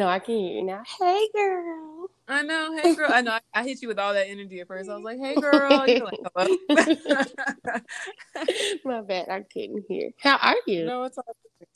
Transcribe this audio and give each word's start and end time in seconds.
No, 0.00 0.08
I 0.08 0.18
can 0.18 0.34
hear 0.34 0.54
you 0.54 0.64
now. 0.64 0.82
Hey, 0.98 1.28
girl. 1.34 2.08
I 2.26 2.40
know. 2.40 2.74
Hey, 2.74 2.94
girl. 2.94 3.10
I 3.12 3.20
know. 3.20 3.32
I, 3.32 3.40
I 3.52 3.64
hit 3.64 3.82
you 3.82 3.88
with 3.88 3.98
all 3.98 4.14
that 4.14 4.30
energy 4.30 4.58
at 4.60 4.66
first. 4.66 4.88
I 4.88 4.94
was 4.94 5.04
like, 5.04 5.18
"Hey, 5.18 5.34
girl." 5.34 5.86
You're 5.86 6.06
like, 6.06 6.20
"Hello." 6.34 7.80
My 8.86 9.02
bad. 9.02 9.28
I 9.28 9.42
couldn't 9.42 9.84
hear. 9.88 10.12
How 10.16 10.38
are 10.38 10.56
you? 10.66 10.86
no, 10.86 11.02
it's 11.02 11.18
all. 11.18 11.36
good. 11.58 11.68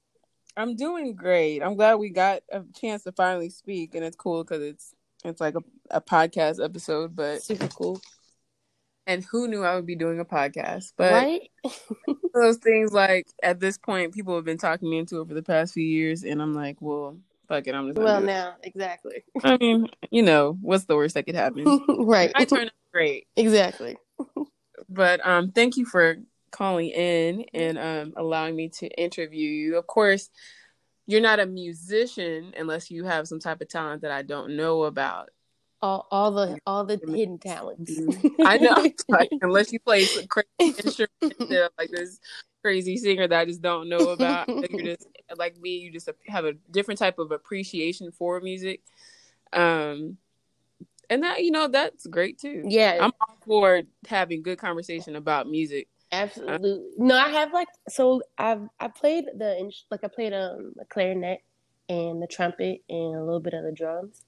I'm 0.57 0.75
doing 0.75 1.15
great. 1.15 1.61
I'm 1.61 1.75
glad 1.75 1.97
we 1.97 2.09
got 2.09 2.41
a 2.51 2.63
chance 2.75 3.03
to 3.03 3.13
finally 3.13 3.51
speak, 3.51 3.95
and 3.95 4.03
it's 4.03 4.17
cool 4.17 4.43
because 4.43 4.63
it's 4.63 4.95
it's 5.23 5.43
like 5.43 5.57
a, 5.57 5.63
a 5.91 6.01
podcast 6.01 6.65
episode. 6.65 7.15
But 7.15 7.43
Super 7.43 7.69
cool. 7.69 8.01
and 9.07 9.23
who 9.31 9.49
knew 9.49 9.65
I 9.65 9.75
would 9.75 9.85
be 9.85 9.97
doing 9.97 10.19
a 10.19 10.25
podcast? 10.25 10.95
But 10.97 11.13
right? 11.13 11.51
those 12.33 12.57
things 12.57 12.91
like 12.91 13.27
at 13.43 13.61
this 13.61 13.77
point, 13.77 14.15
people 14.15 14.35
have 14.35 14.47
been 14.47 14.57
talking 14.57 14.89
me 14.89 14.97
into 14.97 15.21
it 15.21 15.29
for 15.29 15.35
the 15.35 15.43
past 15.43 15.75
few 15.75 15.85
years, 15.85 16.23
and 16.23 16.41
I'm 16.41 16.55
like, 16.55 16.79
well, 16.81 17.19
fuck 17.49 17.67
it, 17.67 17.75
I'm 17.75 17.89
just. 17.89 17.99
Well, 17.99 18.23
it. 18.23 18.27
now, 18.27 18.55
exactly. 18.63 19.25
I 19.43 19.57
mean, 19.57 19.89
you 20.11 20.23
know, 20.23 20.59
what's 20.61 20.85
the 20.85 20.97
worst 20.97 21.15
that 21.15 21.25
could 21.25 21.35
happen? 21.35 21.65
right. 21.89 22.33
I 22.35 22.45
turned 22.45 22.67
out 22.67 22.93
great. 22.93 23.27
exactly. 23.37 23.97
But 24.89 25.27
um, 25.27 25.51
thank 25.53 25.77
you 25.77 25.87
for 25.87 26.17
calling 26.51 26.89
in 26.89 27.45
and 27.53 27.79
um, 27.79 28.13
allowing 28.17 28.55
me 28.55 28.69
to 28.69 28.89
interview 28.89 29.49
you. 29.49 29.77
Of 29.77 29.87
course, 29.87 30.31
you're 31.07 31.21
not 31.21 31.41
a 31.41 31.47
musician 31.47 32.55
unless 32.57 32.91
you 32.91 33.05
have 33.05 33.29
some 33.29 33.41
type 33.41 33.61
of 33.61 33.69
talent 33.69 34.03
that 34.03 34.11
I 34.11 34.23
don't 34.23 34.57
know 34.57 34.85
about. 34.85 35.31
All, 35.85 36.07
all 36.11 36.31
the 36.31 36.59
all 36.67 36.87
the 36.87 36.99
hidden 37.07 37.37
talents. 37.37 37.93
I 38.41 38.57
know, 38.57 38.75
like, 39.11 39.29
unless 39.43 39.71
you 39.71 39.79
play 39.81 40.07
some 40.07 40.27
crazy 40.29 40.49
instrument, 40.61 41.53
uh, 41.53 41.69
like 41.77 41.91
this 41.91 42.21
crazy 42.63 42.97
singer 42.97 43.29
that 43.29 43.39
I 43.39 43.45
just 43.45 43.61
don't 43.61 43.91
know 43.91 44.09
about. 44.09 44.49
Like, 44.49 44.73
You're 44.73 44.97
just 44.97 45.07
like 45.37 45.59
me. 45.59 45.77
You 45.77 45.93
just 45.93 46.09
have 46.27 46.47
a 46.47 46.55
different 46.71 47.01
type 47.01 47.19
of 47.19 47.33
appreciation 47.33 48.13
for 48.13 48.41
music, 48.41 48.81
um, 49.53 50.17
and 51.11 51.23
that 51.23 51.45
you 51.45 51.51
know 51.51 51.69
that's 51.69 52.07
great 52.07 52.39
too. 52.39 52.63
yeah, 52.67 52.97
I'm 53.03 53.13
all 53.21 53.37
for 53.45 53.83
having 54.09 54.43
good 54.43 54.57
conversation 54.57 55.17
about 55.17 55.51
music. 55.51 55.89
absolutely. 56.11 56.81
No, 56.97 57.19
I 57.19 57.29
have 57.29 57.53
like 57.53 57.69
so 57.91 58.23
I've 58.39 58.67
I 58.81 58.89
played 58.89 59.27
the 59.37 59.71
like 59.91 60.03
I 60.03 60.09
played 60.09 60.33
um 60.33 60.73
the 60.77 60.87
clarinet 60.87 61.43
and 61.91 62.23
the 62.23 62.27
trumpet 62.27 62.81
and 62.89 63.17
a 63.17 63.23
little 63.23 63.41
bit 63.41 63.53
of 63.53 63.65
the 63.65 63.73
drums. 63.73 64.23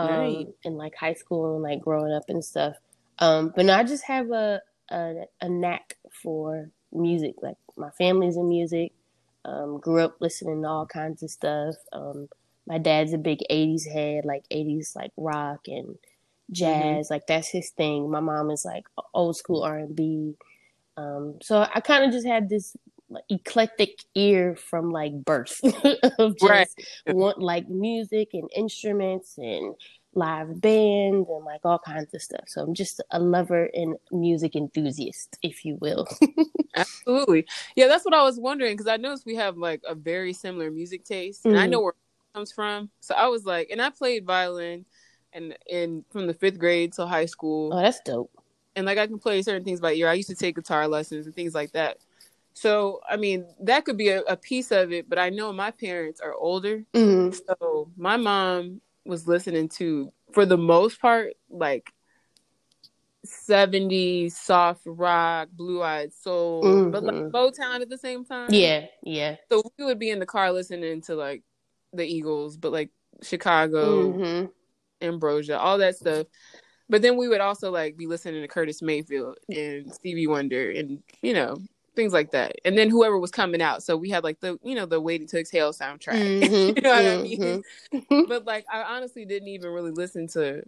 Um 0.00 0.08
Nice. 0.08 0.46
in 0.64 0.76
like 0.76 0.94
high 0.94 1.14
school 1.14 1.54
and 1.54 1.62
like 1.62 1.80
growing 1.80 2.12
up 2.12 2.24
and 2.28 2.44
stuff. 2.44 2.76
Um 3.18 3.52
but 3.54 3.66
no, 3.66 3.74
I 3.74 3.84
just 3.84 4.04
have 4.04 4.30
a 4.30 4.60
a, 4.90 5.24
a 5.40 5.48
knack 5.48 5.96
for 6.22 6.70
music. 6.92 7.34
Like 7.42 7.56
my 7.76 7.90
family's 7.90 8.36
in 8.36 8.48
music. 8.48 8.92
Um 9.44 9.78
grew 9.78 10.00
up 10.02 10.16
listening 10.20 10.62
to 10.62 10.68
all 10.68 10.86
kinds 10.86 11.22
of 11.22 11.30
stuff. 11.30 11.76
Um 11.92 12.28
my 12.66 12.78
dad's 12.78 13.12
a 13.12 13.18
big 13.18 13.40
80s 13.50 13.86
head, 13.88 14.24
like 14.24 14.44
80s 14.50 14.94
like 14.94 15.12
rock 15.16 15.66
and 15.66 15.96
jazz. 16.52 17.10
Like 17.10 17.26
that's 17.26 17.48
his 17.48 17.70
thing. 17.70 18.10
My 18.10 18.20
mom 18.20 18.50
is 18.50 18.64
like 18.64 18.84
old 19.14 19.36
school 19.36 19.62
R&B. 19.62 20.36
Um, 20.96 21.38
so 21.42 21.66
I 21.74 21.80
kind 21.80 22.04
of 22.04 22.12
just 22.12 22.26
had 22.26 22.48
this 22.48 22.76
eclectic 23.28 24.04
ear 24.14 24.56
from 24.56 24.90
like 24.90 25.12
birth 25.24 25.60
of 26.18 26.36
just 26.38 26.48
Right. 26.48 26.68
want 27.06 27.38
like 27.38 27.68
music 27.68 28.30
and 28.34 28.48
instruments 28.54 29.36
and 29.38 29.74
live 30.14 30.60
band 30.60 31.26
and 31.28 31.44
like 31.44 31.60
all 31.64 31.78
kinds 31.78 32.12
of 32.14 32.22
stuff. 32.22 32.44
So 32.46 32.62
I'm 32.62 32.74
just 32.74 33.00
a 33.10 33.20
lover 33.20 33.68
and 33.74 33.96
music 34.10 34.56
enthusiast, 34.56 35.38
if 35.42 35.64
you 35.64 35.76
will. 35.80 36.06
Absolutely. 36.76 37.46
Yeah, 37.74 37.88
that's 37.88 38.04
what 38.04 38.14
I 38.14 38.22
was 38.22 38.38
wondering 38.38 38.74
because 38.74 38.86
I 38.86 38.96
noticed 38.96 39.26
we 39.26 39.34
have 39.36 39.56
like 39.56 39.82
a 39.86 39.94
very 39.94 40.32
similar 40.32 40.70
music 40.70 41.04
taste, 41.04 41.44
and 41.46 41.56
I 41.58 41.66
Mhm. 41.66 41.70
know 41.70 41.80
where 41.80 41.90
it 41.90 42.34
comes 42.34 42.52
from. 42.52 42.90
So 43.00 43.14
I 43.14 43.26
was 43.26 43.44
like, 43.44 43.70
and 43.70 43.82
I 43.82 43.90
played 43.90 44.24
violin, 44.24 44.84
and 45.32 45.56
in 45.66 46.04
from 46.10 46.26
the 46.26 46.34
fifth 46.34 46.58
grade 46.58 46.92
till 46.92 47.06
high 47.08 47.26
school, 47.26 47.72
oh, 47.74 47.82
that's 47.82 48.00
dope. 48.00 48.30
and 48.76 48.86
like 48.86 48.98
I 48.98 49.06
can 49.06 49.18
play 49.18 49.42
certain 49.42 49.64
things 49.64 49.80
by 49.80 49.92
ear. 49.94 50.08
I 50.08 50.14
used 50.14 50.28
to 50.30 50.36
take 50.36 50.54
guitar 50.56 50.86
lessons 50.86 51.26
and 51.26 51.34
things 51.34 51.54
like 51.54 51.72
that. 51.72 51.98
So 52.54 53.00
I 53.08 53.16
mean, 53.16 53.46
that 53.62 53.84
could 53.84 53.96
be 53.96 54.08
a, 54.08 54.22
a 54.22 54.36
piece 54.36 54.70
of 54.70 54.92
it, 54.92 55.08
but 55.08 55.18
I 55.18 55.30
know 55.30 55.52
my 55.52 55.70
parents 55.70 56.20
are 56.20 56.34
older, 56.34 56.84
hmm 56.94 57.30
so 57.32 57.90
my 57.96 58.16
mom 58.16 58.80
was 59.06 59.26
listening 59.26 59.68
to, 59.70 60.12
for 60.32 60.44
the 60.46 60.58
most 60.58 61.00
part, 61.00 61.34
like. 61.48 61.92
70s 63.22 64.36
soft 64.36 64.82
rock, 64.86 65.48
blue 65.52 65.82
eyed 65.82 66.12
soul, 66.12 66.90
but 66.90 67.02
like 67.04 67.14
Mhm. 67.14 67.30
Motown 67.32 67.80
at 67.82 67.88
the 67.90 67.98
same 67.98 68.24
time. 68.24 68.50
Yeah, 68.50 68.86
yeah. 69.02 69.36
So 69.50 69.62
we 69.78 69.84
would 69.84 69.98
be 69.98 70.10
in 70.10 70.18
the 70.20 70.26
car 70.26 70.50
listening 70.52 71.02
to 71.02 71.14
like 71.14 71.42
the 71.92 72.04
Eagles, 72.04 72.56
but 72.56 72.72
like 72.72 72.90
Chicago, 73.22 74.12
hmm 74.12 74.46
Ambrosia, 75.02 75.58
all 75.58 75.78
that 75.78 75.96
stuff. 75.96 76.26
But 76.88 77.02
then 77.02 77.16
we 77.16 77.28
would 77.28 77.40
also 77.40 77.70
like 77.70 77.96
be 77.96 78.06
listening 78.06 78.42
to 78.42 78.48
Curtis 78.48 78.82
Mayfield 78.82 79.38
and 79.48 79.92
Stevie 79.92 80.26
Wonder 80.26 80.70
and 80.70 81.02
you 81.22 81.34
know 81.34 81.58
things 82.00 82.12
like 82.12 82.30
that. 82.32 82.56
And 82.64 82.76
then 82.76 82.88
whoever 82.88 83.18
was 83.18 83.30
coming 83.30 83.60
out, 83.60 83.82
so 83.82 83.96
we 83.96 84.10
had 84.10 84.24
like 84.24 84.40
the 84.40 84.58
you 84.62 84.74
know 84.74 84.86
the 84.86 85.00
Waiting 85.00 85.26
to 85.28 85.38
Exhale 85.38 85.72
soundtrack. 85.72 86.42
Mhm, 86.42 86.76
you 86.76 86.82
know 86.82 86.90
what 86.90 87.06
I 87.06 87.22
mean? 87.22 87.62
mhm. 87.92 88.26
But 88.28 88.46
like 88.46 88.64
I 88.72 88.82
honestly 88.82 89.24
didn't 89.24 89.48
even 89.48 89.70
really 89.70 89.90
listen 89.90 90.26
to. 90.28 90.62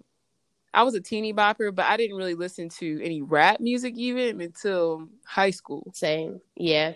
I 0.75 0.82
was 0.84 0.94
a 0.94 1.00
teeny 1.00 1.34
bopper, 1.34 1.75
but 1.75 1.87
I 1.87 1.97
didn't 1.97 2.16
really 2.16 2.34
listen 2.34 2.69
to 2.81 3.04
any 3.04 3.20
rap 3.22 3.60
music 3.60 3.94
even 3.97 4.41
until 4.41 5.09
high 5.25 5.50
school. 5.50 5.91
Same. 5.94 6.41
Yeah. 6.56 6.94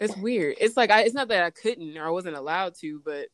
It's 0.00 0.16
weird. 0.16 0.56
It's 0.60 0.76
like 0.76 0.90
I, 0.90 1.02
it's 1.02 1.14
not 1.14 1.28
that 1.28 1.44
I 1.44 1.50
couldn't 1.50 1.96
or 1.96 2.06
I 2.06 2.10
wasn't 2.10 2.36
allowed 2.36 2.74
to, 2.80 3.00
but 3.04 3.28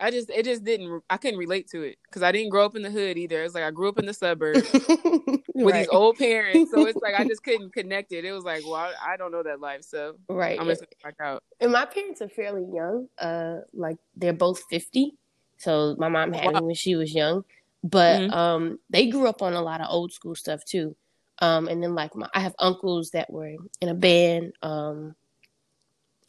I 0.00 0.10
just 0.10 0.30
it 0.30 0.44
just 0.44 0.64
didn't. 0.64 1.02
I 1.08 1.16
couldn't 1.16 1.38
relate 1.38 1.68
to 1.68 1.82
it 1.82 1.98
because 2.06 2.22
I 2.22 2.32
didn't 2.32 2.50
grow 2.50 2.64
up 2.64 2.76
in 2.76 2.82
the 2.82 2.90
hood 2.90 3.16
either. 3.16 3.42
It's 3.44 3.54
like 3.54 3.64
I 3.64 3.70
grew 3.70 3.88
up 3.88 3.98
in 3.98 4.06
the 4.06 4.14
suburbs 4.14 4.70
with 4.72 5.44
right. 5.54 5.74
these 5.74 5.88
old 5.88 6.18
parents, 6.18 6.70
so 6.70 6.84
it's 6.84 7.00
like 7.00 7.14
I 7.14 7.24
just 7.24 7.42
couldn't 7.44 7.72
connect 7.72 8.12
it. 8.12 8.24
It 8.24 8.32
was 8.32 8.44
like, 8.44 8.62
well, 8.64 8.74
I, 8.74 8.92
I 9.12 9.16
don't 9.16 9.30
know 9.32 9.42
that 9.42 9.60
life, 9.60 9.84
so 9.84 10.16
right. 10.28 10.58
I'm 10.60 10.66
just 10.66 10.80
gonna 10.80 11.12
back 11.12 11.24
out. 11.24 11.42
And 11.60 11.72
my 11.72 11.84
parents 11.86 12.20
are 12.22 12.28
fairly 12.28 12.64
young. 12.74 13.08
Uh, 13.18 13.60
like 13.72 13.96
they're 14.16 14.32
both 14.32 14.62
fifty. 14.68 15.14
So 15.58 15.94
my 15.98 16.08
mom 16.08 16.32
had 16.32 16.46
Wow. 16.46 16.60
me 16.60 16.60
when 16.66 16.74
she 16.74 16.96
was 16.96 17.14
young, 17.14 17.44
but 17.84 18.20
Mhm. 18.20 18.32
um, 18.32 18.78
they 18.90 19.06
grew 19.06 19.28
up 19.28 19.42
on 19.42 19.54
a 19.54 19.62
lot 19.62 19.80
of 19.80 19.86
old 19.90 20.12
school 20.12 20.34
stuff 20.34 20.64
too. 20.64 20.96
Um, 21.38 21.68
and 21.68 21.82
then 21.82 21.94
like 21.94 22.14
my, 22.16 22.28
I 22.34 22.40
have 22.40 22.54
uncles 22.58 23.10
that 23.10 23.30
were 23.30 23.54
in 23.80 23.88
a 23.88 23.94
band. 23.94 24.52
Um, 24.62 25.14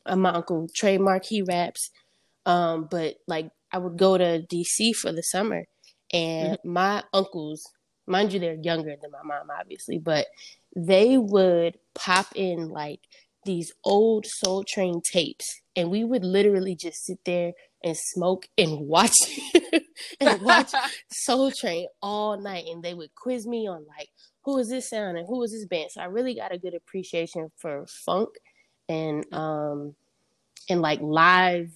uh, 0.05 0.15
my 0.15 0.29
uncle 0.31 0.67
Trademark 0.73 1.25
he 1.25 1.41
raps. 1.41 1.89
Um, 2.45 2.87
but 2.89 3.15
like 3.27 3.49
I 3.71 3.77
would 3.77 3.97
go 3.97 4.17
to 4.17 4.45
DC 4.49 4.95
for 4.95 5.11
the 5.11 5.23
summer, 5.23 5.65
and 6.13 6.57
my 6.63 7.03
uncles, 7.13 7.63
mind 8.07 8.33
you, 8.33 8.39
they're 8.39 8.55
younger 8.61 8.95
than 9.01 9.11
my 9.11 9.23
mom, 9.23 9.49
obviously, 9.49 9.97
but 9.97 10.27
they 10.75 11.17
would 11.17 11.77
pop 11.93 12.27
in 12.35 12.69
like 12.69 12.99
these 13.45 13.71
old 13.83 14.25
Soul 14.25 14.63
Train 14.63 15.01
tapes, 15.11 15.61
and 15.75 15.89
we 15.89 16.03
would 16.03 16.23
literally 16.23 16.75
just 16.75 17.05
sit 17.05 17.19
there 17.25 17.53
and 17.83 17.95
smoke 17.95 18.47
and 18.57 18.87
watch 18.87 19.15
and 20.19 20.41
watch 20.41 20.71
Soul 21.11 21.51
Train 21.51 21.87
all 22.01 22.39
night, 22.39 22.65
and 22.67 22.83
they 22.83 22.93
would 22.93 23.13
quiz 23.15 23.47
me 23.47 23.67
on 23.67 23.85
like 23.87 24.09
who 24.43 24.59
is 24.59 24.69
this 24.69 24.89
sound 24.89 25.17
and 25.17 25.27
who 25.27 25.41
is 25.43 25.51
this 25.51 25.65
band. 25.65 25.89
So 25.91 26.01
I 26.01 26.05
really 26.05 26.35
got 26.35 26.53
a 26.53 26.59
good 26.59 26.75
appreciation 26.75 27.51
for 27.57 27.85
funk 28.05 28.29
and 28.87 29.25
um 29.33 29.95
and 30.69 30.81
like 30.81 31.01
live 31.01 31.71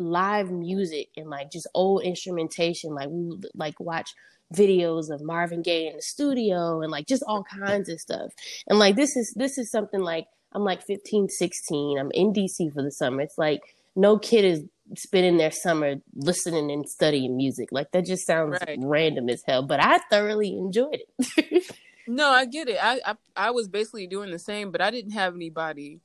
live 0.00 0.50
music 0.50 1.08
and 1.16 1.28
like 1.30 1.50
just 1.52 1.68
old 1.74 2.02
instrumentation. 2.02 2.94
Like 2.94 3.08
we 3.10 3.24
would 3.28 3.46
like 3.54 3.78
watch 3.78 4.14
videos 4.54 5.10
of 5.10 5.20
Marvin 5.22 5.62
Gaye 5.62 5.86
in 5.88 5.96
the 5.96 6.02
studio 6.02 6.80
and 6.82 6.90
like 6.90 7.06
just 7.06 7.22
all 7.26 7.44
kinds 7.44 7.88
of 7.88 8.00
stuff. 8.00 8.32
And 8.66 8.78
like 8.78 8.96
this 8.96 9.16
is 9.16 9.32
this 9.36 9.58
is 9.58 9.70
something 9.70 10.00
like 10.00 10.26
I'm 10.52 10.64
like 10.64 10.82
15, 10.82 11.28
16. 11.28 11.98
I'm 11.98 12.10
in 12.12 12.32
DC 12.32 12.72
for 12.72 12.82
the 12.82 12.90
summer. 12.90 13.20
It's 13.22 13.38
like 13.38 13.60
no 13.94 14.18
kid 14.18 14.44
is 14.44 14.64
spending 14.96 15.36
their 15.36 15.52
summer 15.52 15.96
listening 16.14 16.70
and 16.72 16.88
studying 16.88 17.36
music. 17.36 17.68
Like 17.70 17.92
that 17.92 18.04
just 18.06 18.26
sounds 18.26 18.58
Right. 18.66 18.78
random 18.82 19.28
as 19.28 19.44
hell, 19.46 19.62
but 19.62 19.78
I 19.80 19.98
thoroughly 20.10 20.56
enjoyed 20.56 21.00
it. 21.18 21.64
No, 22.08 22.28
I 22.30 22.44
get 22.44 22.68
it. 22.68 22.78
I, 22.82 23.00
I 23.06 23.14
I 23.36 23.50
was 23.52 23.68
basically 23.68 24.08
doing 24.08 24.32
the 24.32 24.38
same, 24.40 24.72
but 24.72 24.80
I 24.80 24.90
didn't 24.90 25.12
have 25.12 25.36
anybody 25.36 26.00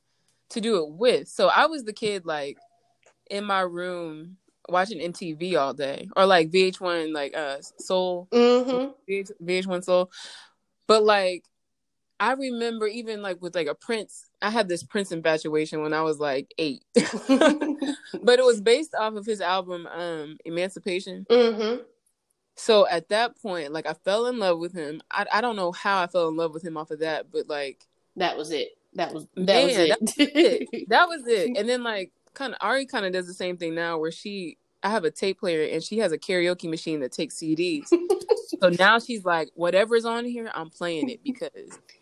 to 0.50 0.60
do 0.60 0.76
it 0.84 0.90
with. 0.92 1.26
So 1.26 1.48
I 1.48 1.66
was 1.66 1.82
the 1.82 1.92
kid 1.92 2.24
like 2.24 2.58
in 3.30 3.44
my 3.44 3.60
room 3.60 4.36
watching 4.68 4.98
MTV 4.98 5.56
all 5.56 5.74
day, 5.74 6.08
or 6.16 6.26
like 6.26 6.50
VH1, 6.50 7.12
like 7.12 7.36
uh 7.36 7.58
Soul, 7.78 8.28
mm-hmm. 8.30 8.90
VH, 9.10 9.30
VH1 9.42 9.84
Soul. 9.84 10.10
But 10.86 11.04
like 11.04 11.44
I 12.18 12.32
remember 12.32 12.86
even 12.86 13.20
like 13.22 13.42
with 13.42 13.54
like 13.54 13.66
a 13.66 13.74
Prince, 13.74 14.26
I 14.40 14.50
had 14.50 14.68
this 14.68 14.82
Prince 14.82 15.12
infatuation 15.12 15.82
when 15.82 15.92
I 15.92 16.02
was 16.02 16.18
like 16.18 16.52
eight, 16.58 16.82
but 16.94 18.38
it 18.38 18.44
was 18.44 18.60
based 18.60 18.94
off 18.94 19.14
of 19.14 19.26
his 19.26 19.40
album 19.40 19.86
um 19.86 20.38
Emancipation. 20.44 21.26
mm-hmm. 21.30 21.82
So 22.58 22.88
at 22.88 23.10
that 23.10 23.40
point, 23.40 23.72
like 23.72 23.86
I 23.86 23.92
fell 23.92 24.26
in 24.26 24.38
love 24.38 24.58
with 24.58 24.72
him. 24.72 25.02
I 25.10 25.26
I 25.32 25.40
don't 25.40 25.56
know 25.56 25.72
how 25.72 26.02
I 26.02 26.06
fell 26.06 26.28
in 26.28 26.36
love 26.36 26.54
with 26.54 26.64
him 26.64 26.76
off 26.76 26.90
of 26.90 27.00
that, 27.00 27.30
but 27.30 27.48
like 27.48 27.86
That 28.16 28.36
was 28.36 28.50
it. 28.50 28.70
That 28.94 29.12
was 29.12 29.26
that 29.36 29.46
Man, 29.46 29.66
was 29.66 29.76
that 29.76 29.98
it. 30.18 30.88
that 30.88 31.06
was 31.06 31.26
it. 31.26 31.56
And 31.56 31.68
then 31.68 31.82
like 31.82 32.12
kind 32.36 32.52
of 32.52 32.58
Ari 32.60 32.86
kind 32.86 33.04
of 33.04 33.12
does 33.12 33.26
the 33.26 33.34
same 33.34 33.56
thing 33.56 33.74
now 33.74 33.98
where 33.98 34.12
she 34.12 34.58
I 34.82 34.90
have 34.90 35.04
a 35.04 35.10
tape 35.10 35.40
player 35.40 35.64
and 35.72 35.82
she 35.82 35.98
has 35.98 36.12
a 36.12 36.18
karaoke 36.18 36.70
machine 36.70 37.00
that 37.00 37.10
takes 37.10 37.36
CDs. 37.36 37.88
so 38.60 38.68
now 38.78 39.00
she's 39.00 39.24
like, 39.24 39.48
whatever's 39.54 40.04
on 40.04 40.24
here, 40.24 40.48
I'm 40.54 40.70
playing 40.70 41.08
it 41.08 41.24
because 41.24 41.50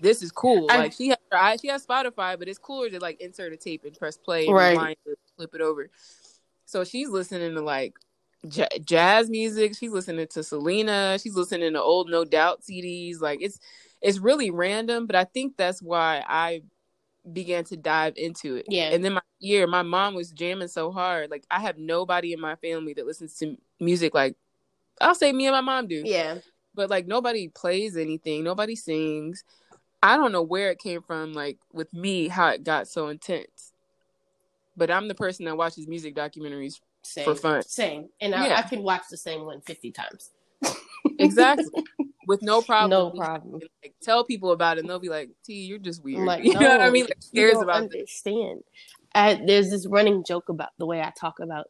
this 0.01 0.23
is 0.23 0.31
cool. 0.31 0.67
I- 0.71 0.77
like 0.79 0.93
she 0.93 1.09
has 1.09 1.19
I, 1.33 1.57
she 1.57 1.69
has 1.69 1.87
Spotify, 1.87 2.39
but 2.39 2.49
it's 2.49 2.59
cooler 2.59 2.91
to 2.91 2.99
like 3.01 3.21
insert 3.23 3.53
a 3.55 3.57
tape 3.57 3.85
and 3.85 3.97
press 3.97 4.17
play 4.19 4.47
and 4.47 4.55
Right. 4.55 4.99
flip 5.37 5.55
it 5.55 5.61
over. 5.63 5.89
So 6.67 6.85
she's 6.85 7.09
listening 7.09 7.55
to 7.55 7.61
like 7.63 7.95
j- 8.49 8.69
jazz 8.85 9.31
music. 9.31 9.77
She's 9.77 9.93
listening 9.93 10.27
to 10.29 10.43
Selena. 10.43 11.19
She's 11.23 11.35
listening 11.37 11.73
to 11.75 11.81
old 11.81 12.11
No 12.11 12.25
Doubt 12.25 12.63
CDs. 12.63 13.21
Like 13.21 13.41
it's 13.41 13.59
it's 14.03 14.19
really 14.19 14.51
random, 14.51 15.07
but 15.07 15.17
I 15.17 15.25
think 15.25 15.57
that's 15.57 15.81
why 15.81 16.23
I 16.27 16.63
began 17.33 17.65
to 17.65 17.77
dive 17.77 18.15
into 18.17 18.57
it. 18.57 18.67
Yeah. 18.69 18.91
And 18.91 19.03
then 19.03 19.15
my 19.15 19.21
year, 19.39 19.67
my 19.67 19.83
mom 19.83 20.15
was 20.15 20.31
jamming 20.31 20.69
so 20.69 20.91
hard. 20.91 21.31
Like 21.31 21.45
I 21.51 21.61
have 21.61 21.79
nobody 21.79 22.33
in 22.33 22.41
my 22.41 22.57
family 22.57 22.95
that 22.95 23.07
listens 23.07 23.37
to 23.39 23.57
music 23.81 24.15
like 24.15 24.37
I'll 25.01 25.15
say 25.15 25.33
me 25.33 25.47
and 25.47 25.55
my 25.55 25.61
mom 25.61 25.89
do. 25.89 26.03
Yeah. 26.05 26.39
But 26.75 26.91
like 26.91 27.07
nobody 27.07 27.49
plays 27.49 27.97
anything, 27.97 28.45
nobody 28.45 28.77
sings. 28.77 29.45
I 30.03 30.17
don't 30.17 30.33
know 30.33 30.43
where 30.43 30.71
it 30.71 30.79
came 30.79 31.03
from, 31.03 31.33
like 31.33 31.59
with 31.73 31.93
me, 31.95 32.29
how 32.29 32.49
it 32.49 32.63
got 32.63 32.89
so 32.89 33.09
intense. 33.09 33.73
But 34.77 34.91
I'm 34.91 35.09
the 35.09 35.15
person 35.15 35.47
that 35.47 35.57
watches 35.57 35.87
music 35.87 36.15
documentaries 36.15 36.81
Same. 37.03 37.25
for 37.25 37.35
fun. 37.35 37.63
Same. 37.63 38.09
And 38.21 38.35
I, 38.35 38.49
Yeah. 38.49 38.57
I 38.59 38.63
could 38.63 38.81
watch 38.81 39.05
the 39.11 39.17
same 39.17 39.45
one 39.45 39.61
50 39.63 39.93
times. 39.93 40.31
Exactly. 41.19 41.85
With 42.27 42.43
no 42.43 42.63
problem. 42.63 42.91
No 42.91 43.11
problem. 43.11 43.61
can, 43.61 43.69
like 43.83 43.95
tell 44.03 44.25
people 44.25 44.53
about 44.53 44.79
it 44.79 44.81
and 44.81 44.89
they'll 44.89 44.99
be 44.99 45.11
like, 45.11 45.31
T, 45.45 45.65
you're 45.65 45.79
just 45.79 46.03
weird. 46.03 46.27
Like, 46.27 46.43
you 46.45 46.55
know 46.55 46.69
what 46.69 46.81
I 46.81 46.91
mean? 46.91 47.05
Like, 47.05 47.19
who 47.33 47.39
you 47.39 47.43
cares 47.43 47.55
don't 47.55 47.63
about 47.65 47.91
this? 47.91 48.11
I, 49.15 49.41
there's 49.47 49.71
this 49.71 49.87
running 49.87 50.25
joke 50.25 50.49
about 50.49 50.71
the 50.79 50.87
way 50.87 51.01
I 51.01 51.13
talk 51.19 51.39
about 51.41 51.67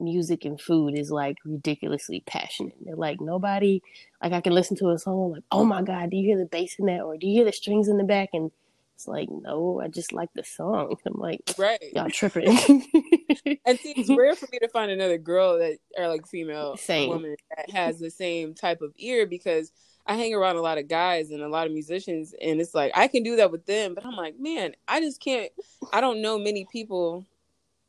music 0.00 0.44
and 0.44 0.60
food 0.60 0.96
is 0.96 1.10
like 1.10 1.36
ridiculously 1.44 2.22
passionate. 2.26 2.76
They're 2.84 2.96
like 2.96 3.20
nobody 3.20 3.82
like 4.22 4.32
I 4.32 4.40
can 4.40 4.52
listen 4.52 4.76
to 4.78 4.90
a 4.90 4.98
song 4.98 5.32
like, 5.32 5.44
oh 5.50 5.64
my 5.64 5.82
god, 5.82 6.10
do 6.10 6.16
you 6.16 6.24
hear 6.26 6.38
the 6.38 6.46
bass 6.46 6.76
in 6.78 6.86
that, 6.86 7.02
or 7.02 7.16
do 7.16 7.26
you 7.26 7.34
hear 7.34 7.44
the 7.44 7.52
strings 7.52 7.88
in 7.88 7.98
the 7.98 8.04
back? 8.04 8.30
And 8.32 8.50
it's 8.94 9.06
like, 9.06 9.28
no, 9.30 9.80
I 9.80 9.88
just 9.88 10.12
like 10.12 10.30
the 10.34 10.44
song. 10.44 10.96
I'm 11.06 11.14
like, 11.14 11.40
Right. 11.56 11.78
y'all 11.94 12.10
tripping. 12.10 12.56
And 13.66 13.78
see, 13.78 13.92
it's 13.96 14.10
rare 14.16 14.34
for 14.34 14.48
me 14.50 14.58
to 14.60 14.68
find 14.68 14.90
another 14.90 15.18
girl 15.18 15.58
that 15.58 15.78
or 15.96 16.08
like 16.08 16.26
female 16.26 16.76
Same. 16.76 17.08
woman 17.10 17.36
that 17.56 17.70
has 17.70 17.98
the 17.98 18.10
same 18.10 18.54
type 18.54 18.80
of 18.80 18.92
ear 18.96 19.26
because 19.26 19.70
I 20.08 20.14
hang 20.14 20.34
around 20.34 20.56
a 20.56 20.62
lot 20.62 20.78
of 20.78 20.88
guys 20.88 21.30
and 21.30 21.42
a 21.42 21.48
lot 21.48 21.66
of 21.66 21.72
musicians, 21.72 22.34
and 22.40 22.60
it's 22.62 22.74
like 22.74 22.92
I 22.94 23.08
can 23.08 23.22
do 23.22 23.36
that 23.36 23.52
with 23.52 23.66
them, 23.66 23.94
but 23.94 24.06
I'm 24.06 24.16
like, 24.16 24.40
man, 24.40 24.74
I 24.88 25.00
just 25.00 25.20
can't. 25.20 25.52
I 25.92 26.00
don't 26.00 26.22
know 26.22 26.38
many 26.38 26.66
people. 26.72 27.26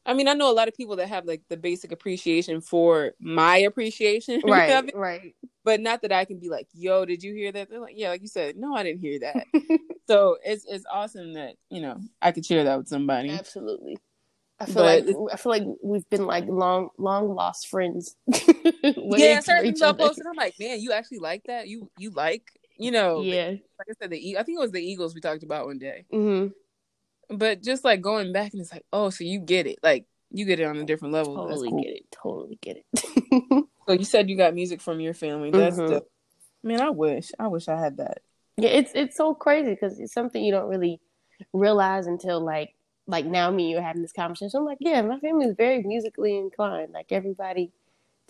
I 0.05 0.13
mean, 0.13 0.27
I 0.27 0.33
know 0.33 0.51
a 0.51 0.53
lot 0.53 0.67
of 0.67 0.75
people 0.75 0.97
that 0.97 1.07
have 1.07 1.25
like 1.25 1.43
the 1.47 1.55
basic 1.55 1.93
appreciation 1.93 2.59
for 2.59 3.13
my 3.21 3.57
appreciation, 3.57 4.35
of 4.43 4.49
right, 4.49 4.69
it, 4.69 4.95
right. 4.95 5.33
but 5.63 5.79
not 5.79 6.01
that 6.01 6.11
I 6.11 6.25
can 6.25 6.39
be 6.39 6.49
like, 6.49 6.67
"Yo, 6.73 7.05
did 7.05 7.23
you 7.23 7.33
hear 7.33 7.53
that?" 7.53 7.69
They're 7.69 7.79
like, 7.79 7.97
"Yeah," 7.97 8.09
like 8.09 8.21
you 8.21 8.27
said, 8.27 8.57
"No, 8.57 8.75
I 8.75 8.83
didn't 8.83 8.99
hear 8.99 9.19
that." 9.19 9.45
so 10.07 10.37
it's 10.43 10.65
it's 10.67 10.85
awesome 10.91 11.33
that 11.33 11.55
you 11.69 11.81
know 11.81 12.01
I 12.21 12.33
could 12.33 12.45
share 12.45 12.65
that 12.65 12.77
with 12.77 12.89
somebody. 12.89 13.29
Absolutely. 13.29 13.97
I 14.59 14.65
feel 14.65 14.75
But 14.75 15.05
like 15.05 15.15
I 15.33 15.37
feel 15.37 15.51
like 15.51 15.63
we've 15.81 16.09
been 16.09 16.25
like 16.25 16.45
long 16.47 16.89
long 16.97 17.33
lost 17.33 17.69
friends. 17.69 18.17
yeah, 19.17 19.39
certain 19.39 19.63
things 19.63 19.81
I'll 19.81 19.93
post, 19.93 20.19
and 20.19 20.27
I'm 20.27 20.35
like, 20.35 20.59
man, 20.59 20.79
you 20.79 20.91
actually 20.91 21.19
like 21.19 21.43
that? 21.47 21.67
You 21.67 21.89
you 21.97 22.11
like 22.11 22.43
you 22.77 22.91
know? 22.91 23.23
Yeah. 23.23 23.47
Like 23.77 23.87
I 23.89 23.93
said, 24.01 24.09
the 24.09 24.37
I 24.37 24.43
think 24.43 24.57
it 24.57 24.61
was 24.61 24.71
the 24.71 24.81
Eagles 24.81 25.13
we 25.15 25.21
talked 25.21 25.43
about 25.43 25.65
one 25.65 25.77
day, 25.79 26.05
hmm 26.11 26.47
but 27.29 27.61
just 27.61 27.83
like 27.83 28.01
going 28.01 28.33
back 28.33 28.53
and 28.53 28.61
it's 28.61 28.71
like, 28.71 28.85
oh, 28.91 29.09
so 29.11 29.23
you 29.23 29.39
get 29.39 29.67
it, 29.67 29.77
like 29.83 30.05
you 30.31 30.45
get 30.45 30.59
it 30.59 30.63
on 30.63 30.77
a 30.77 30.83
different 30.83 31.13
level. 31.13 31.35
Totally 31.35 31.69
cool. 31.69 31.83
get 31.83 31.91
it. 31.93 32.03
Totally 32.11 32.59
get 32.61 32.77
it. 32.77 33.65
So 33.87 33.93
you 33.93 34.05
said 34.05 34.29
you 34.29 34.37
got 34.37 34.53
music 34.53 34.81
from 34.81 34.99
your 34.99 35.15
family. 35.15 35.49
That's 35.49 35.77
Mhm. 35.77 35.87
the 35.87 36.05
man. 36.63 36.79
I 36.79 36.91
wish, 36.91 37.31
I 37.39 37.47
wish 37.47 37.67
I 37.67 37.79
had 37.79 37.97
that. 37.97 38.19
yeah, 38.57 38.69
it's 38.69 38.91
it's 38.93 39.17
so 39.17 39.33
crazy 39.33 39.71
because 39.71 39.99
it's 39.99 40.13
something 40.13 40.43
you 40.43 40.51
don't 40.51 40.69
really 40.69 41.01
realize 41.53 42.05
until 42.05 42.39
like 42.39 42.75
like 43.07 43.25
now 43.25 43.49
me 43.49 43.63
and 43.63 43.71
you 43.71 43.77
are 43.79 43.81
having 43.81 44.03
this 44.03 44.11
conversation. 44.11 44.59
I'm 44.59 44.65
like, 44.65 44.77
yeah, 44.79 45.01
my 45.01 45.19
family 45.19 45.45
is 45.47 45.55
very 45.55 45.81
musically 45.81 46.37
inclined. 46.37 46.91
Like 46.93 47.11
everybody, 47.11 47.71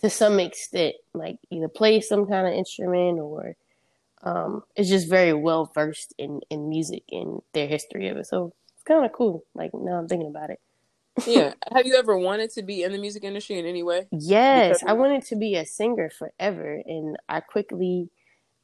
to 0.00 0.10
some 0.10 0.40
extent, 0.40 0.96
like 1.14 1.38
either 1.50 1.68
plays 1.68 2.08
some 2.08 2.26
kind 2.26 2.46
of 2.46 2.54
instrument 2.54 3.18
or 3.18 3.56
um, 4.22 4.62
is 4.76 4.88
just 4.88 5.08
very 5.08 5.32
well 5.32 5.70
versed 5.74 6.14
in 6.18 6.40
in 6.50 6.68
music 6.68 7.04
and 7.10 7.40
their 7.52 7.66
history 7.66 8.08
of 8.08 8.16
it. 8.16 8.26
So 8.26 8.52
it's 8.74 8.82
kind 8.84 9.04
of 9.04 9.12
cool. 9.12 9.44
Like 9.54 9.70
now 9.74 9.92
I'm 9.98 10.08
thinking 10.08 10.28
about 10.28 10.50
it. 10.50 10.60
Yeah. 11.26 11.52
have 11.70 11.86
you 11.86 11.96
ever 11.96 12.16
wanted 12.16 12.50
to 12.52 12.62
be 12.62 12.82
in 12.82 12.92
the 12.92 12.98
music 12.98 13.24
industry 13.24 13.58
in 13.58 13.66
any 13.66 13.82
way? 13.82 14.06
Yes, 14.10 14.82
I 14.86 14.94
wanted 14.94 15.22
to 15.26 15.36
be 15.36 15.54
a 15.56 15.66
singer 15.66 16.08
forever, 16.08 16.80
and 16.86 17.16
I 17.28 17.40
quickly 17.40 18.08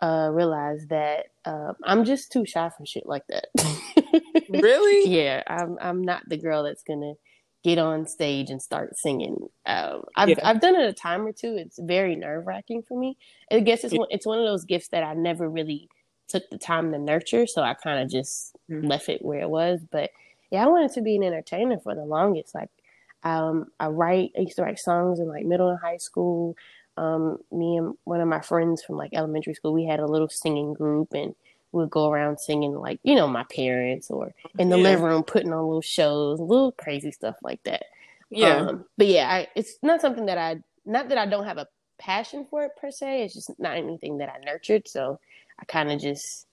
uh, 0.01 0.31
realized 0.33 0.89
that 0.89 1.27
uh, 1.45 1.75
I'm 1.85 2.05
just 2.05 2.33
too 2.33 2.47
shy 2.47 2.71
for 2.77 2.87
shit 2.87 3.07
like 3.07 3.25
that. 3.29 3.49
Really? 4.49 5.11
yeah, 5.11 5.43
I'm 5.49 5.77
I'm 5.81 6.03
not 6.03 6.23
the 6.29 6.37
girl 6.37 6.63
that's 6.63 6.85
gonna 6.85 7.15
get 7.65 7.79
on 7.79 8.07
stage 8.07 8.51
and 8.51 8.63
start 8.63 8.97
singing. 8.97 9.49
Um, 9.67 10.05
I've 10.17 10.29
Yeah. 10.31 10.41
I've 10.45 10.61
done 10.61 10.77
it 10.77 10.89
a 10.89 10.93
time 10.93 11.27
or 11.27 11.33
two. 11.33 11.57
It's 11.57 11.79
very 11.79 12.15
nerve 12.17 12.47
wracking 12.47 12.83
for 12.83 12.99
me. 12.99 13.17
I 13.51 13.61
guess 13.61 13.85
it's 13.85 13.95
one, 13.95 14.09
it's 14.11 14.27
one 14.27 14.39
of 14.39 14.45
those 14.47 14.65
gifts 14.65 14.89
that 14.89 15.03
I 15.03 15.15
never 15.15 15.49
really 15.49 15.89
took 16.29 16.49
the 16.51 16.59
time 16.59 16.93
to 16.93 16.99
nurture, 16.99 17.47
so 17.47 17.63
I 17.63 17.75
kind 17.75 18.03
of 18.03 18.11
just 18.11 18.57
Mhm. 18.71 18.89
left 18.89 19.09
it 19.09 19.25
where 19.25 19.41
it 19.41 19.51
was. 19.51 19.81
But 19.91 20.11
yeah, 20.51 20.65
I 20.65 20.69
wanted 20.69 20.93
to 20.93 21.01
be 21.01 21.17
an 21.17 21.23
entertainer 21.25 21.79
for 21.79 21.95
the 21.95 22.05
longest. 22.05 22.55
Like, 22.55 22.71
um, 23.25 23.73
I 23.81 23.89
write. 23.89 24.33
I 24.37 24.43
used 24.43 24.57
to 24.57 24.63
write 24.63 24.79
songs 24.79 25.19
in 25.19 25.29
like 25.29 25.45
middle 25.45 25.69
and 25.69 25.79
high 25.79 25.97
school. 25.97 26.57
Um, 26.97 27.39
me 27.51 27.77
and 27.77 27.95
one 28.05 28.21
of 28.21 28.29
my 28.29 28.41
friends 28.41 28.83
from 28.83 28.97
like 28.97 29.11
elementary 29.13 29.55
school, 29.55 29.73
we 29.73 29.85
had 29.85 30.01
a 30.01 30.07
little 30.07 30.29
singing 30.29 30.73
group, 30.73 31.13
and 31.15 31.35
we'd 31.73 31.91
go 31.91 32.11
around 32.11 32.39
singing 32.41 32.75
like 32.75 32.99
you 33.03 33.15
know 33.15 33.27
my 33.29 33.45
parents 33.55 34.11
or 34.11 34.33
in 34.59 34.69
the 34.71 34.77
Yeah. 34.77 34.83
living 34.85 35.05
room 35.05 35.23
putting 35.23 35.53
on 35.53 35.65
little 35.67 35.81
shows, 35.83 36.39
little 36.41 36.73
crazy 36.73 37.11
stuff 37.11 37.37
like 37.43 37.63
that. 37.65 37.85
Yeah. 38.31 38.57
Um, 38.57 38.85
but 38.97 39.07
yeah, 39.07 39.29
I, 39.31 39.49
it's 39.55 39.79
not 39.83 40.01
something 40.01 40.27
that 40.27 40.39
I 40.39 40.63
not 40.85 41.09
that 41.11 41.19
I 41.19 41.27
don't 41.27 41.45
have 41.45 41.59
a 41.59 41.69
passion 41.99 42.47
for 42.51 42.65
it 42.65 42.73
per 42.81 42.91
se. 42.91 43.23
It's 43.25 43.35
just 43.35 43.51
not 43.59 43.77
anything 43.77 44.19
that 44.19 44.29
I 44.29 44.39
nurtured. 44.45 44.89
So 44.89 45.19
I 45.59 45.65
kind 45.65 45.91
of 45.91 46.01
just 46.01 46.47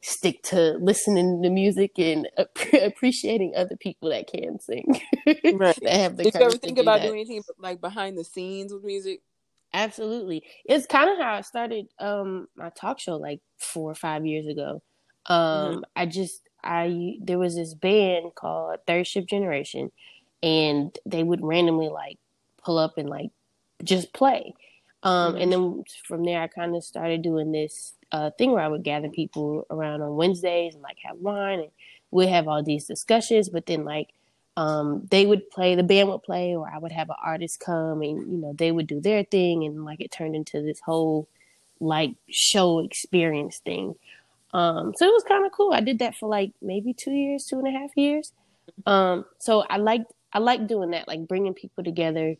stick 0.00 0.40
to 0.44 0.78
listening 0.80 1.42
to 1.42 1.50
music 1.50 1.98
and 1.98 2.28
ap- 2.38 2.72
appreciating 2.82 3.52
other 3.56 3.76
people 3.76 4.08
that 4.10 4.26
can 4.28 4.60
sing. 4.60 5.00
Right. 5.26 5.76
that 5.82 5.92
have 5.92 6.16
the 6.16 6.22
Did 6.24 6.34
you 6.34 6.40
ever 6.40 6.56
think 6.56 6.78
about 6.78 7.00
that. 7.00 7.08
doing 7.08 7.20
anything 7.20 7.42
like 7.58 7.80
behind 7.80 8.16
the 8.16 8.24
scenes 8.24 8.72
with 8.72 8.84
music? 8.84 9.20
Absolutely. 9.74 10.42
It's 10.64 10.86
kind 10.86 11.10
of 11.10 11.18
how 11.18 11.34
I 11.34 11.40
started 11.42 11.88
um 11.98 12.48
my 12.56 12.70
talk 12.70 12.98
show 12.98 13.16
like 13.16 13.40
4 13.58 13.90
or 13.90 13.94
5 13.94 14.24
years 14.26 14.46
ago. 14.46 14.82
Um 15.26 15.84
I 15.94 16.06
just 16.06 16.42
I 16.64 17.16
there 17.20 17.38
was 17.38 17.54
this 17.56 17.74
band 17.74 18.34
called 18.34 18.78
Third 18.86 19.06
Shift 19.06 19.28
Generation 19.28 19.92
and 20.42 20.96
they 21.04 21.22
would 21.22 21.42
randomly 21.42 21.88
like 21.88 22.18
pull 22.64 22.78
up 22.78 22.96
and 22.96 23.08
like 23.10 23.30
just 23.84 24.12
play. 24.14 24.54
Um 25.02 25.36
and 25.36 25.52
then 25.52 25.84
from 26.04 26.24
there 26.24 26.40
I 26.40 26.46
kind 26.48 26.74
of 26.74 26.82
started 26.82 27.22
doing 27.22 27.52
this 27.52 27.94
uh 28.10 28.30
thing 28.38 28.52
where 28.52 28.62
I 28.64 28.68
would 28.68 28.84
gather 28.84 29.10
people 29.10 29.66
around 29.70 30.00
on 30.00 30.16
Wednesdays 30.16 30.74
and 30.74 30.82
like 30.82 30.96
have 31.04 31.18
wine 31.18 31.60
and 31.60 31.70
we'd 32.10 32.28
have 32.30 32.48
all 32.48 32.62
these 32.62 32.86
discussions 32.86 33.50
but 33.50 33.66
then 33.66 33.84
like 33.84 34.08
um, 34.58 35.06
they 35.12 35.24
would 35.24 35.48
play, 35.50 35.76
the 35.76 35.84
band 35.84 36.08
would 36.08 36.24
play, 36.24 36.56
or 36.56 36.68
I 36.68 36.78
would 36.78 36.90
have 36.90 37.10
an 37.10 37.16
artist 37.24 37.60
come 37.60 38.02
and, 38.02 38.32
you 38.32 38.38
know, 38.38 38.52
they 38.52 38.72
would 38.72 38.88
do 38.88 39.00
their 39.00 39.22
thing. 39.22 39.62
And 39.62 39.84
like 39.84 40.00
it 40.00 40.10
turned 40.10 40.34
into 40.34 40.60
this 40.62 40.80
whole 40.80 41.28
like 41.78 42.14
show 42.28 42.80
experience 42.80 43.58
thing. 43.58 43.94
Um, 44.52 44.94
so 44.96 45.06
it 45.06 45.12
was 45.12 45.22
kind 45.22 45.46
of 45.46 45.52
cool. 45.52 45.72
I 45.72 45.80
did 45.80 46.00
that 46.00 46.16
for 46.16 46.28
like 46.28 46.50
maybe 46.60 46.92
two 46.92 47.12
years, 47.12 47.46
two 47.46 47.60
and 47.60 47.68
a 47.68 47.70
half 47.70 47.90
years. 47.96 48.32
Um, 48.84 49.26
so 49.38 49.62
I 49.70 49.76
liked, 49.76 50.12
I 50.32 50.40
like 50.40 50.66
doing 50.66 50.90
that, 50.90 51.06
like 51.06 51.28
bringing 51.28 51.54
people 51.54 51.84
together 51.84 52.34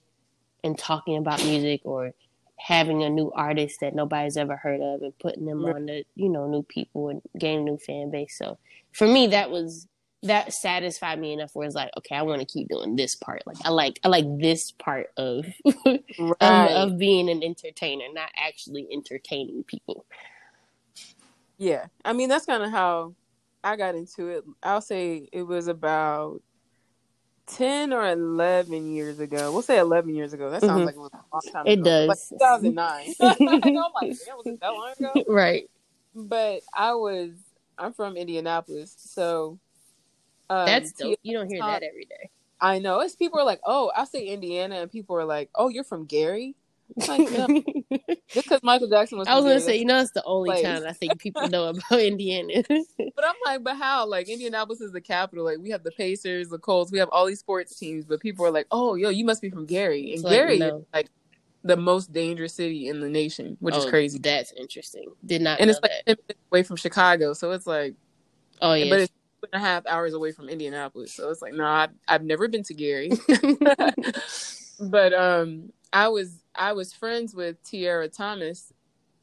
and 0.64 0.76
talking 0.76 1.16
about 1.18 1.44
music 1.44 1.82
or 1.84 2.14
having 2.56 3.04
a 3.04 3.10
new 3.10 3.30
artist 3.30 3.78
that 3.78 3.94
nobody's 3.94 4.36
ever 4.36 4.56
heard 4.56 4.80
of 4.80 5.02
and 5.02 5.16
putting 5.20 5.46
them 5.46 5.64
on 5.64 5.86
the, 5.86 6.04
you 6.16 6.28
know, 6.28 6.48
new 6.48 6.64
people 6.64 7.10
and 7.10 7.22
gaining 7.38 7.64
new 7.64 7.78
fan 7.78 8.10
base. 8.10 8.36
So 8.36 8.58
for 8.90 9.06
me, 9.06 9.28
that 9.28 9.52
was, 9.52 9.86
that 10.24 10.52
satisfied 10.52 11.20
me 11.20 11.32
enough 11.32 11.50
where 11.54 11.66
it's 11.66 11.76
like, 11.76 11.90
okay, 11.98 12.16
I 12.16 12.22
want 12.22 12.40
to 12.40 12.46
keep 12.46 12.68
doing 12.68 12.96
this 12.96 13.14
part. 13.14 13.42
Like 13.46 13.56
I 13.64 13.70
like 13.70 14.00
I 14.04 14.08
like 14.08 14.24
this 14.38 14.72
part 14.72 15.08
of 15.16 15.46
of, 15.86 15.98
Right. 16.18 16.70
of 16.72 16.98
being 16.98 17.28
an 17.30 17.42
entertainer, 17.42 18.04
not 18.12 18.30
actually 18.36 18.88
entertaining 18.92 19.64
people. 19.64 20.04
Yeah, 21.56 21.86
I 22.04 22.12
mean 22.12 22.28
that's 22.28 22.46
kind 22.46 22.62
of 22.62 22.70
how 22.70 23.14
I 23.62 23.76
got 23.76 23.94
into 23.94 24.28
it. 24.28 24.44
I'll 24.62 24.80
say 24.80 25.28
it 25.32 25.42
was 25.42 25.68
about 25.68 26.42
ten 27.46 27.92
or 27.92 28.06
eleven 28.08 28.92
years 28.92 29.20
ago. 29.20 29.52
We'll 29.52 29.62
say 29.62 29.78
eleven 29.78 30.14
years 30.14 30.32
ago. 30.32 30.50
That 30.50 30.62
sounds 30.62 30.82
Mhm. 30.82 30.86
like 30.86 30.94
it 30.94 30.98
was 30.98 31.10
a 31.12 31.18
long 31.32 31.52
time. 31.52 31.66
It 31.66 31.80
ago. 31.80 31.84
does. 31.84 32.32
like 32.40 32.40
2009. 32.40 33.14
I'm 33.20 33.92
like, 33.94 34.16
that 34.60 34.68
long 34.70 34.92
ago? 34.98 35.24
right. 35.28 35.70
But 36.14 36.62
I 36.74 36.94
was. 36.94 37.30
I'm 37.80 37.92
from 37.92 38.16
Indianapolis, 38.16 38.96
so 38.98 39.60
um, 40.50 40.66
That's 40.66 40.92
dope. 40.92 41.18
You 41.22 41.36
don't 41.38 41.48
hear 41.50 41.60
that 41.60 41.82
every 41.82 42.04
day. 42.04 42.30
I 42.60 42.78
know. 42.78 43.00
It's 43.00 43.14
people 43.16 43.38
are 43.38 43.44
like, 43.44 43.60
oh, 43.64 43.92
I 43.96 44.04
say 44.04 44.26
Indiana, 44.26 44.76
and 44.82 44.90
people 44.90 45.16
are 45.16 45.24
like, 45.24 45.50
oh, 45.54 45.68
you're 45.68 45.84
from 45.84 46.06
Gary. 46.06 46.56
Like, 47.06 47.30
no. 47.30 47.46
just 48.28 48.48
because 48.48 48.62
Michael 48.62 48.88
Jackson 48.88 49.18
was. 49.18 49.28
I 49.28 49.34
was 49.36 49.44
gonna 49.44 49.60
say, 49.60 49.76
you 49.76 49.84
know, 49.84 50.00
it's 50.00 50.10
the 50.12 50.24
only 50.24 50.50
place. 50.50 50.62
town 50.62 50.86
I 50.86 50.92
think 50.92 51.18
people 51.18 51.46
know 51.48 51.68
about 51.68 52.00
Indiana. 52.00 52.62
But 52.66 53.24
I'm 53.24 53.34
like, 53.44 53.62
but 53.62 53.76
how? 53.76 54.06
Like 54.06 54.28
Indianapolis 54.28 54.80
is 54.80 54.92
the 54.92 55.00
capital. 55.00 55.44
Like 55.44 55.58
we 55.58 55.70
have 55.70 55.84
the 55.84 55.90
Pacers, 55.92 56.48
the 56.48 56.58
Colts, 56.58 56.90
we 56.90 56.98
have 56.98 57.10
all 57.12 57.26
these 57.26 57.40
sports 57.40 57.78
teams. 57.78 58.04
But 58.06 58.20
people 58.20 58.44
are 58.46 58.50
like, 58.50 58.66
oh, 58.70 58.94
yo, 58.94 59.10
you 59.10 59.24
must 59.24 59.42
be 59.42 59.50
from 59.50 59.66
Gary, 59.66 60.04
and 60.06 60.14
It's 60.14 60.22
like, 60.24 60.32
Gary 60.32 60.58
no. 60.58 60.78
is 60.78 60.84
like 60.94 61.10
the 61.62 61.76
most 61.76 62.12
dangerous 62.12 62.54
city 62.54 62.88
in 62.88 63.00
the 63.00 63.08
nation, 63.08 63.56
which 63.60 63.76
is 63.76 63.84
Oh, 63.84 63.90
crazy. 63.90 64.18
That's 64.18 64.52
interesting. 64.52 65.10
Did 65.26 65.42
not 65.42 65.60
And 65.60 65.68
it's 65.68 65.80
like 65.82 65.90
that. 66.06 66.18
away 66.50 66.62
from 66.62 66.76
Chicago, 66.76 67.34
so 67.34 67.50
it's 67.50 67.66
like, 67.66 67.94
Oh 68.62 68.72
yeah. 68.72 68.88
but 68.88 69.00
it's 69.00 69.12
two 69.40 69.48
and 69.52 69.62
a 69.62 69.64
half 69.64 69.86
hours 69.86 70.14
away 70.14 70.32
from 70.32 70.48
Indianapolis. 70.48 71.12
So 71.12 71.30
it's 71.30 71.42
like, 71.42 71.54
no, 71.54 71.64
I've, 71.64 71.90
I've 72.06 72.22
never 72.24 72.48
been 72.48 72.62
to 72.64 72.74
Gary. 72.74 73.10
but 74.80 75.12
um 75.12 75.72
i 75.92 76.06
was 76.06 76.44
i 76.54 76.72
was 76.72 76.92
friends 76.92 77.34
with 77.34 77.60
tiara 77.64 78.08
thomas 78.08 78.72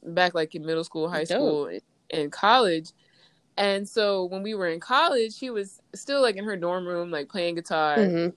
back 0.03 0.33
like 0.33 0.53
in 0.53 0.65
middle 0.65 0.83
school 0.83 1.07
high 1.09 1.23
school 1.23 1.67
and- 1.67 1.81
and 2.11 2.29
college 2.31 2.89
and 3.57 3.87
so 3.87 4.25
when 4.25 4.43
we 4.43 4.53
were 4.53 4.67
in 4.67 4.79
college 4.81 5.33
she 5.33 5.49
was 5.49 5.79
still 5.95 6.21
like 6.21 6.35
in 6.35 6.43
her 6.43 6.57
dorm 6.57 6.85
room 6.85 7.09
like 7.09 7.29
playing 7.29 7.55
guitar 7.55 7.97
Mhm. 7.97 8.33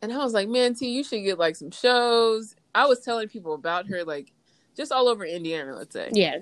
and 0.00 0.12
i 0.12 0.16
was 0.18 0.32
like 0.32 0.48
man 0.48 0.74
t 0.74 0.88
you 0.88 1.02
should 1.02 1.24
get 1.24 1.38
like 1.40 1.56
some 1.56 1.70
shows 1.72 2.54
i 2.74 2.86
was 2.86 3.00
telling 3.00 3.26
people 3.28 3.54
about 3.54 3.88
her 3.88 4.04
like 4.04 4.32
just 4.76 4.92
all 4.92 5.08
over 5.08 5.24
indiana 5.24 5.74
let's 5.74 5.92
say 5.92 6.08
Yeah. 6.12 6.36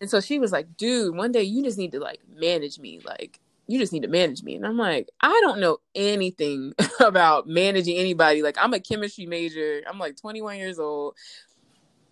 and 0.00 0.08
so 0.08 0.20
she 0.20 0.38
was 0.38 0.50
like, 0.50 0.76
dude, 0.78 1.14
one 1.14 1.30
day 1.30 1.42
you 1.42 1.62
just 1.62 1.76
need 1.78 1.92
to 1.92 2.00
like 2.00 2.20
manage 2.34 2.78
me. 2.80 3.00
Like, 3.04 3.38
you 3.66 3.78
just 3.78 3.92
need 3.92 4.02
to 4.02 4.08
manage 4.08 4.42
me. 4.42 4.56
And 4.56 4.66
I'm 4.66 4.76
like, 4.76 5.08
I 5.20 5.38
don't 5.42 5.60
know 5.60 5.78
anything 5.94 6.74
about 7.00 7.46
managing 7.46 7.96
anybody. 7.96 8.42
Like, 8.42 8.56
I'm 8.60 8.74
a 8.74 8.80
chemistry 8.80 9.26
major. 9.26 9.82
I'm 9.88 9.98
like 9.98 10.16
21 10.16 10.58
years 10.58 10.78
old. 10.78 11.16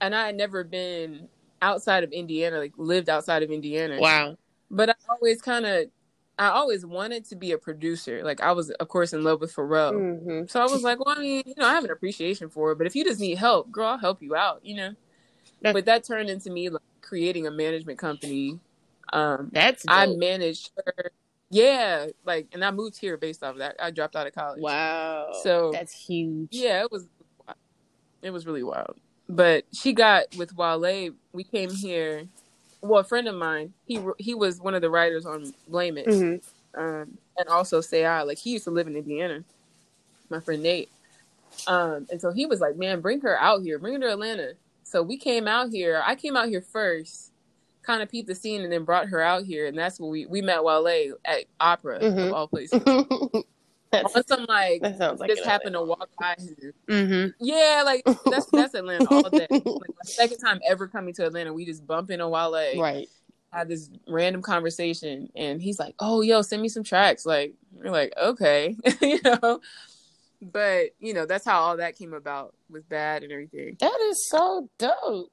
And 0.00 0.14
I 0.14 0.26
had 0.26 0.36
never 0.36 0.64
been 0.64 1.28
outside 1.60 2.04
of 2.04 2.12
Indiana, 2.12 2.58
like 2.58 2.72
lived 2.76 3.08
outside 3.08 3.42
of 3.42 3.50
Indiana. 3.50 4.00
Wow. 4.00 4.36
But 4.70 4.90
I 4.90 4.94
always 5.10 5.42
kind 5.42 5.66
of, 5.66 5.86
I 6.38 6.48
always 6.48 6.86
wanted 6.86 7.26
to 7.26 7.36
be 7.36 7.52
a 7.52 7.58
producer. 7.58 8.22
Like, 8.24 8.40
I 8.40 8.52
was, 8.52 8.70
of 8.70 8.88
course, 8.88 9.12
in 9.12 9.22
love 9.24 9.40
with 9.40 9.54
Pharrell. 9.54 9.92
hmm 10.24 10.46
So 10.46 10.60
I 10.62 10.64
was 10.66 10.82
like, 10.82 11.04
well, 11.04 11.14
I 11.18 11.20
mean, 11.20 11.42
you 11.44 11.54
know, 11.58 11.66
I 11.66 11.74
have 11.74 11.84
an 11.84 11.90
appreciation 11.90 12.48
for 12.48 12.72
it, 12.72 12.78
but 12.78 12.86
if 12.86 12.96
you 12.96 13.04
just 13.04 13.20
need 13.20 13.36
help, 13.36 13.70
girl, 13.70 13.88
I'll 13.88 13.98
help 13.98 14.22
you 14.22 14.34
out, 14.34 14.64
you 14.64 14.76
know? 14.76 14.94
That- 15.62 15.74
but 15.74 15.84
that 15.84 16.04
turned 16.04 16.30
into 16.30 16.50
me 16.50 16.70
like 16.70 16.80
creating 17.02 17.46
a 17.46 17.50
management 17.50 17.98
company. 17.98 18.58
Um, 19.12 19.50
That's 19.52 19.84
I 19.88 20.06
managed 20.06 20.70
her. 20.76 21.10
Yeah, 21.50 22.06
like, 22.24 22.46
and 22.52 22.64
I 22.64 22.70
moved 22.70 22.96
here 22.98 23.16
based 23.16 23.42
off 23.42 23.52
of 23.52 23.58
that. 23.58 23.76
I 23.80 23.90
dropped 23.90 24.14
out 24.16 24.26
of 24.26 24.34
college. 24.34 24.62
wow. 24.62 25.32
So- 25.42 25.72
that's 25.72 25.92
huge. 25.92 26.48
Yeah, 26.52 26.82
it 26.82 26.92
was, 26.92 27.06
it 28.22 28.30
was 28.30 28.46
really 28.46 28.62
wild. 28.62 28.96
But 29.28 29.64
she 29.72 29.92
got 29.92 30.24
with 30.36 30.56
Wale. 30.56 31.10
We 31.32 31.44
came 31.44 31.70
here. 31.70 32.26
Well, 32.82 33.00
a 33.00 33.04
friend 33.04 33.28
of 33.28 33.34
mine, 33.36 33.72
he 33.86 34.00
he 34.18 34.34
was 34.34 34.60
one 34.60 34.74
of 34.74 34.80
the 34.82 34.90
writers 34.90 35.24
on 35.26 35.52
Blame 35.68 35.98
It, 35.98 36.06
hmm 36.06 36.36
um, 36.80 37.18
and 37.38 37.48
also 37.48 37.80
Say 37.80 38.04
I. 38.04 38.22
Like 38.22 38.38
he 38.38 38.50
used 38.50 38.64
to 38.64 38.70
live 38.70 38.86
in 38.88 38.96
Indiana. 38.96 39.44
My 40.30 40.40
friend 40.40 40.62
Nate. 40.62 40.88
Um, 41.66 42.06
and 42.10 42.20
so 42.20 42.32
he 42.32 42.46
was 42.46 42.60
like, 42.60 42.76
"Man, 42.76 43.00
bring 43.00 43.20
her 43.20 43.38
out 43.38 43.62
here. 43.62 43.78
Bring 43.78 43.94
her 43.94 44.00
to 44.00 44.12
Atlanta." 44.12 44.54
So 44.82 45.02
we 45.02 45.16
came 45.16 45.46
out 45.46 45.70
here. 45.70 46.02
I 46.04 46.16
came 46.16 46.36
out 46.36 46.48
here 46.48 46.62
first, 46.62 47.29
kind 47.90 48.02
of 48.02 48.08
peeped 48.08 48.28
the 48.28 48.34
scene, 48.34 48.62
and 48.62 48.72
then 48.72 48.84
brought 48.84 49.08
her 49.08 49.20
out 49.20 49.44
here. 49.44 49.66
And 49.66 49.76
that's 49.76 49.98
when 49.98 50.10
we 50.10 50.26
we 50.26 50.42
met 50.42 50.62
Wale 50.62 51.14
at 51.24 51.44
Opera 51.58 52.00
Mhm. 52.00 52.26
of 52.28 52.32
all 52.32 52.46
places. 52.54 52.80
that's, 53.90 54.14
On 54.14 54.24
some 54.26 54.44
like 54.48 54.82
that 54.82 54.96
sounds 54.98 55.18
like 55.20 55.28
just 55.30 55.44
happened 55.44 55.74
to 55.74 55.82
walk 55.82 56.08
by. 56.20 56.36
him. 56.38 56.72
hmm 56.88 57.26
Yeah, 57.44 57.82
like 57.84 58.04
that's 58.30 58.46
that's 58.52 58.74
Atlanta 58.74 59.10
all 59.10 59.28
day. 59.30 59.48
Like 59.50 59.64
my 59.64 59.86
second 60.04 60.38
time 60.38 60.60
ever 60.66 60.86
coming 60.86 61.12
to 61.14 61.26
Atlanta, 61.26 61.52
we 61.52 61.64
just 61.66 61.84
bump 61.86 62.10
into 62.10 62.28
Wale. 62.28 62.80
Right. 62.80 63.08
Had 63.52 63.68
this 63.68 63.90
random 64.06 64.42
conversation, 64.42 65.28
and 65.34 65.60
he's 65.60 65.80
like, 65.80 65.96
"Oh, 65.98 66.20
yo, 66.20 66.40
send 66.42 66.62
me 66.62 66.68
some 66.68 66.84
tracks." 66.84 67.26
Like 67.26 67.54
we're 67.72 67.90
like, 67.90 68.12
"Okay," 68.16 68.76
you 69.02 69.18
know. 69.24 69.60
But 70.40 70.90
you 71.00 71.12
know, 71.14 71.26
that's 71.26 71.44
how 71.44 71.60
all 71.60 71.76
that 71.78 71.98
came 71.98 72.14
about 72.14 72.54
with 72.70 72.88
bad 72.88 73.24
and 73.24 73.32
everything. 73.32 73.76
That 73.80 73.98
is 74.08 74.28
so 74.30 74.68
dope. 74.78 75.32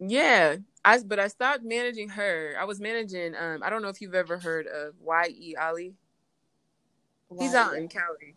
Yeah, 0.00 0.56
I 0.86 1.02
but 1.02 1.18
I 1.18 1.26
stopped 1.26 1.64
managing 1.64 2.08
her. 2.10 2.54
I 2.58 2.64
was 2.64 2.80
managing. 2.80 3.34
Um, 3.34 3.60
I 3.62 3.70
don't 3.70 3.82
know 3.82 3.88
if 3.88 4.00
you've 4.00 4.14
ever 4.14 4.38
heard 4.38 4.68
of 4.68 4.94
Y 5.00 5.26
E 5.36 5.56
Ali. 5.60 5.94
He's 7.38 7.54
out 7.54 7.74
in 7.74 7.88
Cali. 7.88 8.36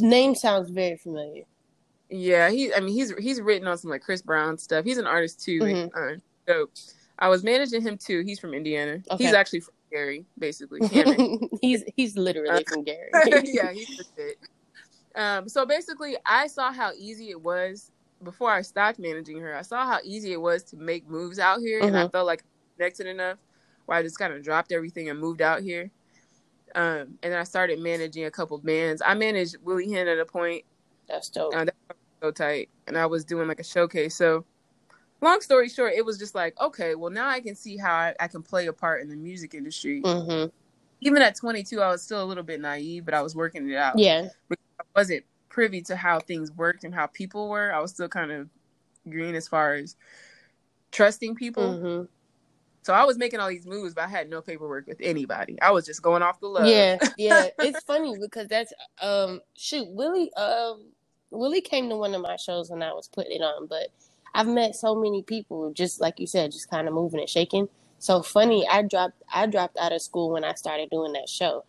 Name 0.00 0.36
sounds 0.36 0.70
very 0.70 0.96
familiar. 0.96 1.42
Yeah, 2.08 2.48
he. 2.48 2.72
I 2.72 2.78
mean, 2.78 2.94
he's 2.94 3.12
he's 3.18 3.40
written 3.40 3.66
on 3.66 3.76
some 3.76 3.90
like 3.90 4.02
Chris 4.02 4.22
Brown 4.22 4.56
stuff. 4.56 4.84
He's 4.84 4.98
an 4.98 5.06
artist 5.06 5.42
too. 5.42 5.60
Mhm. 5.60 5.90
Uh, 5.94 6.20
so 6.46 6.70
I 7.18 7.28
was 7.28 7.42
managing 7.42 7.82
him 7.82 7.98
too. 7.98 8.22
He's 8.24 8.38
from 8.38 8.54
Indiana. 8.54 9.02
Okay. 9.10 9.24
He's 9.24 9.34
actually 9.34 9.60
from 9.60 9.74
Gary, 9.90 10.24
basically. 10.38 10.80
He's 11.60 11.82
he's 11.96 12.16
literally 12.16 12.64
from 12.68 12.84
Gary. 12.84 13.10
yeah, 13.44 13.72
he's 13.72 13.88
shit. 14.16 14.38
Um, 15.14 15.48
so 15.48 15.66
basically, 15.66 16.16
I 16.24 16.46
saw 16.46 16.72
how 16.72 16.92
easy 16.96 17.30
it 17.30 17.40
was 17.40 17.90
before 18.22 18.50
I 18.50 18.62
stopped 18.62 18.98
managing 18.98 19.38
her. 19.40 19.56
I 19.56 19.62
saw 19.62 19.86
how 19.86 19.98
easy 20.04 20.32
it 20.32 20.40
was 20.40 20.62
to 20.64 20.76
make 20.76 21.08
moves 21.08 21.38
out 21.38 21.60
here, 21.60 21.80
and 21.80 21.96
I 21.96 22.04
Mhm. 22.04 22.12
felt 22.12 22.26
like 22.26 22.42
I 22.42 22.76
connected 22.76 23.06
enough 23.06 23.38
where 23.86 23.98
I 23.98 24.02
just 24.02 24.18
kind 24.18 24.32
of 24.32 24.42
dropped 24.42 24.72
everything 24.72 25.08
and 25.08 25.18
moved 25.18 25.42
out 25.42 25.62
here. 25.62 25.90
Um, 26.74 27.18
and 27.22 27.32
then 27.32 27.34
I 27.34 27.44
started 27.44 27.80
managing 27.80 28.24
a 28.24 28.30
couple 28.30 28.56
bands. 28.58 29.02
I 29.04 29.14
managed 29.14 29.56
Willie 29.62 29.90
Hen 29.90 30.08
at 30.08 30.18
a 30.18 30.24
point. 30.24 30.64
That's 31.08 31.28
dope. 31.28 31.54
Uh, 31.54 31.66
that 31.66 31.74
was 31.88 31.96
so 32.22 32.30
tight, 32.30 32.70
and 32.86 32.96
I 32.96 33.06
was 33.06 33.24
doing 33.24 33.48
like 33.48 33.60
a 33.60 33.64
showcase. 33.64 34.14
So, 34.14 34.46
long 35.20 35.40
story 35.40 35.68
short, 35.68 35.92
it 35.94 36.04
was 36.04 36.18
just 36.18 36.34
like, 36.34 36.58
okay, 36.60 36.94
well 36.94 37.10
now 37.10 37.28
I 37.28 37.40
can 37.40 37.54
see 37.54 37.76
how 37.76 37.92
I, 37.92 38.14
I 38.18 38.28
can 38.28 38.42
play 38.42 38.66
a 38.66 38.72
part 38.72 39.02
in 39.02 39.08
the 39.08 39.16
music 39.16 39.54
industry. 39.54 40.00
hmm 40.00 40.46
Even 41.00 41.20
at 41.20 41.34
22, 41.36 41.80
I 41.80 41.88
was 41.88 42.02
still 42.02 42.22
a 42.22 42.24
little 42.24 42.44
bit 42.44 42.60
naive, 42.60 43.04
but 43.04 43.14
I 43.14 43.22
was 43.22 43.34
working 43.36 43.68
it 43.68 43.76
out. 43.76 43.98
Yeah. 43.98 44.28
I 44.50 44.84
wasn't 44.96 45.24
privy 45.52 45.82
to 45.82 45.96
how 45.96 46.20
things 46.20 46.52
worked 46.52 46.84
and 46.84 46.94
how 46.94 47.06
people 47.08 47.48
were. 47.50 47.72
I 47.72 47.80
was 47.80 47.92
still 47.92 48.08
kind 48.08 48.32
of 48.32 48.48
green 49.08 49.36
as 49.36 49.48
far 49.48 49.74
as 49.74 49.96
trusting 50.92 51.36
people. 51.36 51.80
hmm 51.84 52.02
So 52.84 52.92
I 52.94 53.04
was 53.04 53.18
making 53.18 53.40
all 53.40 53.48
these 53.48 53.66
moves, 53.66 53.94
but 53.94 54.04
I 54.04 54.08
had 54.08 54.28
no 54.28 54.40
paperwork 54.42 54.86
with 54.86 55.00
anybody. 55.00 55.60
I 55.62 55.70
was 55.70 55.86
just 55.86 56.02
going 56.02 56.22
off 56.22 56.40
the 56.40 56.48
love. 56.48 56.88
Yeah, 56.88 56.98
yeah. 57.16 57.48
It's 57.60 57.82
funny 57.82 58.16
because 58.20 58.48
that's 58.48 58.72
um 59.00 59.40
shoot, 59.56 59.88
Willie 59.90 60.32
um 60.34 60.92
Willie 61.30 61.62
came 61.62 61.88
to 61.88 61.96
one 61.96 62.14
of 62.14 62.22
my 62.22 62.36
shows 62.36 62.70
when 62.70 62.82
I 62.82 62.92
was 62.92 63.08
putting 63.08 63.32
it 63.40 63.42
on, 63.42 63.66
but 63.66 63.88
I've 64.34 64.48
met 64.48 64.74
so 64.76 64.94
many 64.94 65.22
people 65.22 65.72
just 65.72 66.00
like 66.00 66.20
you 66.20 66.26
said, 66.26 66.52
just 66.52 66.70
kind 66.70 66.88
of 66.88 66.94
moving 66.94 67.20
and 67.20 67.28
shaking. 67.28 67.68
So 67.98 68.22
funny, 68.22 68.66
I 68.68 68.82
dropped 68.82 69.22
I 69.32 69.46
dropped 69.46 69.78
out 69.78 69.92
of 69.92 70.02
school 70.02 70.30
when 70.32 70.44
I 70.44 70.54
started 70.54 70.90
doing 70.90 71.12
that 71.14 71.28
show. 71.28 71.64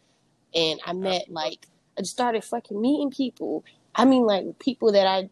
And 0.56 0.80
I 0.86 0.94
met 0.94 1.26
like 1.30 1.68
I 1.98 2.02
just 2.02 2.14
started 2.14 2.44
fucking 2.44 2.80
meeting 2.80 3.12
people. 3.12 3.64
I 3.96 4.06
mean 4.06 4.24
like 4.24 4.60
people 4.60 4.92
that 4.94 5.08
I 5.08 5.30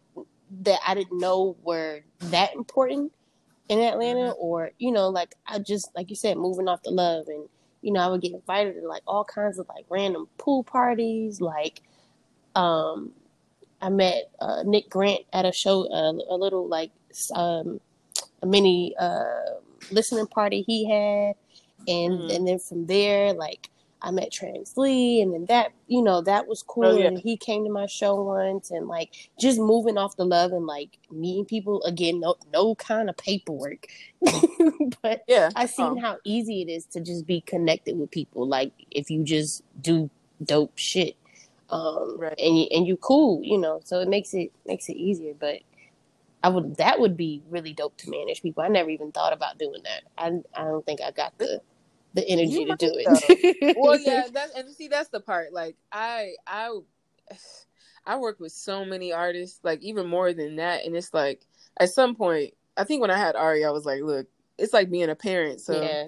that 0.62 0.80
I 0.86 0.94
didn't 0.94 1.18
know 1.18 1.56
were 1.62 2.00
that 2.20 2.54
important 2.54 3.12
in 3.68 3.78
Atlanta 3.80 4.32
or, 4.32 4.72
you 4.78 4.92
know, 4.92 5.08
like 5.08 5.34
I 5.46 5.58
just 5.58 5.90
like 5.96 6.10
you 6.10 6.16
said, 6.16 6.36
moving 6.36 6.68
off 6.68 6.82
the 6.82 6.90
love 6.90 7.28
and 7.28 7.48
you 7.80 7.92
know, 7.92 8.00
I 8.00 8.08
would 8.08 8.20
get 8.20 8.32
invited 8.32 8.80
to 8.80 8.86
like 8.86 9.02
all 9.06 9.24
kinds 9.24 9.58
of 9.58 9.66
like 9.68 9.84
random 9.88 10.28
pool 10.38 10.62
parties. 10.62 11.40
Like, 11.40 11.82
um, 12.54 13.10
I 13.80 13.88
met 13.88 14.30
uh, 14.40 14.62
Nick 14.64 14.88
Grant 14.88 15.22
at 15.32 15.44
a 15.44 15.52
show, 15.52 15.90
uh, 15.92 16.12
a 16.32 16.36
little 16.36 16.68
like 16.68 16.92
um, 17.34 17.80
a 18.40 18.46
mini 18.46 18.94
uh, 19.00 19.58
listening 19.90 20.28
party 20.28 20.62
he 20.66 20.88
had, 20.88 21.34
and 21.88 22.20
Mhm. 22.20 22.36
and 22.36 22.46
then 22.48 22.58
from 22.60 22.86
there, 22.86 23.32
like 23.32 23.68
I 24.02 24.10
met 24.10 24.32
Translee, 24.32 25.22
and 25.22 25.32
then 25.32 25.46
that 25.46 25.72
you 25.86 26.02
know 26.02 26.20
that 26.22 26.46
was 26.48 26.62
cool. 26.62 26.84
Oh, 26.86 26.96
yeah. 26.96 27.06
And 27.06 27.18
he 27.18 27.36
came 27.36 27.64
to 27.64 27.70
my 27.70 27.86
show 27.86 28.22
once, 28.22 28.70
and 28.70 28.88
like 28.88 29.10
just 29.38 29.58
moving 29.58 29.96
off 29.98 30.16
the 30.16 30.24
love 30.26 30.52
and 30.52 30.66
like 30.66 30.98
meeting 31.10 31.44
people 31.44 31.82
again. 31.84 32.20
No, 32.20 32.34
no 32.52 32.74
kind 32.74 33.08
of 33.08 33.16
paperwork, 33.16 33.86
but 35.02 35.22
Yeah. 35.28 35.50
I 35.56 35.66
seen 35.66 35.98
Oh. 35.98 36.00
how 36.00 36.18
easy 36.24 36.62
it 36.62 36.68
is 36.68 36.84
to 36.86 37.00
just 37.00 37.26
be 37.26 37.40
connected 37.42 37.96
with 37.98 38.10
people. 38.10 38.46
Like 38.46 38.72
if 38.90 39.10
you 39.10 39.22
just 39.24 39.62
do 39.80 40.10
dope 40.44 40.76
shit, 40.76 41.16
um, 41.70 42.16
Right. 42.18 42.38
and 42.38 42.58
you, 42.58 42.66
and 42.72 42.86
you 42.86 42.96
cool, 42.96 43.40
you 43.42 43.58
know. 43.58 43.80
So 43.84 44.00
it 44.00 44.08
makes 44.08 44.34
it 44.34 44.52
makes 44.66 44.88
it 44.88 44.96
easier. 44.96 45.34
But 45.38 45.60
I 46.42 46.48
would 46.48 46.76
that 46.76 46.98
would 47.00 47.16
be 47.16 47.42
really 47.50 47.72
dope 47.72 47.96
to 47.98 48.10
manage 48.10 48.42
people. 48.42 48.64
I 48.64 48.68
never 48.68 48.90
even 48.90 49.12
thought 49.12 49.32
about 49.32 49.58
doing 49.58 49.82
that. 49.84 50.02
I 50.18 50.40
I 50.60 50.64
don't 50.64 50.84
think 50.84 51.00
I 51.00 51.12
got 51.12 51.38
the 51.38 51.60
the 52.14 52.28
energy 52.28 52.52
You 52.52 52.66
to 52.66 52.76
do 52.76 52.92
it. 52.94 53.76
well 53.76 53.96
yeah 54.00 54.26
that's 54.32 54.54
and 54.54 54.68
see 54.74 54.88
that's 54.88 55.08
the 55.08 55.20
part 55.20 55.52
like 55.52 55.76
i 55.92 56.34
i 56.46 56.70
i 58.06 58.16
work 58.16 58.38
with 58.40 58.52
so 58.52 58.84
many 58.84 59.12
artists 59.12 59.60
like 59.62 59.80
even 59.82 60.06
more 60.06 60.32
than 60.32 60.56
that 60.56 60.84
and 60.84 60.94
it's 60.96 61.14
like 61.14 61.46
at 61.78 61.90
some 61.90 62.14
point 62.14 62.52
i 62.76 62.84
think 62.84 63.00
when 63.00 63.10
i 63.10 63.16
had 63.16 63.36
ari 63.36 63.64
i 63.64 63.70
was 63.70 63.84
like 63.86 64.02
look 64.02 64.26
it's 64.58 64.72
like 64.72 64.90
being 64.90 65.08
a 65.10 65.14
parent 65.14 65.60
so 65.60 65.80
yeah. 65.80 66.04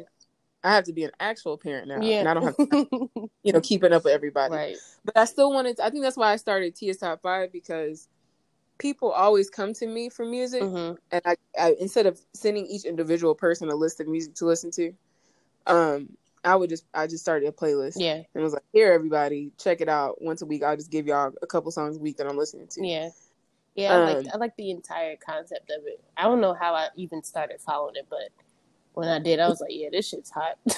I 0.65 0.73
have 0.75 0.85
to 0.85 0.95
be 0.95 1.05
an 1.05 1.11
actual 1.21 1.59
parent 1.59 1.89
now, 1.89 2.01
Yeah. 2.01 2.21
and 2.21 2.29
I 2.29 2.33
don't 2.33 2.43
have 2.45 2.57
to, 2.57 3.31
you 3.43 3.53
know, 3.53 3.61
keeping 3.61 3.93
up 3.93 4.05
with 4.05 4.15
everybody. 4.15 4.55
right. 4.55 4.77
But 5.05 5.19
I 5.19 5.27
still 5.27 5.53
wanted. 5.53 5.77
To, 5.77 5.85
I 5.85 5.91
think 5.91 6.03
that's 6.03 6.17
why 6.17 6.33
I 6.33 6.37
started 6.37 6.75
TS 6.75 6.97
Top 6.97 7.21
Five 7.21 7.53
because 7.53 8.09
people 8.79 9.11
always 9.11 9.51
come 9.51 9.75
to 9.75 9.87
me 9.87 10.09
for 10.09 10.25
music, 10.25 10.63
hmm 10.63 10.93
and 11.13 11.23
I, 11.27 11.37
I 11.59 11.77
instead 11.79 12.07
of 12.07 12.19
sending 12.33 12.65
each 12.67 12.87
individual 12.87 13.35
person 13.35 13.69
a 13.69 13.75
list 13.75 14.01
of 14.01 14.09
music 14.09 14.35
to 14.37 14.47
listen 14.47 14.71
to, 14.71 14.95
um, 15.67 16.09
I 16.45 16.57
would 16.57 16.69
just 16.69 16.85
I 16.93 17.07
just 17.07 17.23
started 17.25 17.49
a 17.49 17.53
playlist 17.53 17.95
Yeah. 17.97 18.23
and 18.35 18.45
was 18.45 18.53
like, 18.53 18.65
here, 18.73 18.93
everybody, 18.93 19.51
check 19.59 19.81
it 19.81 19.89
out 19.89 20.21
once 20.21 20.43
a 20.43 20.47
week. 20.47 20.63
I'll 20.63 20.77
just 20.77 20.91
give 20.91 21.07
y'all 21.07 21.33
a 21.43 21.47
couple 21.47 21.71
songs 21.71 21.97
a 21.97 22.01
week 22.01 22.19
that 22.19 22.27
I'm 22.27 22.37
listening 22.37 22.67
to. 22.69 22.87
Yeah. 22.87 23.11
Yeah, 23.75 23.95
I 23.95 23.97
like 24.05 24.17
Um, 24.19 24.27
I 24.35 24.37
like 24.37 24.57
the 24.57 24.71
entire 24.71 25.17
concept 25.17 25.71
of 25.77 25.85
it. 25.87 26.01
I 26.17 26.25
don't 26.25 26.41
know 26.41 26.55
how 26.55 26.75
I 26.75 26.89
even 26.97 27.23
started 27.25 27.61
following 27.61 27.97
it, 27.97 28.07
but 28.09 28.29
when 28.93 29.09
I 29.09 29.19
did, 29.19 29.41
I 29.41 29.49
was 29.49 29.61
like, 29.61 29.73
"Yeah, 29.73 29.89
this 29.91 30.09
shit's 30.09 30.31
hot." 30.31 30.57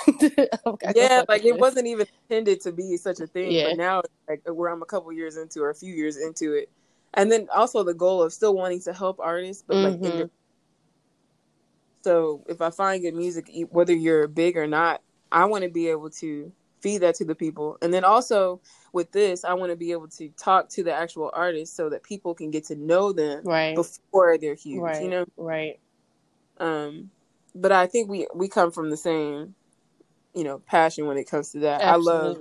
Yeah, 0.95 1.25
like 1.29 1.45
it 1.45 1.53
this. 1.53 1.61
wasn't 1.61 1.87
even 1.89 2.07
intended 2.31 2.61
to 2.63 2.73
be 2.73 2.97
such 2.97 3.21
a 3.21 3.27
thing, 3.27 3.53
Yeah. 3.53 3.65
but 3.69 3.77
now 3.77 3.99
it's 4.01 4.13
like 4.29 4.43
where 4.47 4.71
I'm 4.71 4.81
a 4.83 4.87
couple 4.87 5.13
years 5.13 5.37
into 5.37 5.61
or 5.61 5.71
a 5.71 5.75
few 5.75 5.93
years 5.93 6.17
into 6.17 6.55
it, 6.55 6.71
and 7.15 7.31
then 7.31 7.49
also 7.55 7.83
the 7.83 7.93
goal 7.95 8.23
of 8.23 8.33
still 8.33 8.55
wanting 8.55 8.81
to 8.83 8.93
help 8.95 9.21
artists, 9.21 9.63
but 9.67 9.77
like 9.77 9.95
in 9.97 10.01
Mhm. 10.01 10.19
the, 10.19 10.31
so 12.07 12.45
if 12.49 12.61
I 12.63 12.71
find 12.71 13.03
good 13.03 13.15
music, 13.15 13.51
whether 13.71 13.95
you're 13.95 14.29
big 14.29 14.57
or 14.57 14.67
not, 14.69 15.03
I 15.33 15.47
want 15.47 15.65
to 15.65 15.71
be 15.71 15.89
able 15.89 16.11
to 16.23 16.53
feed 16.83 16.99
that 16.99 17.17
to 17.17 17.27
the 17.27 17.35
people, 17.35 17.79
and 17.83 17.93
then 17.95 18.05
also 18.05 18.61
with 18.93 19.13
this, 19.13 19.45
I 19.45 19.55
want 19.55 19.73
to 19.73 19.77
be 19.77 19.93
able 19.93 20.09
to 20.19 20.31
talk 20.31 20.69
to 20.71 20.85
the 20.85 20.95
actual 20.95 21.31
artists 21.35 21.77
so 21.77 21.91
that 21.91 22.05
people 22.05 22.35
can 22.35 22.51
get 22.53 22.67
to 22.67 22.77
know 22.77 23.13
them 23.13 23.43
Right. 23.45 23.75
before 23.77 24.39
they're 24.39 24.55
huge, 24.55 24.83
Right. 24.83 25.03
you 25.03 25.11
know. 25.11 25.27
Right. 25.37 25.81
Um, 26.59 27.11
but 27.55 27.73
I 27.73 27.87
think 27.87 28.11
we 28.11 28.29
we 28.35 28.49
come 28.49 28.71
from 28.71 28.91
the 28.91 28.97
same, 28.97 29.55
you 30.35 30.45
know, 30.45 30.61
passion 30.61 31.07
when 31.07 31.19
it 31.19 31.29
comes 31.29 31.53
to 31.53 31.61
that. 31.61 31.83
I 31.83 31.97
love 31.97 32.39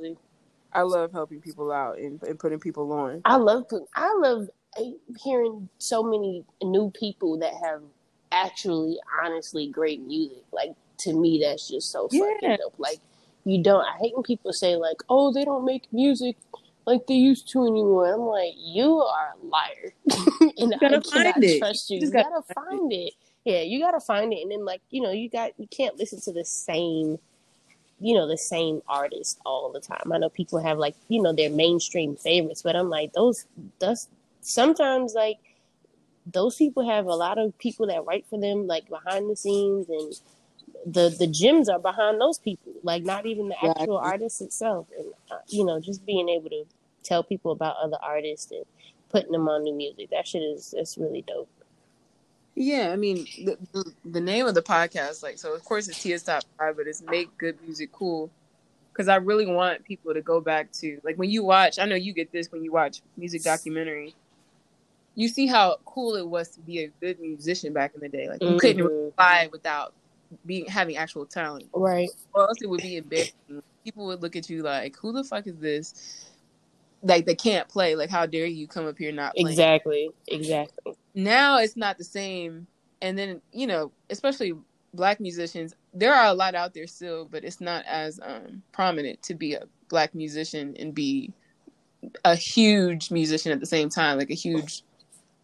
I 0.73 0.83
love 0.83 1.11
helping 1.13 1.41
people 1.41 1.71
out 1.71 1.97
and, 1.99 2.21
and 2.23 2.39
putting 2.39 2.59
people 2.59 2.91
on. 2.93 3.21
I 3.25 3.37
love 3.37 3.65
I 3.95 4.13
love 4.21 4.47
uh, 4.77 4.83
hearing 5.23 5.69
so 5.79 6.03
many 6.03 6.45
new 6.63 6.91
people 6.91 7.39
that 7.39 7.53
have 7.63 7.81
actually 8.31 8.99
honestly 9.23 9.67
great 9.67 10.01
music. 10.01 10.43
Like 10.51 10.73
to 10.99 11.13
me 11.13 11.41
that's 11.43 11.67
just 11.69 11.91
so 11.91 12.07
fucking 12.07 12.37
Yeah. 12.41 12.57
dope. 12.57 12.75
Like 12.77 12.99
you 13.45 13.61
don't 13.61 13.85
I 13.85 13.97
hate 13.99 14.13
when 14.15 14.23
people 14.23 14.53
say 14.53 14.75
like, 14.75 14.97
"Oh, 15.09 15.31
they 15.31 15.45
don't 15.45 15.65
make 15.65 15.91
music 15.91 16.37
like 16.85 17.07
they 17.07 17.15
used 17.15 17.47
to 17.49 17.61
anymore." 17.65 18.13
I'm 18.13 18.21
like, 18.21 18.53
"You 18.57 19.01
are 19.01 19.33
a 19.41 19.45
liar." 19.45 19.93
and 20.57 20.73
I 20.73 20.77
gotta 20.79 21.01
cannot 21.01 21.05
find 21.35 21.43
it. 21.43 21.59
trust 21.59 21.89
you. 21.89 21.99
You 21.99 22.07
You, 22.07 22.11
gotta, 22.11 22.29
gotta 22.29 22.53
find 22.53 22.91
it. 22.91 23.13
Yeah, 23.43 23.61
you 23.61 23.79
gotta 23.79 23.99
find 23.99 24.33
it 24.33 24.41
and 24.41 24.51
then 24.51 24.65
like, 24.65 24.81
you 24.89 25.01
know, 25.01 25.11
you 25.11 25.29
got 25.29 25.51
you 25.59 25.67
can't 25.67 25.97
listen 25.97 26.19
to 26.21 26.31
the 26.33 26.45
same 26.45 27.19
you 27.99 28.13
know 28.13 28.27
the 28.27 28.37
same 28.37 28.81
artist 28.87 29.39
all 29.45 29.71
the 29.71 29.79
time. 29.79 30.11
I 30.11 30.17
know 30.17 30.29
people 30.29 30.59
have 30.59 30.77
like 30.77 30.95
you 31.07 31.21
know 31.21 31.33
their 31.33 31.49
mainstream 31.49 32.15
favorites, 32.15 32.61
but 32.61 32.75
I'm 32.75 32.89
like 32.89 33.13
those. 33.13 33.45
That's 33.79 34.09
sometimes 34.41 35.13
like 35.13 35.37
those 36.25 36.55
people 36.55 36.87
have 36.87 37.05
a 37.05 37.15
lot 37.15 37.37
of 37.37 37.57
people 37.57 37.87
that 37.87 38.05
write 38.05 38.25
for 38.29 38.39
them 38.39 38.67
like 38.67 38.89
behind 38.89 39.29
the 39.29 39.35
scenes, 39.35 39.87
and 39.89 40.13
the 40.85 41.15
the 41.17 41.27
gems 41.27 41.69
are 41.69 41.79
behind 41.79 42.19
those 42.19 42.39
people. 42.39 42.73
Like 42.83 43.03
not 43.03 43.25
even 43.25 43.49
the 43.49 43.55
actual 43.55 43.71
Exactly. 43.71 43.97
artist 43.97 44.41
itself, 44.41 44.87
and 44.97 45.07
uh, 45.31 45.37
you 45.47 45.65
know 45.65 45.79
just 45.79 46.05
being 46.05 46.29
able 46.29 46.49
to 46.49 46.65
tell 47.03 47.23
people 47.23 47.51
about 47.51 47.75
other 47.77 47.97
artists 48.01 48.51
and 48.51 48.65
putting 49.09 49.31
them 49.31 49.47
on 49.47 49.63
new 49.63 49.73
music. 49.75 50.09
That 50.09 50.27
shit 50.27 50.41
is 50.41 50.73
that's 50.75 50.97
really 50.97 51.21
dope. 51.21 51.49
Yeah, 52.55 52.91
I 52.91 52.95
mean 52.95 53.27
the, 53.43 53.57
the 53.73 53.91
the 54.05 54.21
name 54.21 54.45
of 54.45 54.55
the 54.55 54.61
podcast, 54.61 55.21
like 55.23 55.37
so, 55.37 55.53
of 55.53 55.63
course 55.63 55.87
it's 55.87 56.01
TS 56.01 56.23
Top 56.23 56.43
Five, 56.57 56.77
but 56.77 56.87
it's 56.87 57.01
make 57.01 57.37
good 57.37 57.57
music 57.63 57.91
cool. 57.91 58.31
Because 58.91 59.09
I 59.09 59.17
really 59.17 59.45
want 59.45 59.83
people 59.83 60.13
to 60.13 60.21
go 60.21 60.39
back 60.39 60.71
to 60.73 60.99
like 61.03 61.17
when 61.17 61.29
you 61.29 61.43
watch. 61.43 61.79
I 61.79 61.85
know 61.85 61.95
you 61.95 62.13
get 62.13 62.31
this 62.31 62.49
when 62.51 62.63
you 62.63 62.71
watch 62.71 63.01
music 63.17 63.43
documentary. 63.43 64.15
You 65.15 65.27
see 65.29 65.47
how 65.47 65.77
cool 65.85 66.15
it 66.15 66.27
was 66.27 66.49
to 66.51 66.61
be 66.61 66.79
a 66.83 66.87
good 67.01 67.19
musician 67.19 67.73
back 67.73 67.93
in 67.95 68.01
the 68.01 68.09
day. 68.09 68.27
Like 68.29 68.41
you 68.43 68.57
couldn't 68.57 68.85
Mhm. 68.85 69.13
fly 69.15 69.49
without 69.51 69.93
being 70.45 70.65
having 70.67 70.97
actual 70.97 71.25
talent. 71.25 71.69
Right. 71.73 72.09
or 72.33 72.49
else 72.49 72.61
it 72.61 72.69
would 72.69 72.81
be 72.81 72.97
embarrassing. 72.97 73.61
People 73.85 74.07
would 74.07 74.21
look 74.21 74.35
at 74.35 74.49
you 74.49 74.61
like, 74.61 74.97
"Who 74.97 75.13
the 75.13 75.23
fuck 75.23 75.47
is 75.47 75.57
this?" 75.57 76.25
Like 77.01 77.25
they 77.25 77.35
can't 77.35 77.69
play. 77.69 77.95
Like, 77.95 78.09
how 78.09 78.25
dare 78.25 78.45
you 78.45 78.67
come 78.67 78.85
up 78.87 78.97
here 78.97 79.11
not 79.13 79.33
playing? 79.35 79.47
Exactly. 79.47 80.09
Exactly. 80.27 80.95
Now 81.13 81.59
it's 81.59 81.77
not 81.77 81.97
the 81.97 82.03
same. 82.03 82.67
And 83.01 83.17
then 83.17 83.41
you 83.53 83.67
know, 83.67 83.93
especially 84.09 84.53
black 84.93 85.19
musicians, 85.21 85.73
there 85.93 86.13
are 86.13 86.25
a 86.25 86.33
lot 86.33 86.55
out 86.55 86.73
there 86.73 86.87
still, 86.87 87.25
but 87.25 87.45
it's 87.45 87.61
not 87.61 87.85
as 87.85 88.19
um, 88.21 88.61
prominent 88.73 89.21
to 89.23 89.33
be 89.33 89.53
a 89.53 89.63
black 89.89 90.13
musician 90.15 90.75
and 90.77 90.93
be 90.93 91.31
a 92.23 92.35
huge 92.35 93.11
musician 93.11 93.51
at 93.51 93.59
the 93.59 93.65
same 93.65 93.89
time, 93.89 94.17
like 94.17 94.29
a 94.29 94.35
huge 94.35 94.83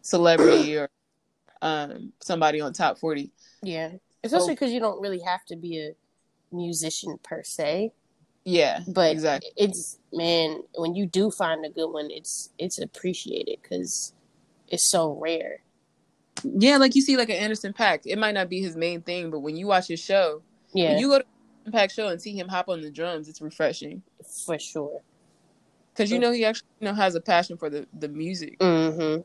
celebrity 0.02 0.76
or 0.76 0.88
um, 1.62 2.12
somebody 2.20 2.60
on 2.60 2.72
top 2.72 2.98
forty. 2.98 3.32
Yeah. 3.62 3.92
Especially 4.24 4.54
because 4.54 4.72
you 4.72 4.80
don't 4.80 5.00
really 5.00 5.20
have 5.20 5.44
to 5.46 5.56
be 5.56 5.80
a 5.80 6.54
musician 6.54 7.18
per 7.22 7.42
se. 7.42 7.92
Yeah, 8.44 8.80
but 8.88 9.12
exactly. 9.12 9.50
it's 9.56 9.98
man 10.12 10.62
when 10.74 10.94
you 10.96 11.06
do 11.06 11.30
find 11.30 11.64
a 11.64 11.70
good 11.70 11.90
one 11.90 12.10
it's 12.10 12.50
it's 12.58 12.80
appreciated 12.80 13.58
because 13.62 14.12
it's 14.66 14.90
so 14.90 15.16
rare 15.20 15.60
Yeah, 16.42 16.78
like 16.78 16.96
you 16.96 17.02
see, 17.02 17.16
like 17.16 17.30
an 17.30 17.36
Anderson 17.36 17.72
.Paak. 17.72 18.00
It 18.04 18.18
might 18.18 18.32
not 18.32 18.48
be 18.48 18.60
his 18.60 18.76
main 18.76 19.00
thing, 19.00 19.30
but 19.30 19.40
when 19.40 19.56
you 19.56 19.68
watch 19.68 19.86
his 19.86 20.00
show, 20.00 20.42
yeah 20.74 20.90
when 20.90 20.98
you 20.98 21.08
go 21.08 21.18
to 21.20 21.24
Paak 21.70 21.92
show 21.92 22.08
and 22.08 22.20
see 22.20 22.36
him 22.36 22.48
hop 22.48 22.68
on 22.68 22.80
the 22.80 22.90
drums, 22.90 23.28
it's 23.28 23.40
refreshing 23.40 24.02
for 24.44 24.58
sure 24.58 25.02
because 25.94 26.10
you 26.10 26.18
know 26.18 26.32
he 26.32 26.44
actually 26.44 26.66
you 26.80 26.86
know 26.86 26.94
has 26.94 27.14
a 27.14 27.20
passion 27.20 27.56
for 27.56 27.70
the 27.70 27.86
the 28.00 28.08
music. 28.08 28.58
mm-hmm 28.58 29.20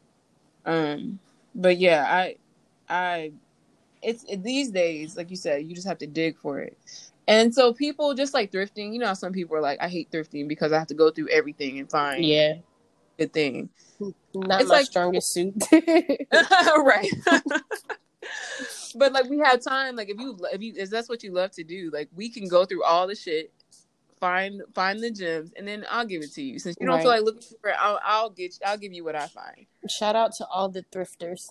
Um, 0.67 1.17
but 1.55 1.77
yeah, 1.77 2.05
I, 2.07 2.35
I, 2.87 3.31
it's 4.03 4.23
it, 4.25 4.43
these 4.43 4.69
days, 4.69 5.17
like 5.17 5.31
you 5.31 5.35
said, 5.35 5.65
you 5.65 5.73
just 5.73 5.87
have 5.87 5.97
to 5.99 6.07
dig 6.07 6.37
for 6.37 6.59
it. 6.59 6.77
And 7.27 7.53
so 7.53 7.73
people 7.73 8.13
just 8.13 8.33
like 8.33 8.51
thrifting, 8.51 8.93
you 8.93 8.99
know, 8.99 9.13
some 9.15 9.33
people 9.33 9.55
are 9.57 9.61
like, 9.61 9.81
I 9.81 9.87
hate 9.87 10.11
thrifting 10.11 10.47
because 10.47 10.71
I 10.71 10.77
have 10.79 10.87
to 10.87 10.93
go 10.93 11.09
through 11.09 11.29
everything 11.29 11.79
and 11.79 11.89
find 11.89 12.23
yeah 12.23 12.55
good 13.17 13.33
thing. 13.33 13.69
not 13.99 14.61
It's 14.61 14.69
my 14.69 14.75
like- 14.75 14.85
strongest 14.85 15.33
suit 15.33 15.55
right. 15.71 17.09
but 18.95 19.11
like 19.13 19.29
we 19.29 19.39
have 19.39 19.61
time, 19.61 19.95
like 19.95 20.09
if 20.09 20.19
you 20.19 20.37
if 20.53 20.61
you 20.61 20.73
if 20.77 20.89
that's 20.89 21.09
what 21.09 21.23
you 21.23 21.31
love 21.31 21.51
to 21.51 21.63
do, 21.63 21.89
like 21.93 22.09
we 22.15 22.29
can 22.29 22.47
go 22.47 22.65
through 22.65 22.83
all 22.83 23.07
the 23.07 23.15
shit, 23.15 23.51
find 24.19 24.61
find 24.73 25.01
the 25.01 25.11
gems, 25.11 25.51
and 25.57 25.67
then 25.67 25.85
I'll 25.89 26.05
give 26.05 26.21
it 26.21 26.33
to 26.33 26.41
you. 26.41 26.59
Since 26.59 26.77
you 26.79 26.87
don't 26.87 26.99
feel 26.99 27.09
like 27.09 27.23
looking 27.23 27.41
for 27.61 27.69
it, 27.69 27.75
I'll 27.79 27.99
I'll 28.03 28.29
get 28.29 28.57
I'll 28.65 28.77
give 28.77 28.93
you 28.93 29.03
what 29.03 29.15
I 29.15 29.27
find. 29.27 29.65
shout 29.89 30.15
out 30.15 30.33
to 30.35 30.47
all 30.47 30.69
the 30.69 30.83
thrifters 30.91 31.49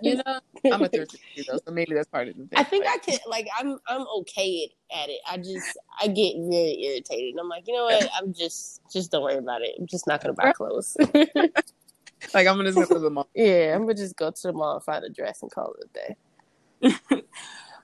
You 0.00 0.16
know, 0.16 0.40
I'm 0.72 0.82
a 0.82 0.88
thrifter 0.88 1.18
too, 1.34 1.44
though, 1.48 1.58
so 1.64 1.72
maybe 1.72 1.94
that's 1.94 2.08
part 2.08 2.28
of 2.28 2.36
the 2.36 2.46
thing. 2.46 2.58
I 2.58 2.64
think 2.64 2.86
I 2.86 2.98
can 2.98 3.18
like 3.26 3.46
I'm 3.58 3.78
I'm 3.86 4.06
okay 4.18 4.70
at 4.94 5.08
it. 5.08 5.20
I 5.28 5.36
just 5.38 5.78
I 6.00 6.08
get 6.08 6.34
very 6.36 6.82
irritated. 6.82 7.38
I'm 7.40 7.48
like, 7.48 7.66
you 7.66 7.74
know 7.74 7.84
what? 7.84 8.08
I'm 8.16 8.32
just 8.32 8.80
just 8.92 9.10
don't 9.10 9.22
worry 9.22 9.36
about 9.36 9.62
it. 9.62 9.76
I'm 9.78 9.86
just 9.86 10.06
not 10.06 10.22
gonna 10.22 10.34
buy 10.34 10.52
clothes. 10.52 10.96
like 12.34 12.46
I'm 12.46 12.56
gonna 12.56 12.72
go 12.72 12.84
to 12.84 12.98
the 12.98 13.10
mall. 13.10 13.28
yeah, 13.34 13.74
I'm 13.74 13.82
gonna 13.82 13.94
just 13.94 14.16
go 14.16 14.30
to 14.30 14.42
the 14.42 14.52
mall 14.52 14.74
and 14.74 14.84
find 14.84 15.04
a 15.04 15.10
dress 15.10 15.42
and 15.42 15.50
call 15.50 15.74
it 15.80 15.90
a 15.90 16.88
day. 16.88 17.22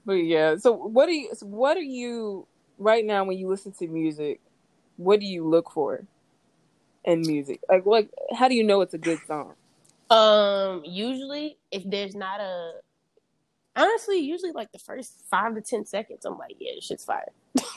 But 0.05 0.25
yeah, 0.25 0.57
so 0.57 0.73
what 0.73 1.05
do 1.05 1.13
you 1.13 1.35
so 1.35 1.45
what 1.45 1.77
are 1.77 1.81
you 1.81 2.47
right 2.79 3.05
now 3.05 3.25
when 3.25 3.39
you 3.39 3.49
listen 3.49 3.73
to 3.73 3.89
music? 3.89 4.41
What 4.97 5.21
do 5.21 5.27
you 5.27 5.47
look 5.47 5.71
for 5.71 6.05
in 7.05 7.23
music? 7.23 7.61
Like, 7.69 7.87
like 7.87 8.11
how 8.37 8.49
do 8.49 8.55
you 8.55 8.65
know 8.65 8.81
it's 8.81 8.95
a 8.95 8.99
good 8.99 9.21
song? 9.27 9.55
Um, 10.11 10.83
usually 10.85 11.59
if 11.71 11.83
there's 11.85 12.15
not 12.15 12.41
a 12.41 12.73
honestly, 13.77 14.19
usually 14.19 14.53
like 14.53 14.73
the 14.73 14.79
first 14.79 15.23
five 15.31 15.55
to 15.55 15.61
ten 15.61 15.85
seconds, 15.85 16.25
I'm 16.25 16.39
like, 16.39 16.57
yeah, 16.59 16.73
this 16.75 16.85
shit's 16.85 17.05
fire. 17.05 17.31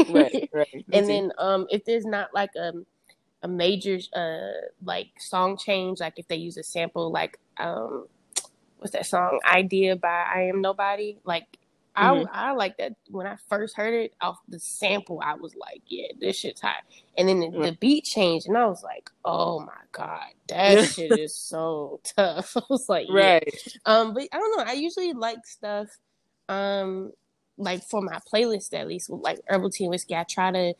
Right, 0.07 0.49
right. 0.53 0.85
And 0.91 1.07
then 1.07 1.31
um 1.37 1.67
if 1.69 1.85
there's 1.85 2.05
not 2.05 2.33
like 2.33 2.55
a 2.55 2.73
a 3.43 3.47
major 3.47 3.99
uh 4.15 4.67
like 4.83 5.09
song 5.19 5.57
change, 5.57 5.99
like 5.99 6.13
if 6.17 6.27
they 6.27 6.35
use 6.35 6.57
a 6.57 6.63
sample 6.63 7.11
like 7.11 7.39
um 7.57 8.07
what's 8.77 8.93
that 8.93 9.05
song? 9.05 9.39
Idea 9.45 9.95
by 9.95 10.25
I 10.33 10.41
Am 10.43 10.61
Nobody. 10.61 11.17
Like 11.23 11.57
I 11.95 12.11
Mhm. 12.11 12.29
I 12.31 12.51
like 12.53 12.77
that 12.77 12.93
when 13.09 13.27
I 13.27 13.37
first 13.49 13.77
heard 13.77 13.93
it 13.93 14.13
off 14.21 14.39
the 14.49 14.59
sample, 14.59 15.21
I 15.23 15.35
was 15.35 15.55
like, 15.55 15.83
yeah, 15.87 16.07
this 16.19 16.37
shit's 16.37 16.61
hot. 16.61 16.83
And 17.17 17.29
then 17.29 17.41
the, 17.41 17.49
the 17.71 17.77
beat 17.79 18.05
changed, 18.05 18.47
and 18.47 18.57
I 18.57 18.65
was 18.67 18.83
like, 18.83 19.09
oh 19.25 19.59
my 19.61 19.73
god, 19.91 20.27
that 20.49 20.79
shit 20.79 21.15
is 21.15 21.35
so 21.35 21.99
tough. 22.17 22.53
I 22.57 22.61
was 22.69 22.89
like, 22.89 23.07
yeah. 23.09 23.33
right. 23.35 23.73
Um, 23.85 24.13
but 24.13 24.23
I 24.33 24.37
don't 24.39 24.57
know. 24.57 24.63
I 24.65 24.73
usually 24.73 25.13
like 25.13 25.45
stuff, 25.45 25.89
um, 26.49 27.11
like 27.57 27.83
for 27.83 28.01
my 28.01 28.19
playlist 28.33 28.73
at 28.73 28.87
least, 28.87 29.09
with 29.09 29.21
like 29.21 29.39
herbal 29.49 29.71
tea 29.71 29.85
and 29.85 29.91
whiskey. 29.91 30.15
I 30.15 30.23
try 30.23 30.51
to 30.51 30.73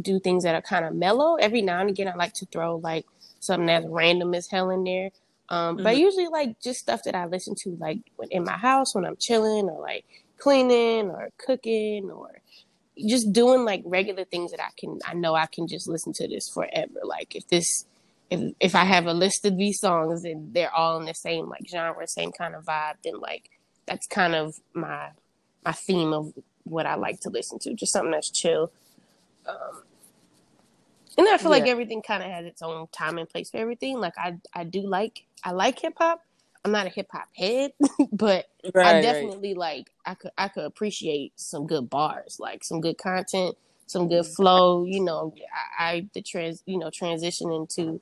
do 0.00 0.20
things 0.20 0.44
that 0.44 0.54
are 0.54 0.62
kind 0.62 0.84
of 0.84 0.94
mellow. 0.94 1.36
Every 1.36 1.62
now 1.62 1.80
and 1.80 1.90
again, 1.90 2.08
I 2.08 2.14
like 2.14 2.34
to 2.34 2.46
throw 2.46 2.76
like 2.76 3.06
something 3.40 3.66
that's 3.66 3.86
random 3.88 4.34
as 4.34 4.48
hell 4.48 4.70
in 4.70 4.84
there. 4.84 5.10
Um, 5.50 5.76
but 5.78 5.88
I 5.88 5.92
Mhm. 5.94 5.98
usually 6.00 6.28
like 6.28 6.60
just 6.60 6.80
stuff 6.80 7.04
that 7.04 7.14
I 7.16 7.26
listen 7.26 7.54
to 7.62 7.76
like 7.80 8.00
in 8.30 8.44
my 8.44 8.58
house 8.58 8.94
when 8.94 9.06
I'm 9.06 9.16
chilling 9.16 9.68
or 9.70 9.80
like 9.80 10.04
cleaning 10.38 11.10
or 11.10 11.30
cooking 11.38 12.10
or 12.10 12.40
just 13.06 13.32
doing 13.32 13.64
like 13.64 13.82
regular 13.84 14.24
things 14.24 14.50
that 14.50 14.60
I 14.60 14.70
can 14.78 14.98
I 15.06 15.14
know 15.14 15.34
I 15.34 15.46
can 15.46 15.66
just 15.68 15.88
listen 15.88 16.12
to 16.14 16.28
this 16.28 16.48
forever. 16.48 17.00
Like 17.04 17.36
if 17.36 17.46
this 17.48 17.84
if 18.30 18.52
if 18.60 18.74
I 18.74 18.84
have 18.84 19.06
a 19.06 19.14
list 19.14 19.44
of 19.44 19.56
these 19.56 19.80
songs 19.80 20.24
and 20.24 20.52
they're 20.52 20.74
all 20.74 20.98
in 20.98 21.06
the 21.06 21.14
same 21.14 21.48
like 21.48 21.66
genre, 21.68 22.06
same 22.06 22.32
kind 22.32 22.54
of 22.54 22.64
vibe, 22.64 22.96
then 23.04 23.20
like 23.20 23.50
that's 23.86 24.06
kind 24.06 24.34
of 24.34 24.56
my 24.74 25.10
my 25.64 25.72
theme 25.72 26.12
of 26.12 26.32
what 26.64 26.86
I 26.86 26.96
like 26.96 27.20
to 27.20 27.30
listen 27.30 27.58
to. 27.60 27.74
Just 27.74 27.92
something 27.92 28.10
that's 28.10 28.30
chill. 28.30 28.70
Um, 29.46 29.82
and 31.16 31.28
I 31.28 31.38
feel 31.38 31.50
yeah. 31.50 31.58
like 31.58 31.68
everything 31.68 32.02
kind 32.02 32.22
of 32.22 32.30
has 32.30 32.46
its 32.46 32.62
own 32.62 32.86
time 32.92 33.18
and 33.18 33.28
place 33.28 33.50
for 33.50 33.56
everything. 33.56 33.98
Like 33.98 34.14
I 34.18 34.38
I 34.54 34.64
do 34.64 34.82
like 34.82 35.24
I 35.42 35.52
like 35.52 35.80
hip 35.80 35.94
hop. 35.96 36.22
I'm 36.64 36.72
not 36.72 36.86
a 36.86 36.90
hip 36.90 37.08
hop 37.10 37.28
head, 37.34 37.72
but 38.12 38.46
right, 38.74 38.96
I 38.96 39.00
definitely 39.02 39.50
right. 39.50 39.58
like 39.58 39.90
I 40.04 40.14
could 40.14 40.32
I 40.36 40.48
could 40.48 40.64
appreciate 40.64 41.32
some 41.36 41.66
good 41.66 41.88
bars, 41.88 42.38
like 42.40 42.64
some 42.64 42.80
good 42.80 42.98
content, 42.98 43.56
some 43.86 44.08
good 44.08 44.26
flow. 44.26 44.84
You 44.84 45.00
know, 45.00 45.34
I, 45.78 45.84
I 45.84 46.08
the 46.14 46.22
trans 46.22 46.62
you 46.66 46.78
know 46.78 46.90
transition 46.90 47.52
into 47.52 48.00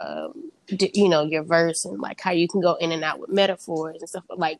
um, 0.00 0.50
you 0.68 1.08
know 1.08 1.24
your 1.24 1.42
verse 1.42 1.84
and 1.84 2.00
like 2.00 2.20
how 2.20 2.32
you 2.32 2.48
can 2.48 2.60
go 2.60 2.74
in 2.74 2.92
and 2.92 3.04
out 3.04 3.20
with 3.20 3.30
metaphors 3.30 3.96
and 4.00 4.08
stuff 4.08 4.24
like 4.36 4.58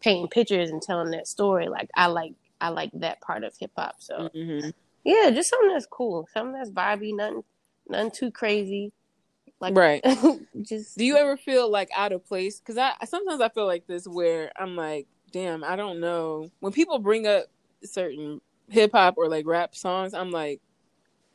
painting 0.00 0.28
pictures 0.28 0.70
and 0.70 0.82
telling 0.82 1.10
that 1.10 1.26
story. 1.26 1.68
Like 1.68 1.90
I 1.94 2.06
like 2.06 2.34
I 2.60 2.68
like 2.68 2.90
that 2.94 3.20
part 3.20 3.44
of 3.44 3.54
hip 3.58 3.72
hop. 3.76 3.96
So 3.98 4.30
mm-hmm. 4.34 4.70
yeah, 5.04 5.30
just 5.30 5.50
something 5.50 5.72
that's 5.72 5.86
cool, 5.86 6.28
something 6.32 6.54
that's 6.54 6.70
vibey, 6.70 7.14
nothing 7.14 7.44
nothing 7.88 8.10
too 8.10 8.30
crazy. 8.30 8.92
Like 9.60 9.76
right. 9.76 10.04
just 10.62 10.96
do 10.96 11.04
you 11.04 11.16
ever 11.16 11.36
feel 11.36 11.70
like 11.70 11.88
out 11.96 12.12
of 12.12 12.24
place? 12.26 12.60
Because 12.60 12.78
I 12.78 12.92
sometimes 13.04 13.40
I 13.40 13.48
feel 13.48 13.66
like 13.66 13.86
this 13.86 14.06
where 14.06 14.52
I'm 14.56 14.76
like, 14.76 15.06
damn, 15.32 15.64
I 15.64 15.76
don't 15.76 16.00
know. 16.00 16.50
When 16.60 16.72
people 16.72 16.98
bring 16.98 17.26
up 17.26 17.46
certain 17.82 18.40
hip 18.68 18.92
hop 18.92 19.14
or 19.16 19.28
like 19.28 19.46
rap 19.46 19.74
songs, 19.74 20.14
I'm 20.14 20.30
like, 20.30 20.60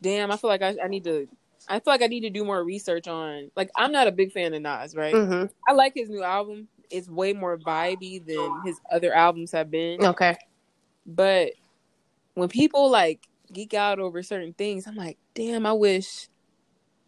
damn, 0.02 0.32
I 0.32 0.38
feel 0.38 0.50
like 0.50 0.62
I, 0.62 0.76
I 0.84 0.88
need 0.88 1.04
to 1.04 1.28
I 1.68 1.80
feel 1.80 1.94
like 1.94 2.02
I 2.02 2.08
need 2.08 2.22
to 2.22 2.30
do 2.30 2.44
more 2.44 2.64
research 2.64 3.08
on. 3.08 3.52
Like, 3.56 3.70
I'm 3.76 3.92
not 3.92 4.08
a 4.08 4.12
big 4.12 4.32
fan 4.32 4.54
of 4.54 4.62
Nas, 4.62 4.96
right? 4.96 5.14
Mm-hmm. 5.14 5.46
I 5.68 5.74
like 5.74 5.94
his 5.96 6.10
new 6.10 6.24
album. 6.24 6.68
It's 6.90 7.10
way 7.10 7.34
more 7.34 7.58
vibey 7.58 8.26
than 8.26 8.62
his 8.66 8.80
other 8.92 9.14
albums 9.14 9.52
have 9.52 9.72
been. 9.72 10.04
Okay. 10.04 10.38
But 11.06 11.54
when 12.34 12.50
people 12.50 12.90
like 12.90 13.28
geek 13.52 13.74
out 13.74 14.00
over 14.00 14.24
certain 14.24 14.54
things, 14.54 14.88
I'm 14.88 14.96
like, 14.96 15.18
damn, 15.34 15.66
I 15.66 15.74
wish, 15.74 16.28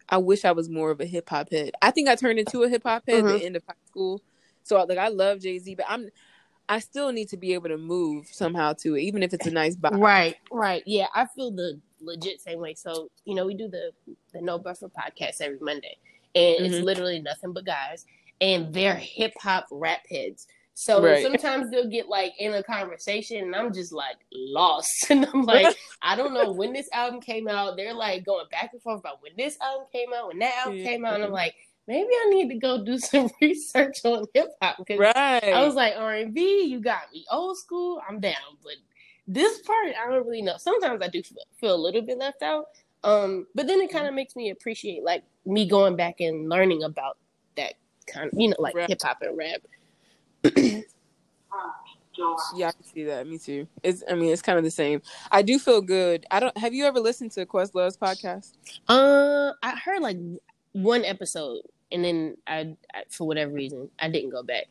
I 0.08 0.18
wish 0.18 0.44
I 0.44 0.52
was 0.52 0.68
more 0.68 0.90
of 0.90 1.00
a 1.00 1.04
hip 1.06 1.28
hop 1.28 1.50
head. 1.50 1.72
I 1.82 1.90
think 1.90 2.08
I 2.08 2.14
turned 2.14 2.38
into 2.38 2.62
a 2.62 2.68
hip 2.68 2.82
hop 2.84 3.04
head 3.06 3.24
mm-hmm. 3.24 3.34
at 3.34 3.40
the 3.40 3.46
end 3.46 3.56
of 3.56 3.62
high 3.66 3.74
school. 3.86 4.22
So 4.62 4.82
like, 4.84 4.98
I 4.98 5.08
love 5.08 5.40
Jay 5.40 5.58
Z, 5.58 5.74
but 5.74 5.86
I'm, 5.88 6.08
I 6.68 6.80
still 6.80 7.12
need 7.12 7.28
to 7.28 7.36
be 7.36 7.54
able 7.54 7.68
to 7.68 7.76
move 7.78 8.26
somehow 8.30 8.72
to 8.80 8.96
it, 8.96 9.02
even 9.02 9.22
if 9.22 9.32
it's 9.32 9.46
a 9.46 9.50
nice 9.50 9.76
vibe. 9.76 10.00
Right, 10.00 10.36
right. 10.50 10.82
Yeah, 10.86 11.06
I 11.14 11.26
feel 11.26 11.50
the 11.50 11.80
legit 12.00 12.40
same 12.40 12.58
way. 12.58 12.74
So, 12.74 13.10
you 13.24 13.34
know, 13.34 13.46
we 13.46 13.54
do 13.54 13.68
the 13.68 13.92
the 14.32 14.40
No 14.40 14.58
Buffer 14.58 14.88
podcast 14.88 15.40
every 15.40 15.58
Monday. 15.60 15.96
And 16.34 16.56
mm-hmm. 16.56 16.64
it's 16.66 16.84
literally 16.84 17.20
nothing 17.20 17.52
but 17.52 17.64
guys. 17.64 18.04
And 18.40 18.72
they're 18.74 18.96
hip 18.96 19.32
hop 19.40 19.66
rap 19.70 20.00
heads. 20.10 20.46
So 20.78 21.02
right. 21.02 21.22
sometimes 21.22 21.70
they'll 21.70 21.88
get 21.88 22.06
like 22.06 22.34
in 22.38 22.52
a 22.52 22.62
conversation 22.62 23.44
and 23.44 23.56
I'm 23.56 23.72
just 23.72 23.92
like 23.92 24.18
lost. 24.30 25.06
And 25.10 25.24
I'm 25.24 25.42
like, 25.42 25.74
I 26.02 26.14
don't 26.14 26.34
know 26.34 26.52
when 26.52 26.74
this 26.74 26.90
album 26.92 27.22
came 27.22 27.48
out. 27.48 27.78
They're 27.78 27.94
like 27.94 28.26
going 28.26 28.44
back 28.50 28.74
and 28.74 28.82
forth 28.82 29.00
about 29.00 29.22
when 29.22 29.32
this 29.38 29.56
album 29.62 29.86
came 29.90 30.08
out, 30.14 30.28
when 30.28 30.38
that 30.40 30.66
album 30.66 30.82
came 30.82 31.06
out. 31.06 31.14
And 31.14 31.24
I'm 31.24 31.32
like, 31.32 31.54
maybe 31.88 32.10
I 32.10 32.28
need 32.28 32.50
to 32.50 32.58
go 32.58 32.84
do 32.84 32.98
some 33.12 33.30
research 33.40 34.04
on 34.04 34.26
hip 34.34 34.48
hop 34.60 34.76
because 34.76 34.98
right. 34.98 35.44
I 35.44 35.64
was 35.64 35.74
like 35.74 35.94
R 35.96 36.12
and 36.16 36.34
B, 36.34 36.64
you 36.64 36.80
got 36.80 37.10
me 37.10 37.24
old 37.30 37.56
school, 37.56 38.02
I'm 38.06 38.20
down, 38.20 38.34
but 38.62 38.74
this 39.26 39.60
part 39.62 39.94
I 39.98 40.10
don't 40.10 40.26
really 40.26 40.42
know. 40.42 40.58
Sometimes 40.58 41.00
I 41.02 41.08
do 41.08 41.22
feel 41.58 41.74
a 41.74 41.76
little 41.76 42.02
bit 42.02 42.18
left 42.18 42.42
out, 42.42 42.66
um, 43.02 43.46
but 43.54 43.66
then 43.66 43.80
it 43.80 43.90
kind 43.90 44.06
of 44.06 44.12
makes 44.12 44.36
me 44.36 44.50
appreciate 44.50 45.02
like 45.02 45.24
me 45.46 45.66
going 45.66 45.96
back 45.96 46.20
and 46.20 46.50
learning 46.50 46.82
about 46.82 47.16
that 47.56 47.76
kind 48.06 48.30
of 48.30 48.38
you 48.38 48.48
know 48.48 48.56
like 48.58 48.76
hip 48.76 49.00
hop 49.02 49.22
and 49.22 49.38
rap. 49.38 49.62
Yeah, 52.54 52.68
I 52.68 52.72
can 52.72 52.84
see 52.84 53.04
that. 53.04 53.26
Me 53.26 53.38
too. 53.38 53.66
It's 53.82 54.02
I 54.10 54.14
mean 54.14 54.32
it's 54.32 54.42
kind 54.42 54.58
of 54.58 54.64
the 54.64 54.70
same. 54.70 55.02
I 55.30 55.42
do 55.42 55.58
feel 55.58 55.80
good. 55.80 56.26
I 56.30 56.40
don't. 56.40 56.56
Have 56.58 56.74
you 56.74 56.84
ever 56.86 57.00
listened 57.00 57.32
to 57.32 57.46
Questlove's 57.46 57.96
podcast? 57.96 58.52
Uh, 58.88 59.52
I 59.62 59.76
heard 59.76 60.00
like 60.00 60.18
one 60.72 61.04
episode, 61.04 61.62
and 61.92 62.04
then 62.04 62.36
I, 62.46 62.76
I 62.94 63.04
for 63.10 63.26
whatever 63.26 63.52
reason 63.52 63.90
I 63.98 64.08
didn't 64.08 64.30
go 64.30 64.42
back 64.42 64.66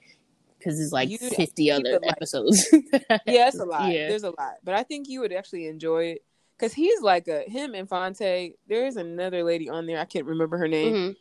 because 0.65 0.79
it's 0.79 0.91
like 0.91 1.09
you, 1.09 1.17
50 1.17 1.71
other 1.71 1.99
episodes. 2.03 2.67
yeah, 2.73 3.47
it's 3.47 3.59
a 3.59 3.65
lot. 3.65 3.91
Yeah. 3.91 4.09
There's 4.09 4.23
a 4.23 4.31
lot. 4.31 4.55
But 4.63 4.73
I 4.73 4.83
think 4.83 5.07
you 5.07 5.19
would 5.21 5.31
actually 5.31 5.67
enjoy 5.67 6.05
it 6.05 6.23
because 6.57 6.73
he's 6.73 7.01
like 7.01 7.27
a 7.27 7.41
him 7.41 7.75
and 7.75 7.87
Phonte. 7.87 8.53
There 8.67 8.85
is 8.85 8.97
another 8.97 9.43
lady 9.43 9.69
on 9.69 9.85
there. 9.85 9.99
I 9.99 10.05
can't 10.05 10.25
remember 10.25 10.57
her 10.57 10.67
name. 10.67 10.93
Mm-hmm. 10.93 11.11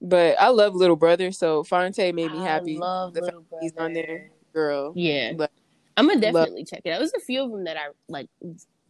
But 0.00 0.36
I 0.40 0.48
love 0.48 0.74
Little 0.74 0.96
Brother, 0.96 1.32
so 1.32 1.64
Phonte 1.64 1.98
made 1.98 2.32
me 2.32 2.38
happy. 2.38 2.76
I 2.76 2.80
love 2.80 3.14
the 3.14 3.22
Little 3.22 3.42
Brother. 3.42 3.62
He's 3.62 3.76
on 3.76 3.92
there, 3.92 4.30
girl. 4.52 4.92
Yeah, 4.94 5.32
but 5.32 5.50
I'm 5.96 6.06
gonna 6.06 6.20
definitely 6.20 6.60
love- 6.60 6.68
check 6.68 6.82
it 6.84 6.90
out. 6.90 6.98
There's 6.98 7.14
a 7.14 7.20
few 7.20 7.42
of 7.42 7.50
them 7.50 7.64
that 7.64 7.76
I 7.76 7.88
like 8.08 8.28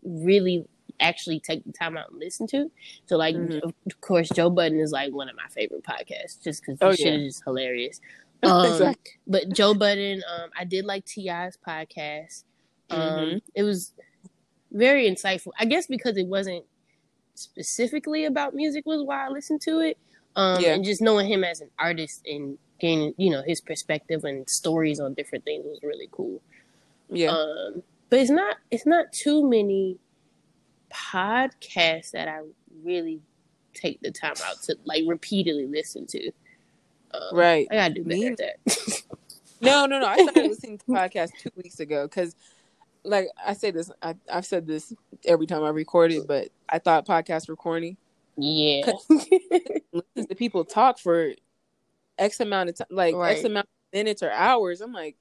really 0.03 0.67
actually 1.01 1.41
take 1.41 1.65
the 1.65 1.73
time 1.73 1.97
out 1.97 2.11
and 2.11 2.19
listen 2.19 2.47
to. 2.49 2.71
So 3.07 3.17
like, 3.17 3.35
mm-hmm. 3.35 3.67
of 3.67 4.01
course, 4.01 4.29
Joe 4.29 4.51
Budden 4.51 4.81
is 4.81 4.93
like 4.93 5.13
one 5.13 5.29
of 5.29 5.37
my 5.37 5.49
favorite 5.49 5.85
podcasts, 5.85 6.43
just 6.43 6.63
because 6.63 6.79
the 6.79 6.87
oh, 6.87 6.93
shit 6.93 7.21
yeah. 7.21 7.27
is 7.27 7.43
hilarious. 7.45 8.01
Um, 8.41 8.67
exactly. 8.67 9.15
But 9.27 9.53
Joe 9.53 9.75
Budden, 9.75 10.23
um, 10.33 10.51
I 10.57 10.63
did 10.63 10.85
like 10.85 11.05
T.I.'s 11.05 11.59
podcast. 11.67 12.45
Um, 12.89 13.01
mm-hmm. 13.01 13.39
It 13.53 13.65
was 13.65 13.95
very 14.71 15.11
insightful. 15.11 15.49
I 15.59 15.65
guess 15.65 15.89
because 15.89 16.17
it 16.17 16.29
wasn't 16.29 16.65
specifically 17.35 18.27
about 18.27 18.55
music 18.55 18.87
was 18.87 19.03
why 19.03 19.27
I 19.27 19.29
listened 19.29 19.61
to 19.63 19.81
it. 19.81 19.99
Um, 20.37 20.61
yeah. 20.61 20.75
And 20.75 20.85
just 20.85 21.03
knowing 21.03 21.29
him 21.29 21.45
as 21.45 21.61
an 21.61 21.71
artist 21.79 22.27
and 22.27 22.59
gaining, 22.79 23.15
you 23.17 23.31
know, 23.31 23.43
his 23.43 23.61
perspective 23.61 24.25
and 24.25 24.49
stories 24.49 25.01
on 25.01 25.15
different 25.15 25.45
things 25.45 25.65
was 25.65 25.81
really 25.83 26.09
cool. 26.13 26.41
Yeah. 27.11 27.31
Um, 27.31 27.83
but 28.11 28.21
it's 28.21 28.31
not 28.31 28.57
it's 28.71 28.87
not 28.87 29.13
too 29.13 29.49
many 29.49 29.99
podcasts 30.91 32.13
that 32.13 32.29
I 32.29 32.41
really 32.83 33.21
take 33.75 34.01
the 34.01 34.11
time 34.11 34.35
out 34.45 34.63
to 34.63 34.77
like 34.85 35.05
repeatedly 35.07 35.67
listen 35.67 36.07
to. 36.07 36.31
Um, 37.13 37.23
right. 37.33 37.67
I 37.71 37.75
gotta 37.75 37.95
do 37.95 38.05
better 38.05 38.33
at 38.33 38.39
that. 38.39 39.03
no, 39.61 39.87
no, 39.87 40.01
no. 40.01 40.07
I 40.07 40.17
started 40.17 40.43
listening 40.49 40.79
to 40.79 40.85
podcasts 40.87 41.33
two 41.39 41.51
weeks 41.57 41.81
ago 41.81 42.07
because, 42.07 42.35
like 43.05 43.29
I 43.45 43.55
say 43.55 43.71
this, 43.71 43.91
I, 44.03 44.15
have 44.29 44.47
said 44.47 44.67
this 44.67 44.93
every 45.25 45.47
time 45.47 45.63
I 45.63 45.71
record 45.71 46.13
it, 46.13 46.27
but 46.27 46.49
I 46.69 46.79
thought 46.79 47.07
podcasts 47.07 47.49
were 47.49 47.57
corny. 47.57 47.97
Yeah. 48.39 48.93
listen 49.11 50.29
to 50.29 50.35
people 50.37 50.65
talk 50.65 50.99
for 50.99 51.33
X 52.19 52.41
amount 52.41 52.71
of 52.71 52.77
time, 52.77 52.87
like 52.91 53.15
right. 53.15 53.37
X 53.37 53.45
amount 53.45 53.67
of 53.67 53.93
minutes 53.93 54.23
or 54.23 54.31
hours. 54.31 54.81
I'm 54.81 54.93
like, 54.93 55.17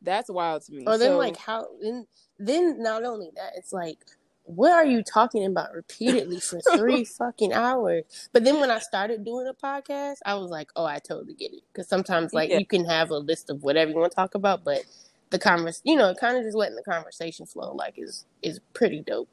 that's 0.00 0.30
wild 0.30 0.62
to 0.62 0.72
me. 0.72 0.84
Or 0.86 0.96
then 0.96 1.12
so, 1.12 1.18
like 1.18 1.36
how 1.36 1.66
then 1.82 2.06
then 2.38 2.82
not 2.82 3.04
only 3.04 3.30
that, 3.36 3.52
it's 3.56 3.72
like 3.72 3.98
what 4.44 4.72
are 4.72 4.84
you 4.84 5.02
talking 5.02 5.44
about 5.44 5.72
repeatedly 5.72 6.40
for 6.40 6.60
three 6.76 7.04
fucking 7.04 7.52
hours? 7.52 8.28
But 8.32 8.44
then 8.44 8.60
when 8.60 8.70
I 8.70 8.78
started 8.78 9.24
doing 9.24 9.46
a 9.46 9.54
podcast, 9.54 10.16
I 10.24 10.34
was 10.34 10.50
like, 10.50 10.70
oh, 10.76 10.84
I 10.84 10.98
totally 10.98 11.34
get 11.34 11.52
it. 11.52 11.62
Because 11.72 11.88
sometimes, 11.88 12.32
like, 12.32 12.50
yeah. 12.50 12.58
you 12.58 12.66
can 12.66 12.84
have 12.86 13.10
a 13.10 13.18
list 13.18 13.50
of 13.50 13.62
whatever 13.62 13.90
you 13.90 13.96
want 13.96 14.12
to 14.12 14.16
talk 14.16 14.34
about, 14.34 14.64
but 14.64 14.84
the 15.30 15.38
convers, 15.38 15.80
you 15.84 15.96
know, 15.96 16.14
kind 16.14 16.36
of 16.36 16.42
just 16.42 16.56
letting 16.56 16.76
the 16.76 16.82
conversation 16.82 17.46
flow, 17.46 17.74
like, 17.74 17.94
is 17.96 18.24
is 18.42 18.60
pretty 18.74 19.02
dope. 19.02 19.28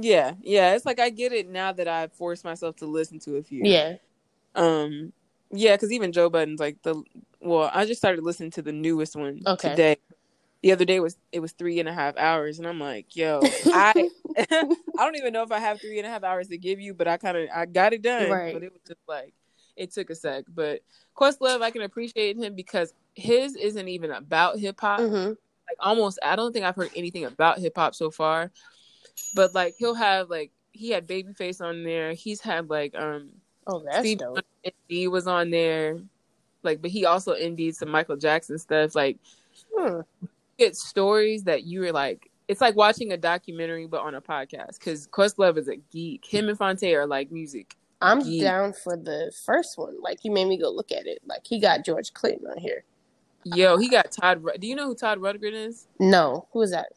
Yeah, 0.00 0.34
yeah. 0.40 0.74
It's 0.74 0.86
like 0.86 1.00
I 1.00 1.10
get 1.10 1.32
it 1.32 1.48
now 1.48 1.72
that 1.72 1.88
I've 1.88 2.12
forced 2.12 2.44
myself 2.44 2.76
to 2.76 2.86
listen 2.86 3.18
to 3.20 3.36
a 3.36 3.42
few. 3.42 3.62
Yeah. 3.64 3.96
Um. 4.54 5.12
Yeah, 5.50 5.74
because 5.74 5.92
even 5.92 6.12
Joe 6.12 6.30
Budden's 6.30 6.60
like 6.60 6.82
the 6.82 7.02
well, 7.40 7.70
I 7.72 7.84
just 7.84 8.00
started 8.00 8.22
listening 8.22 8.50
to 8.52 8.62
the 8.62 8.72
newest 8.72 9.16
one 9.16 9.40
okay. 9.46 9.70
today 9.70 9.96
the 10.62 10.72
other 10.72 10.84
day 10.84 11.00
was 11.00 11.16
it 11.32 11.40
was 11.40 11.52
three 11.52 11.78
and 11.80 11.88
a 11.88 11.92
half 11.92 12.16
hours 12.16 12.58
and 12.58 12.66
i'm 12.66 12.80
like 12.80 13.14
yo 13.14 13.40
i 13.66 13.92
i 14.38 14.76
don't 14.96 15.16
even 15.16 15.32
know 15.32 15.42
if 15.42 15.52
i 15.52 15.58
have 15.58 15.80
three 15.80 15.98
and 15.98 16.06
a 16.06 16.10
half 16.10 16.24
hours 16.24 16.48
to 16.48 16.58
give 16.58 16.80
you 16.80 16.94
but 16.94 17.08
i 17.08 17.16
kind 17.16 17.36
of 17.36 17.48
i 17.54 17.66
got 17.66 17.92
it 17.92 18.02
done 18.02 18.30
right. 18.30 18.52
but 18.52 18.62
it 18.62 18.72
was 18.72 18.82
just 18.86 19.00
like 19.06 19.32
it 19.76 19.92
took 19.92 20.10
a 20.10 20.14
sec 20.14 20.44
but 20.54 20.80
questlove 21.16 21.62
i 21.62 21.70
can 21.70 21.82
appreciate 21.82 22.36
him 22.36 22.54
because 22.54 22.92
his 23.14 23.56
isn't 23.56 23.88
even 23.88 24.10
about 24.10 24.58
hip-hop 24.58 25.00
mm-hmm. 25.00 25.28
like 25.28 25.76
almost 25.80 26.18
i 26.24 26.34
don't 26.34 26.52
think 26.52 26.64
i've 26.64 26.76
heard 26.76 26.90
anything 26.96 27.24
about 27.24 27.58
hip-hop 27.58 27.94
so 27.94 28.10
far 28.10 28.50
but 29.34 29.54
like 29.54 29.74
he'll 29.78 29.94
have 29.94 30.30
like 30.30 30.50
he 30.72 30.90
had 30.90 31.06
babyface 31.06 31.60
on 31.60 31.82
there 31.84 32.12
he's 32.12 32.40
had 32.40 32.70
like 32.70 32.94
um 32.94 33.28
oh 33.66 33.82
that's 33.84 34.00
Steve 34.00 34.18
dope. 34.18 34.38
He 34.88 35.08
was 35.08 35.26
on 35.26 35.50
there 35.50 35.98
like 36.62 36.82
but 36.82 36.90
he 36.90 37.04
also 37.04 37.32
ended 37.32 37.76
some 37.76 37.90
michael 37.90 38.16
jackson 38.16 38.58
stuff 38.58 38.94
like 38.94 39.18
hmm 39.74 40.00
get 40.58 40.76
stories 40.76 41.44
that 41.44 41.64
you 41.64 41.80
were 41.80 41.92
like 41.92 42.30
it's 42.48 42.62
like 42.62 42.74
watching 42.74 43.12
a 43.12 43.16
documentary 43.16 43.86
but 43.86 44.00
on 44.00 44.14
a 44.14 44.20
podcast 44.20 44.78
because 44.78 45.06
Questlove 45.06 45.58
is 45.58 45.68
a 45.68 45.76
geek. 45.76 46.24
Him 46.24 46.48
and 46.48 46.56
Phonte 46.56 46.82
are 46.94 47.06
like 47.06 47.30
music. 47.30 47.76
I'm 48.00 48.20
geek. 48.20 48.42
down 48.42 48.72
for 48.72 48.96
the 48.96 49.30
first 49.44 49.76
one. 49.76 50.00
Like 50.00 50.24
you 50.24 50.32
made 50.32 50.48
me 50.48 50.56
go 50.56 50.70
look 50.70 50.90
at 50.90 51.06
it. 51.06 51.20
Like 51.26 51.46
he 51.46 51.60
got 51.60 51.84
George 51.84 52.14
Clinton 52.14 52.48
on 52.50 52.58
here. 52.58 52.84
Yo, 53.44 53.76
he 53.76 53.88
got 53.88 54.10
Todd. 54.10 54.42
Do 54.58 54.66
you 54.66 54.74
know 54.74 54.86
who 54.86 54.94
Todd 54.94 55.20
Rundgren 55.20 55.52
is? 55.52 55.86
No, 56.00 56.48
who 56.52 56.62
is 56.62 56.70
that? 56.70 56.92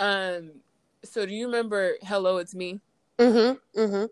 Um, 0.00 0.52
so 1.04 1.26
do 1.26 1.32
you 1.34 1.46
remember 1.46 1.96
Hello 2.02 2.38
It's 2.38 2.54
Me? 2.54 2.80
Mm-hmm. 3.18 3.80
Mm-hmm. 3.80 4.04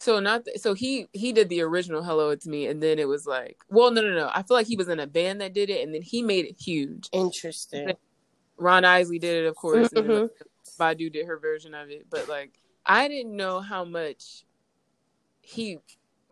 So 0.00 0.18
not 0.18 0.44
th- 0.44 0.58
so 0.58 0.74
he 0.74 1.06
he 1.12 1.32
did 1.32 1.48
the 1.48 1.62
original 1.62 2.02
Hello 2.02 2.30
It's 2.30 2.46
Me 2.46 2.66
and 2.66 2.82
then 2.82 2.98
it 2.98 3.06
was 3.06 3.26
like 3.26 3.58
well 3.68 3.90
no 3.90 4.00
no 4.02 4.14
no 4.14 4.30
I 4.34 4.42
feel 4.42 4.56
like 4.56 4.66
he 4.66 4.76
was 4.76 4.88
in 4.88 5.00
a 5.00 5.06
band 5.06 5.40
that 5.40 5.52
did 5.52 5.70
it 5.70 5.84
and 5.84 5.94
then 5.94 6.02
he 6.02 6.22
made 6.22 6.44
it 6.44 6.56
huge. 6.58 7.08
Interesting. 7.12 7.92
Ron 8.56 8.84
Isley 8.84 9.18
did 9.18 9.44
it 9.44 9.48
of 9.48 9.54
course 9.54 9.92
and 9.92 10.10
then 10.10 10.16
Mhm. 10.16 10.22
like, 10.22 10.98
Badu 10.98 11.12
did 11.12 11.26
her 11.26 11.38
version 11.38 11.74
of 11.74 11.90
it 11.90 12.06
but 12.10 12.28
like 12.28 12.58
I 12.84 13.06
didn't 13.08 13.36
know 13.36 13.60
how 13.60 13.84
much 13.84 14.44
he 15.40 15.78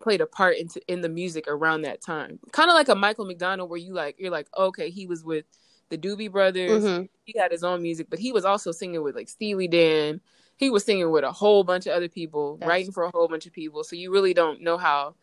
played 0.01 0.19
a 0.21 0.25
part 0.25 0.57
into 0.57 0.81
in 0.87 1.01
the 1.01 1.09
music 1.09 1.45
around 1.47 1.83
that 1.83 2.01
time. 2.01 2.39
Kind 2.51 2.69
of 2.69 2.73
like 2.73 2.89
a 2.89 2.95
Michael 2.95 3.25
McDonald 3.25 3.69
where 3.69 3.79
you 3.79 3.93
like 3.93 4.15
you're 4.19 4.31
like 4.31 4.47
okay 4.57 4.89
he 4.89 5.07
was 5.07 5.23
with 5.23 5.45
the 5.91 5.97
Doobie 5.99 6.31
Brothers 6.31 6.83
Mm-hmm. 6.83 7.03
he 7.25 7.37
had 7.37 7.51
his 7.51 7.63
own 7.63 7.83
music, 7.83 8.07
but 8.09 8.17
he 8.17 8.31
was 8.31 8.43
also 8.45 8.71
singing 8.71 9.03
with 9.03 9.15
like 9.15 9.29
Steely 9.29 9.67
Dan. 9.67 10.19
He 10.57 10.69
was 10.71 10.83
singing 10.83 11.11
with 11.11 11.23
a 11.23 11.31
whole 11.31 11.63
bunch 11.63 11.85
of 11.87 11.93
other 11.93 12.09
people, 12.09 12.55
That's- 12.57 12.67
writing 12.69 12.91
for 12.91 13.03
a 13.03 13.11
whole 13.11 13.27
bunch 13.27 13.45
of 13.45 13.53
people. 13.53 13.83
So 13.83 13.95
you 13.95 14.11
really 14.11 14.33
don't 14.33 14.61
know 14.61 14.77
how, 14.77 15.13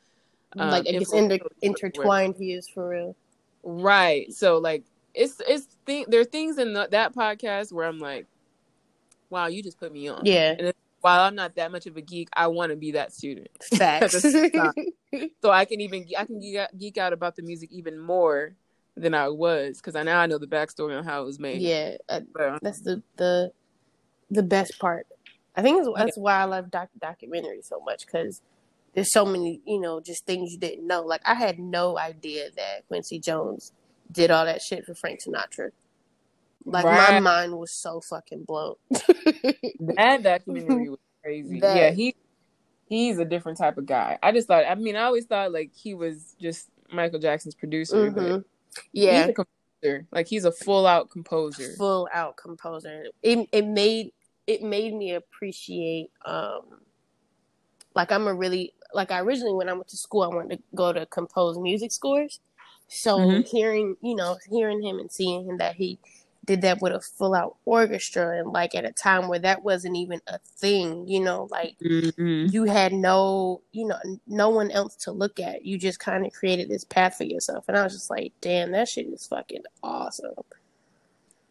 um, 0.56 0.70
like 0.70 0.86
I 0.86 0.92
guess 0.92 1.12
influential 1.12 1.48
inter- 1.62 1.86
intertwined 1.88 2.36
he 2.38 2.52
is 2.52 2.68
for 2.68 2.88
real. 2.88 3.16
right? 3.64 4.32
So 4.32 4.58
like 4.58 4.84
it's 5.14 5.40
it's 5.48 5.66
th- 5.86 6.06
there 6.08 6.20
are 6.20 6.24
things 6.24 6.58
in 6.58 6.72
the, 6.74 6.86
that 6.92 7.14
podcast 7.14 7.72
where 7.72 7.86
I'm 7.86 7.98
like, 7.98 8.26
wow, 9.30 9.46
you 9.46 9.62
just 9.62 9.78
put 9.78 9.92
me 9.92 10.08
on. 10.08 10.22
Yeah. 10.24 10.54
And 10.58 10.72
while 11.00 11.20
I'm 11.20 11.34
not 11.36 11.54
that 11.56 11.70
much 11.70 11.86
of 11.86 11.96
a 11.96 12.00
geek, 12.00 12.28
I 12.32 12.48
want 12.48 12.70
to 12.70 12.76
be 12.76 12.92
that 12.92 13.12
student, 13.12 13.48
Facts. 13.62 14.14
At 14.16 14.22
the 14.22 14.30
same 14.32 14.50
time. 14.50 15.22
so 15.42 15.50
I 15.50 15.64
can 15.64 15.80
even 15.80 16.06
I 16.18 16.24
can 16.24 16.40
geek 16.40 16.56
out, 16.56 16.76
geek 16.76 16.98
out 16.98 17.12
about 17.12 17.36
the 17.36 17.42
music 17.42 17.70
even 17.72 17.98
more 17.98 18.54
than 18.98 19.14
I 19.14 19.28
was 19.28 19.78
because 19.78 19.94
I 19.96 20.02
now 20.02 20.20
I 20.20 20.26
know 20.26 20.38
the 20.38 20.46
backstory 20.46 20.96
on 20.96 21.04
how 21.04 21.22
it 21.22 21.26
was 21.26 21.38
made. 21.38 21.60
yeah. 21.62 21.96
uh, 22.08 22.20
So, 22.36 22.58
that's 22.62 22.80
the 22.82 23.02
the 23.16 23.52
the 24.30 24.42
best 24.42 24.78
part. 24.78 25.06
I 25.56 25.62
think 25.62 25.78
it's, 25.80 25.88
that's 25.96 26.16
why 26.18 26.34
I 26.40 26.44
love 26.44 26.70
doc- 26.70 26.90
documentaries 27.00 27.64
so 27.64 27.80
much 27.80 28.06
because 28.06 28.42
there's 28.94 29.12
so 29.12 29.24
many, 29.24 29.60
you 29.66 29.80
know, 29.80 30.00
just 30.00 30.24
things 30.26 30.52
you 30.52 30.58
didn't 30.58 30.86
know. 30.86 31.02
Like 31.02 31.22
I 31.24 31.34
had 31.34 31.58
no 31.58 31.98
idea 31.98 32.48
that 32.56 32.86
Quincy 32.88 33.18
Jones 33.18 33.72
did 34.12 34.30
all 34.30 34.44
that 34.44 34.60
shit 34.62 34.84
for 34.84 34.94
Frank 34.94 35.20
Sinatra. 35.26 35.70
Like 36.64 36.84
my 36.84 37.20
mind 37.20 37.52
was 37.58 37.72
so 37.80 38.00
fucking 38.10 38.44
blown. 38.44 38.74
That 39.80 40.22
documentary 40.22 40.88
was 40.90 40.98
crazy. 41.22 41.60
That- 41.60 41.76
Yeah, 41.76 41.90
he 41.92 42.14
he's 42.88 43.18
a 43.18 43.24
different 43.24 43.58
type 43.58 43.78
of 43.78 43.86
guy. 43.86 44.18
I 44.22 44.32
just 44.32 44.48
thought. 44.48 44.64
I 44.68 44.74
mean, 44.74 44.96
I 44.96 45.02
always 45.02 45.24
thought 45.26 45.52
like 45.52 45.70
he 45.74 45.94
was 45.94 46.34
just 46.40 46.68
Michael 46.92 47.18
Jackson's 47.18 47.54
producer, 47.54 48.10
but 48.10 48.22
Mhm. 48.22 48.44
Yeah, 48.92 49.20
he's 49.20 49.28
a 49.28 49.32
composer. 49.32 50.06
Like 50.12 50.26
he's 50.26 50.44
a 50.44 50.52
full 50.52 50.86
out 50.86 51.10
composer. 51.10 51.74
full 51.76 52.08
out 52.12 52.36
composer. 52.36 53.06
It 53.22 53.48
it 53.52 53.66
made 53.66 54.12
it 54.46 54.62
made 54.62 54.94
me 54.94 55.12
appreciate 55.14 56.10
um 56.24 56.62
like 57.94 58.12
I'm 58.12 58.26
a 58.26 58.34
really 58.34 58.72
like 58.94 59.10
I 59.10 59.20
originally 59.20 59.54
when 59.54 59.68
I 59.68 59.72
went 59.72 59.88
to 59.88 59.96
school 59.96 60.22
I 60.22 60.28
wanted 60.28 60.56
to 60.56 60.62
go 60.74 60.92
to 60.92 61.06
compose 61.06 61.58
music 61.58 61.92
scores. 61.92 62.40
So 62.88 63.18
Mhm. 63.18 63.46
hearing 63.48 63.96
you 64.02 64.14
know 64.14 64.38
hearing 64.50 64.82
him 64.82 64.98
and 64.98 65.10
seeing 65.10 65.46
him 65.46 65.58
that 65.58 65.74
he 65.76 65.98
did 66.48 66.62
that 66.62 66.80
with 66.80 66.92
a 66.92 67.00
full 67.00 67.34
out 67.34 67.56
orchestra 67.66 68.38
and 68.40 68.50
like 68.52 68.74
at 68.74 68.84
a 68.84 68.90
time 68.92 69.28
where 69.28 69.38
that 69.38 69.62
wasn't 69.62 69.94
even 69.96 70.20
a 70.26 70.38
thing, 70.58 71.06
you 71.06 71.20
know, 71.20 71.46
like 71.50 71.76
Mhm. 71.80 72.52
you 72.52 72.64
had 72.64 72.92
no 72.92 73.60
you 73.70 73.86
know 73.86 73.98
no 74.26 74.48
one 74.48 74.70
else 74.72 74.96
to 75.04 75.12
look 75.12 75.38
at. 75.38 75.64
You 75.64 75.78
just 75.78 76.00
kind 76.00 76.26
of 76.26 76.32
created 76.32 76.68
this 76.68 76.82
path 76.84 77.16
for 77.16 77.24
yourself 77.24 77.66
and 77.68 77.76
I 77.76 77.84
was 77.84 77.92
just 77.92 78.10
like, 78.10 78.32
"Damn, 78.40 78.72
that 78.72 78.88
shit 78.88 79.06
is 79.06 79.26
fucking 79.28 79.62
awesome." 79.82 80.32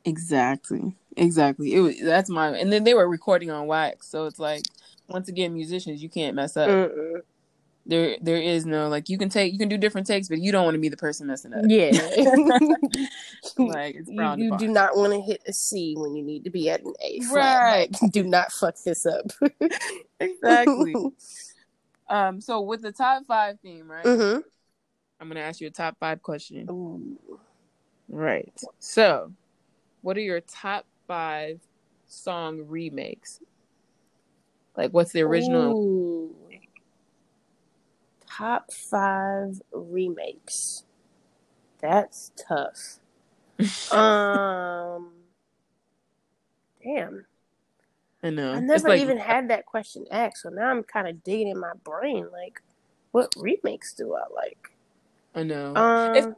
Exactly. 0.03 0.95
Exactly. 1.15 1.73
It 1.73 1.79
was 1.79 1.99
that's 2.01 2.29
my 2.29 2.49
and 2.49 2.71
then 2.73 2.83
they 2.83 2.93
were 2.93 3.07
recording 3.07 3.51
on 3.51 3.67
wax, 3.67 4.07
so 4.09 4.25
it's 4.25 4.39
like 4.39 4.63
once 5.07 5.29
again 5.29 5.53
musicians 5.53 6.01
you 6.03 6.09
can't 6.09 6.35
mess 6.35 6.57
up. 6.57 6.69
Mm-mm. 6.69 7.21
There 7.87 8.17
there 8.21 8.37
is 8.37 8.65
no 8.65 8.89
like 8.89 9.07
you 9.07 9.17
can 9.17 9.29
take 9.29 9.53
you 9.53 9.59
can 9.59 9.69
do 9.69 9.77
different 9.77 10.05
takes, 10.05 10.27
but 10.27 10.39
you 10.39 10.51
don't 10.51 10.65
want 10.65 10.75
to 10.75 10.79
be 10.79 10.89
the 10.89 10.97
person 10.97 11.27
messing 11.27 11.53
up. 11.53 11.61
Yeah. 11.65 11.91
like 13.57 13.95
it's 13.95 14.09
you, 14.09 14.35
you 14.37 14.57
do 14.57 14.67
not 14.67 14.97
want 14.97 15.13
to 15.13 15.21
hit 15.21 15.41
a 15.47 15.53
C 15.53 15.95
when 15.97 16.13
you 16.13 16.23
need 16.23 16.43
to 16.43 16.49
be 16.49 16.69
at 16.69 16.81
an 16.83 16.93
A. 17.01 17.21
Right. 17.31 17.87
Like, 18.01 18.11
do 18.11 18.23
not 18.23 18.51
fuck 18.51 18.75
this 18.85 19.05
up. 19.05 19.25
Exactly. 20.19 20.95
um 22.09 22.41
so 22.41 22.61
with 22.61 22.81
the 22.81 22.91
top 22.91 23.23
five 23.27 23.59
theme, 23.61 23.89
right? 23.89 24.03
hmm 24.03 24.39
I'm 25.19 25.27
gonna 25.27 25.41
ask 25.41 25.61
you 25.61 25.67
a 25.67 25.71
top 25.71 25.97
five 25.99 26.21
question. 26.21 26.67
Ooh. 26.69 27.39
Right. 28.09 28.53
So, 28.79 29.31
what 30.01 30.17
are 30.17 30.21
your 30.21 30.41
top 30.41 30.85
five 31.07 31.59
song 32.07 32.65
remakes? 32.67 33.39
Like, 34.75 34.91
what's 34.91 35.11
the 35.11 35.21
original? 35.21 35.73
Ooh. 35.73 36.35
Top 38.37 38.71
five 38.71 39.61
remakes. 39.71 40.83
That's 41.79 42.31
tough. 42.47 42.99
um. 43.91 45.11
Damn. 46.83 47.25
I 48.23 48.29
know. 48.29 48.53
I 48.53 48.59
never 48.59 48.89
like- 48.89 49.01
even 49.01 49.17
had 49.17 49.49
that 49.49 49.65
question 49.65 50.05
asked, 50.11 50.43
so 50.43 50.49
now 50.49 50.69
I'm 50.69 50.83
kind 50.83 51.07
of 51.07 51.23
digging 51.23 51.49
in 51.49 51.59
my 51.59 51.73
brain. 51.83 52.27
Like, 52.31 52.61
what 53.11 53.33
remakes 53.37 53.93
do 53.93 54.15
I 54.15 54.23
like? 54.33 54.71
I 55.35 55.43
know. 55.43 55.75
Um. 55.75 56.15
It's- 56.15 56.33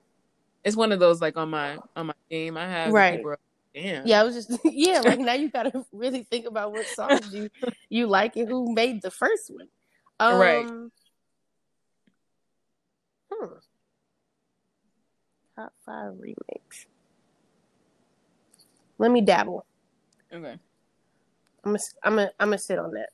it's 0.64 0.76
one 0.76 0.92
of 0.92 1.00
those 1.00 1.22
like 1.22 1.38
on 1.38 1.50
my 1.50 1.78
on 1.96 2.08
my 2.08 2.14
game 2.30 2.58
I 2.58 2.68
have. 2.68 2.92
Right. 2.92 3.24
Like, 3.26 3.40
Damn. 3.74 4.06
Yeah, 4.08 4.22
I 4.22 4.24
was 4.24 4.36
just 4.36 4.60
yeah, 4.66 5.00
like 5.06 5.20
now 5.20 5.34
you 5.34 5.50
gotta 5.50 5.86
really 5.92 6.24
think 6.24 6.46
about 6.48 6.72
what 6.72 6.86
songs 6.88 7.34
you 7.34 7.50
you 7.90 8.08
like 8.08 8.36
and 8.36 8.48
who 8.48 8.74
made 8.74 9.02
the 9.02 9.12
first 9.12 9.50
one. 9.50 9.68
Um, 10.20 10.40
Right. 10.40 10.68
Hmm. 13.32 13.46
Top 15.60 15.74
five 15.86 16.14
remakes. 16.18 16.86
Let 18.98 19.12
me 19.12 19.20
dabble. 19.20 19.66
Okay. 20.32 20.58
I'm 21.66 21.72
gonna 21.72 21.80
I'm 22.02 22.16
gonna 22.16 22.32
I'm 22.40 22.48
gonna 22.48 22.58
sit 22.58 22.80
on 22.80 22.92
that. 22.92 23.10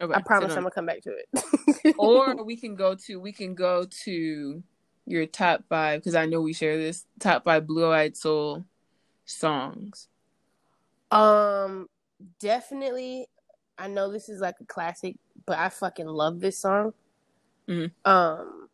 Okay. 0.00 0.14
I 0.14 0.22
promise 0.22 0.52
I'm 0.52 0.62
gonna 0.62 0.70
come 0.70 0.86
back 0.86 1.00
to 1.02 1.10
it. 1.10 1.94
or 1.98 2.44
we 2.44 2.56
can 2.56 2.76
go 2.76 2.94
to 2.94 3.18
we 3.18 3.32
can 3.32 3.56
go 3.56 3.86
to 4.04 4.62
your 5.04 5.26
top 5.26 5.64
five 5.68 6.00
because 6.00 6.14
I 6.14 6.26
know 6.26 6.40
we 6.40 6.52
share 6.52 6.76
this 6.76 7.06
top 7.18 7.42
five 7.42 7.66
Blue 7.66 7.90
Eyed 7.90 8.16
Soul 8.16 8.64
songs. 9.24 10.06
um, 11.10 11.88
definitely. 12.38 13.26
I 13.76 13.88
know 13.88 14.12
this 14.12 14.28
is 14.28 14.40
like 14.40 14.54
a 14.60 14.64
classic, 14.66 15.16
but 15.44 15.58
I 15.58 15.70
fucking 15.70 16.06
love 16.06 16.38
this 16.38 16.56
song. 16.56 16.92
Mhm. 17.66 17.90
Um, 18.04 18.68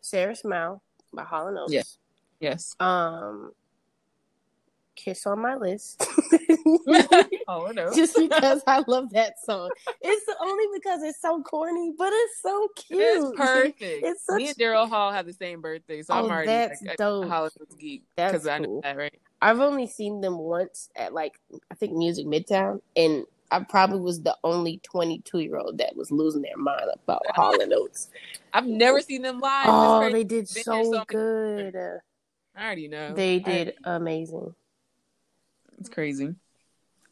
Sara 0.00 0.34
Smile 0.34 0.82
by 1.12 1.24
Hall 1.24 1.48
and 1.48 1.58
Oates. 1.58 1.72
Yeah. 1.72 1.82
Yes. 2.40 2.74
Um, 2.80 3.52
Kiss 4.96 5.26
on 5.26 5.40
my 5.40 5.54
list. 5.54 6.04
oh 7.48 7.70
no. 7.72 7.92
Just 7.94 8.16
because 8.16 8.62
I 8.66 8.82
love 8.88 9.10
that 9.10 9.34
song. 9.44 9.70
It's 10.02 10.26
only 10.40 10.64
because 10.74 11.02
it's 11.04 11.20
so 11.22 11.40
corny, 11.42 11.92
but 11.96 12.10
it's 12.12 12.42
so 12.42 12.68
cute. 12.74 13.00
It's 13.00 13.36
perfect. 13.36 13.80
It's 13.80 14.28
Me 14.28 14.46
such- 14.46 14.48
and 14.48 14.56
Daryl 14.56 14.88
Hall 14.88 15.12
have 15.12 15.26
the 15.26 15.32
same 15.32 15.60
birthday, 15.60 16.02
so 16.02 16.14
I'm 16.14 16.24
Oh, 16.24 16.30
already 16.30 16.46
that's 16.48 16.82
like 16.82 16.96
dope. 16.96 17.24
a 17.26 17.28
Hollywood 17.28 17.78
geek 17.78 18.02
That's 18.16 18.32
because 18.32 18.46
I 18.48 18.58
know 18.58 18.80
that, 18.82 18.96
right? 18.96 19.14
I've 19.40 19.60
only 19.60 19.86
seen 19.86 20.20
them 20.20 20.36
once 20.36 20.90
at 20.96 21.12
like 21.14 21.38
I 21.70 21.74
think 21.76 21.92
Music 21.92 22.26
Midtown, 22.26 22.80
and 22.96 23.24
I 23.50 23.60
probably 23.60 24.00
was 24.00 24.20
the 24.22 24.36
only 24.44 24.78
22 24.82 25.38
year 25.40 25.56
old 25.56 25.78
that 25.78 25.96
was 25.96 26.10
losing 26.10 26.42
their 26.42 26.56
mind 26.56 26.82
about 26.92 27.22
Hall 27.34 27.60
and 27.60 27.72
Oates. 27.72 28.10
I've 28.52 28.66
never 28.66 29.00
seen 29.00 29.22
them 29.22 29.40
live. 29.40 29.66
Oh, 29.68 30.10
they 30.10 30.24
did 30.24 30.48
Been 30.52 30.62
so 30.64 30.82
so 30.84 30.90
many 30.90 31.04
good. 31.06 31.76
I 32.56 32.64
already 32.64 32.88
know. 32.88 33.14
They 33.14 33.36
I- 33.36 33.38
did 33.38 33.74
amazing. 33.84 34.54
it's 35.78 35.88
crazy. 35.88 36.34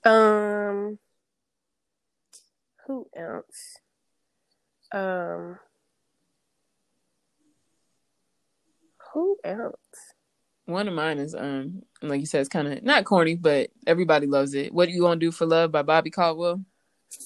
Um, 0.04 0.98
who 2.86 3.06
else? 3.16 3.78
Um, 4.92 5.58
who 9.12 9.36
else? 9.42 10.05
One 10.66 10.88
of 10.88 10.94
mine 10.94 11.18
is 11.18 11.34
um, 11.34 11.82
like 12.02 12.20
you 12.20 12.26
said, 12.26 12.40
it's 12.40 12.48
kind 12.48 12.68
of 12.68 12.82
not 12.82 13.04
corny, 13.04 13.36
but 13.36 13.70
everybody 13.86 14.26
loves 14.26 14.54
it. 14.54 14.74
What 14.74 14.88
you 14.90 15.00
gonna 15.00 15.18
do 15.18 15.30
for 15.30 15.46
love 15.46 15.72
by 15.72 15.82
Bobby 15.82 16.10
Caldwell? 16.10 16.60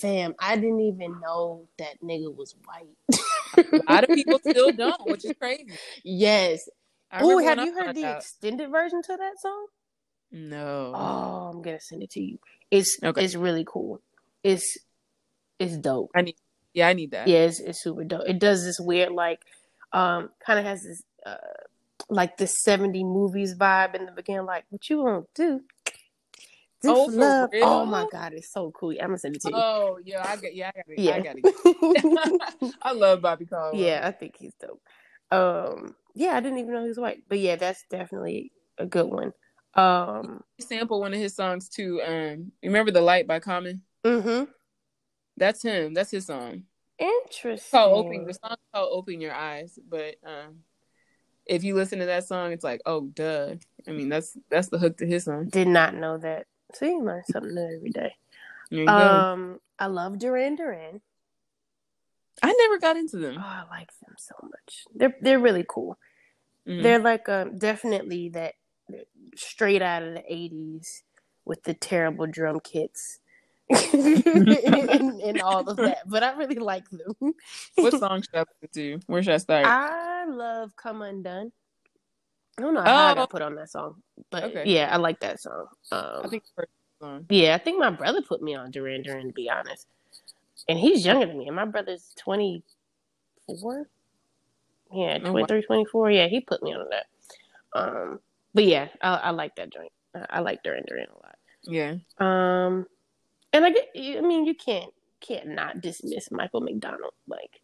Fam, 0.01 0.35
I 0.39 0.57
didn't 0.57 0.81
even 0.81 1.21
know 1.21 1.67
that 1.79 2.01
nigga 2.03 2.35
was 2.35 2.55
white. 2.65 3.19
A 3.57 3.93
lot 3.93 4.05
of 4.05 4.11
people 4.11 4.39
still 4.49 4.73
don't, 4.73 5.09
which 5.09 5.25
is 5.25 5.33
crazy. 5.39 5.73
Yes. 6.05 6.69
Oh, 7.13 7.39
have 7.39 7.59
you 7.59 7.75
heard 7.75 7.97
the 7.97 8.05
out. 8.05 8.19
extended 8.19 8.71
version 8.71 9.03
to 9.03 9.17
that 9.17 9.41
song? 9.41 9.67
No. 10.31 10.93
Oh, 10.95 11.51
I'm 11.53 11.63
gonna 11.63 11.81
send 11.81 12.03
it 12.03 12.11
to 12.11 12.21
you. 12.21 12.39
It's 12.71 12.99
Okay. 13.03 13.25
it's 13.25 13.35
really 13.35 13.65
cool. 13.67 14.01
It's 14.45 14.79
it's 15.59 15.77
dope. 15.77 16.11
I 16.15 16.23
need. 16.23 16.37
Yeah, 16.73 16.89
I 16.89 16.93
need 16.93 17.11
that. 17.11 17.27
Yeah, 17.27 17.41
it's, 17.41 17.59
it's 17.59 17.83
super 17.83 18.05
dope. 18.05 18.29
It 18.29 18.39
does 18.39 18.65
this 18.65 18.79
weird 18.79 19.13
like 19.13 19.41
um 19.93 20.31
kind 20.45 20.59
of 20.59 20.65
has 20.65 20.83
this 20.83 21.03
uh 21.27 21.37
like 22.09 22.37
the 22.37 22.47
70 22.47 23.05
movies 23.05 23.55
vibe 23.55 23.95
in 23.95 24.07
the 24.07 24.13
beginning 24.13 24.47
like 24.47 24.65
what 24.71 24.89
you 24.89 25.03
gonna 25.05 25.23
do 25.35 25.61
This 26.83 26.91
Oh, 26.93 27.09
love. 27.13 27.51
Oh 27.55 27.85
my 27.85 28.07
god, 28.11 28.33
it's 28.33 28.51
so 28.53 28.71
cool. 28.71 28.93
I'm 28.93 29.09
gonna 29.09 29.19
send 29.19 29.37
it 29.37 29.43
to 29.43 29.51
you. 29.51 29.55
Oh 29.57 29.99
yeah, 30.05 30.23
I 30.27 30.37
got 30.37 30.55
yeah, 30.55 30.71
I 30.75 30.79
got 30.79 30.85
it. 30.89 30.99
yeah. 30.99 31.15
I 31.15 31.21
got 31.21 31.37
it. 32.63 32.75
I 32.83 32.93
love 32.93 33.21
Bobby 33.21 33.45
Caldwell. 33.47 33.81
yeah, 33.81 34.01
I 34.03 34.13
think 34.13 34.37
he's 34.39 34.55
dope. 34.55 34.81
Um, 35.31 35.95
yeah, 36.15 36.37
I 36.37 36.41
didn't 36.41 36.59
even 36.59 36.73
know 36.73 36.83
he 36.83 36.89
was 36.89 36.99
white, 36.99 37.23
but 37.29 37.39
yeah, 37.39 37.57
that's 37.57 37.85
definitely 37.91 38.51
a 38.79 38.87
good 38.87 39.07
one. 39.07 39.33
Um, 39.75 40.43
He 40.57 40.65
sampled 40.65 41.01
one 41.01 41.13
of 41.15 41.21
his 41.21 41.37
songs 41.37 41.69
too. 41.69 42.01
Um, 42.03 42.53
remember 42.63 42.91
"The 42.91 43.01
Light" 43.03 43.27
by 43.29 43.39
Common? 43.41 43.83
mm-hmm. 44.05 44.45
That's 45.37 45.63
him. 45.63 45.95
That's 45.95 46.11
his 46.11 46.27
song. 46.27 46.65
Interesting. 46.99 47.53
It's 47.53 47.71
called 47.71 48.07
"Open." 48.07 48.25
The 48.27 48.35
song 48.35 48.57
called 48.75 48.89
"Open 48.93 49.21
Your 49.21 49.35
Eyes," 49.35 49.79
but 49.89 50.17
um, 50.25 50.61
if 51.51 51.65
you 51.65 51.75
listen 51.75 51.99
to 51.99 52.07
that 52.07 52.27
song, 52.27 52.53
it's 52.53 52.63
like, 52.65 52.81
oh, 52.87 53.09
duh. 53.09 53.57
I 53.87 53.91
mean, 53.91 54.09
that's 54.09 54.39
that's 54.51 54.69
the 54.69 54.79
hook 54.79 54.97
to 54.99 55.07
his 55.07 55.25
song. 55.25 55.49
Did 55.49 55.69
not 55.69 55.95
know 55.95 56.17
that. 56.19 56.47
See, 56.75 56.87
you 56.87 57.03
learn 57.03 57.25
something 57.31 57.55
new 57.55 57.77
every 57.77 57.91
day. 57.91 58.15
You 58.71 58.87
go. 58.87 58.93
Um, 58.93 59.61
I 59.79 59.87
love 59.87 60.19
Duran 60.19 60.55
Duran. 60.55 61.01
I 62.43 62.53
never 62.53 62.79
got 62.79 62.97
into 62.97 63.17
them. 63.19 63.35
Oh, 63.37 63.43
I 63.43 63.65
like 63.69 63.91
them 64.07 64.15
so 64.17 64.35
much. 64.43 64.85
They're 64.95 65.17
they're 65.21 65.41
really 65.41 65.65
cool. 65.69 65.99
Mhm. 66.67 66.83
They're 66.83 66.99
like 67.01 67.29
um 67.29 67.59
definitely 67.59 68.29
that 68.31 68.55
straight 69.35 69.83
out 69.83 70.03
of 70.05 70.15
the 70.15 70.23
'80s 70.33 71.03
with 71.45 71.65
the 71.65 71.75
terrible 71.75 72.27
drum 72.27 72.61
kits 72.61 73.19
and, 73.71 75.21
and 75.23 75.41
all 75.43 75.69
of 75.69 75.77
that. 75.79 75.99
But 76.09 76.23
I 76.23 76.33
really 76.33 76.57
like 76.57 76.89
them. 76.91 77.35
what 77.77 77.93
song 77.99 78.23
should 78.23 78.35
I 78.35 78.45
listen 78.63 78.69
to? 78.75 79.01
Where 79.07 79.23
should 79.23 79.35
I 79.35 79.39
start? 79.39 79.67
I 79.67 80.25
love 80.27 80.75
"Come 80.77 81.03
Undone." 81.03 81.53
I 82.59 82.63
don't 82.63 82.75
know 82.75 82.83
how 82.83 83.07
I 83.09 83.13
Oh. 83.13 83.15
got 83.15 83.31
put 83.31 83.43
on 83.43 83.55
that 83.55 83.71
song, 83.71 84.03
but 84.31 84.45
Okay. 84.45 84.65
yeah, 84.67 84.91
I 84.93 84.97
like 84.99 85.21
that 85.21 85.41
song. 85.41 85.67
Um, 85.93 86.21
I 86.25 86.29
think 86.29 86.43
the 86.45 86.51
first 86.57 86.71
song. 87.01 87.27
Yeah, 87.31 87.55
I 87.55 87.59
think 87.59 87.79
my 87.79 87.91
brother 87.91 88.21
put 88.23 88.43
me 88.43 88.55
on 88.55 88.71
Duran 88.71 89.03
Duran 89.03 89.29
to 89.29 89.33
be 89.33 89.49
honest. 89.49 89.87
And 90.69 90.79
he's 90.79 91.07
younger 91.07 91.27
than 91.27 91.39
me. 91.39 91.47
And 91.47 91.57
my 91.57 91.65
brother's 91.65 92.13
24. 92.19 93.89
Yeah, 94.93 95.19
Oh, 95.25 95.31
23, 95.31 95.63
24. 95.63 96.11
Yeah, 96.11 96.27
he 96.27 96.41
put 96.41 96.63
me 96.63 96.75
on 96.75 96.87
that. 96.91 97.07
Um, 97.73 98.21
but 98.53 98.65
yeah, 98.65 98.89
I, 99.01 99.15
I 99.17 99.31
like 99.31 99.55
that 99.57 99.73
joint. 99.73 99.93
I, 100.15 100.27
I 100.29 100.41
like 100.41 100.63
Duran 100.63 100.85
Duran 100.87 101.07
a 101.09 101.15
lot. 101.15 101.37
Yeah. 101.65 101.95
Um, 102.19 102.87
and 103.53 103.65
I 103.65 103.71
get, 103.71 103.89
I 103.97 104.21
mean, 104.21 104.45
you 104.47 104.55
can't 104.55 104.93
can't 105.21 105.49
not 105.49 105.81
dismiss 105.81 106.31
Michael 106.31 106.61
McDonald. 106.63 107.13
Like 107.29 107.61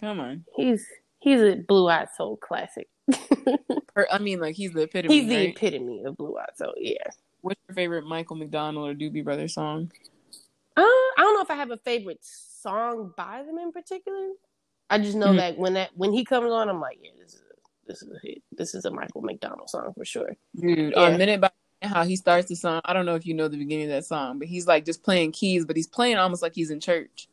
Come 0.00 0.20
on. 0.20 0.44
he's 0.56 0.86
he's 1.20 1.40
a 1.40 1.56
blue 1.56 1.88
eyed 1.88 2.08
soul 2.16 2.36
classic. 2.36 2.88
Or, 3.96 4.08
I 4.12 4.18
mean, 4.18 4.40
like 4.40 4.56
he's 4.56 4.72
the 4.72 4.82
epitome. 4.82 5.14
he's 5.20 5.28
the 5.28 5.36
right? 5.36 5.48
epitome 5.56 6.02
of 6.04 6.16
blue 6.16 6.36
eyed 6.36 6.56
soul. 6.56 6.72
Yeah. 6.76 6.96
What's 7.42 7.60
your 7.68 7.76
favorite 7.76 8.04
Michael 8.04 8.34
McDonald 8.34 8.88
or 8.90 8.94
Doobie 8.94 9.22
Brothers 9.22 9.54
song? 9.54 9.92
Uh, 10.76 10.80
I 10.82 11.18
don't 11.18 11.34
know 11.34 11.42
if 11.42 11.50
I 11.50 11.54
have 11.54 11.70
a 11.70 11.76
favorite 11.76 12.18
song 12.22 13.12
by 13.16 13.44
them 13.44 13.56
in 13.58 13.70
particular. 13.70 14.30
I 14.90 14.98
just 14.98 15.16
know 15.16 15.28
Mhm. 15.28 15.36
that 15.36 15.58
when 15.58 15.74
that 15.74 15.90
when 15.94 16.12
he 16.12 16.24
comes 16.24 16.50
on, 16.50 16.68
I'm 16.68 16.80
like, 16.80 16.98
yeah, 17.04 17.12
this 17.20 17.34
is 17.34 17.42
a, 17.42 17.54
this 17.86 18.02
is 18.02 18.10
a 18.10 18.18
hit. 18.26 18.42
This 18.50 18.74
is 18.74 18.84
a 18.84 18.90
Michael 18.90 19.22
McDonald 19.22 19.70
song 19.70 19.92
for 19.96 20.04
sure. 20.04 20.34
Dude, 20.56 20.92
Yeah. 20.96 21.00
on 21.00 21.16
minute 21.16 21.40
by 21.40 21.50
how 21.88 22.04
he 22.04 22.16
starts 22.16 22.48
the 22.48 22.56
song. 22.56 22.80
I 22.84 22.92
don't 22.92 23.06
know 23.06 23.14
if 23.14 23.26
you 23.26 23.34
know 23.34 23.48
the 23.48 23.56
beginning 23.58 23.86
of 23.86 23.90
that 23.92 24.04
song, 24.04 24.38
but 24.38 24.48
he's 24.48 24.66
like 24.66 24.84
just 24.84 25.02
playing 25.02 25.32
keys, 25.32 25.64
but 25.64 25.76
he's 25.76 25.86
playing 25.86 26.16
almost 26.16 26.42
like 26.42 26.54
he's 26.54 26.70
in 26.70 26.80
church. 26.80 27.28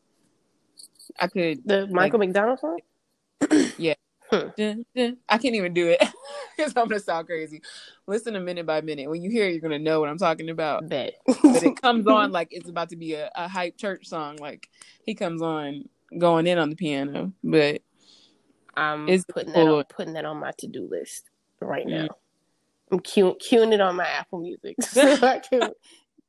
I 1.19 1.27
could, 1.27 1.61
The 1.65 1.87
Michael 1.87 2.19
McDonald 2.19 2.59
song. 2.59 2.79
dun, 4.57 4.85
dun. 4.95 5.17
I 5.27 5.37
can't 5.37 5.55
even 5.55 5.73
do 5.73 5.87
it 5.89 5.99
because 6.57 6.73
I'm 6.75 6.87
gonna 6.87 6.99
sound 6.99 7.27
crazy. 7.27 7.61
Listen 8.07 8.33
to 8.33 8.39
minute 8.39 8.65
by 8.65 8.81
minute. 8.81 9.09
When 9.09 9.21
you 9.21 9.29
hear 9.29 9.47
it, 9.47 9.51
you're 9.51 9.61
gonna 9.61 9.79
know 9.79 9.99
what 9.99 10.09
I'm 10.09 10.17
talking 10.17 10.49
about. 10.49 10.87
Bet. 10.87 11.15
But 11.43 11.63
it 11.63 11.81
comes 11.81 12.07
on 12.07 12.31
like 12.33 12.49
it's 12.51 12.69
about 12.69 12.89
to 12.89 12.95
be 12.95 13.13
a, 13.13 13.29
a 13.35 13.47
hype 13.47 13.77
church 13.77 14.07
song. 14.07 14.37
Like 14.37 14.69
he 15.03 15.15
comes 15.15 15.41
on 15.41 15.89
going 16.17 16.47
in 16.47 16.57
on 16.57 16.69
the 16.69 16.75
piano, 16.75 17.33
but 17.43 17.81
I'm 18.75 19.09
It's 19.09 19.25
putting 19.25 19.53
that 19.53 19.67
on, 19.67 19.83
putting 19.85 20.13
that 20.13 20.25
on 20.25 20.37
my 20.37 20.51
to 20.59 20.67
do 20.67 20.87
list 20.89 21.29
right 21.59 21.85
Mm. 21.85 22.07
now. 22.07 22.15
I'm 22.91 22.99
queuing, 22.99 23.39
queuing 23.41 23.73
it 23.73 23.81
on 23.81 23.95
my 23.95 24.07
Apple 24.07 24.39
Music 24.39 24.75
so 24.81 25.01
I 25.25 25.39
can 25.39 25.71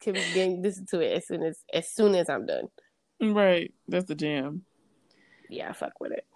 can 0.01 0.15
begin 0.15 0.63
listen 0.63 0.87
to 0.87 1.01
it 1.01 1.17
as 1.17 1.27
soon 1.27 1.43
as 1.43 1.59
as 1.73 1.89
soon 1.89 2.15
as 2.15 2.29
I'm 2.29 2.47
done. 2.47 2.69
right, 3.21 3.73
that's 3.89 4.07
the 4.07 4.15
jam. 4.15 4.65
Yeah, 5.49 5.71
I 5.71 5.73
fuck 5.73 6.01
with 6.01 6.13
it. 6.13 6.27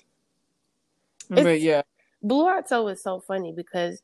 But 1.28 1.38
It's- 1.38 1.62
yeah, 1.62 1.82
Blue 2.22 2.48
Soul 2.66 2.88
is 2.88 3.02
so 3.02 3.20
funny 3.20 3.52
because 3.52 4.02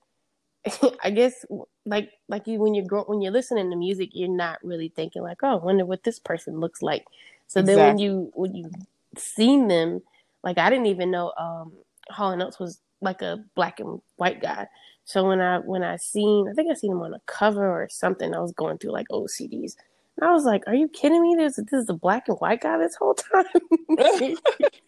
I 1.05 1.11
guess 1.11 1.45
like 1.85 2.11
like 2.29 2.47
you 2.47 2.59
when 2.61 2.75
you're 2.75 2.87
grow 2.87 3.05
when 3.05 3.21
you're 3.21 3.33
listening 3.33 3.71
to 3.71 3.77
music, 3.77 4.11
you're 4.13 4.29
not 4.29 4.59
really 4.63 4.89
thinking 4.89 5.23
like, 5.23 5.39
oh, 5.43 5.53
I 5.53 5.55
wonder 5.55 5.85
what 5.85 6.05
this 6.05 6.19
person 6.19 6.61
looks 6.61 6.83
like. 6.83 7.05
So 7.49 7.63
then 7.63 7.79
when 7.79 7.99
you 7.99 8.31
when 8.35 8.55
you 8.55 8.71
seen 9.17 9.69
them, 9.69 10.03
like 10.43 10.59
I 10.59 10.71
didn't 10.71 10.87
even 10.87 11.11
know 11.11 11.33
um 11.37 11.73
Hall 12.11 12.31
and 12.31 12.43
Oates 12.43 12.59
was 12.59 12.81
like 13.01 13.23
a 13.23 13.45
black 13.55 13.81
and 13.81 14.01
white 14.17 14.41
guy. 14.41 14.69
So 15.05 15.27
when 15.27 15.41
I 15.41 15.59
when 15.59 15.83
I 15.83 15.97
seen 15.97 16.49
I 16.49 16.53
think 16.55 16.71
I 16.71 16.75
seen 16.75 16.93
him 16.93 17.03
on 17.03 17.15
a 17.15 17.21
cover 17.27 17.69
or 17.69 17.89
something, 17.91 18.35
I 18.35 18.41
was 18.41 18.53
going 18.53 18.79
through 18.79 18.93
like 18.93 19.09
OCDs. 19.09 19.75
And 20.17 20.29
I 20.29 20.33
was 20.33 20.45
like, 20.45 20.63
Are 20.67 20.75
you 20.75 20.89
kidding 20.89 21.23
me? 21.23 21.35
This 21.37 21.57
this 21.57 21.73
is 21.73 21.89
a 21.89 21.95
black 21.95 22.29
and 22.29 22.39
white 22.39 22.61
guy 22.61 22.79
this 22.79 22.95
whole 22.95 23.15
time. 23.15 23.45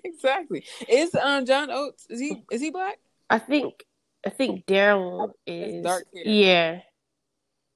exactly. 0.05 0.65
Is 0.89 1.15
um 1.15 1.47
John 1.47 1.71
Oates 1.71 2.07
is 2.09 2.21
he 2.21 2.43
is 2.51 2.61
he 2.61 2.71
black? 2.71 2.99
I 3.31 3.39
think 3.39 3.85
I 4.27 4.31
think 4.31 4.67
Daryl 4.67 5.33
is 5.47 5.85
yeah. 6.13 6.81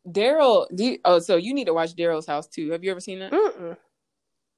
Daryl, 0.07 0.67
oh, 1.05 1.19
so 1.19 1.37
you 1.37 1.53
need 1.53 1.67
to 1.67 1.75
watch 1.75 1.95
Daryl's 1.95 2.27
house 2.27 2.47
too. 2.47 2.71
Have 2.71 2.83
you 2.83 2.91
ever 2.91 3.01
seen 3.01 3.19
that? 3.19 3.33
Mm-mm. 3.33 3.77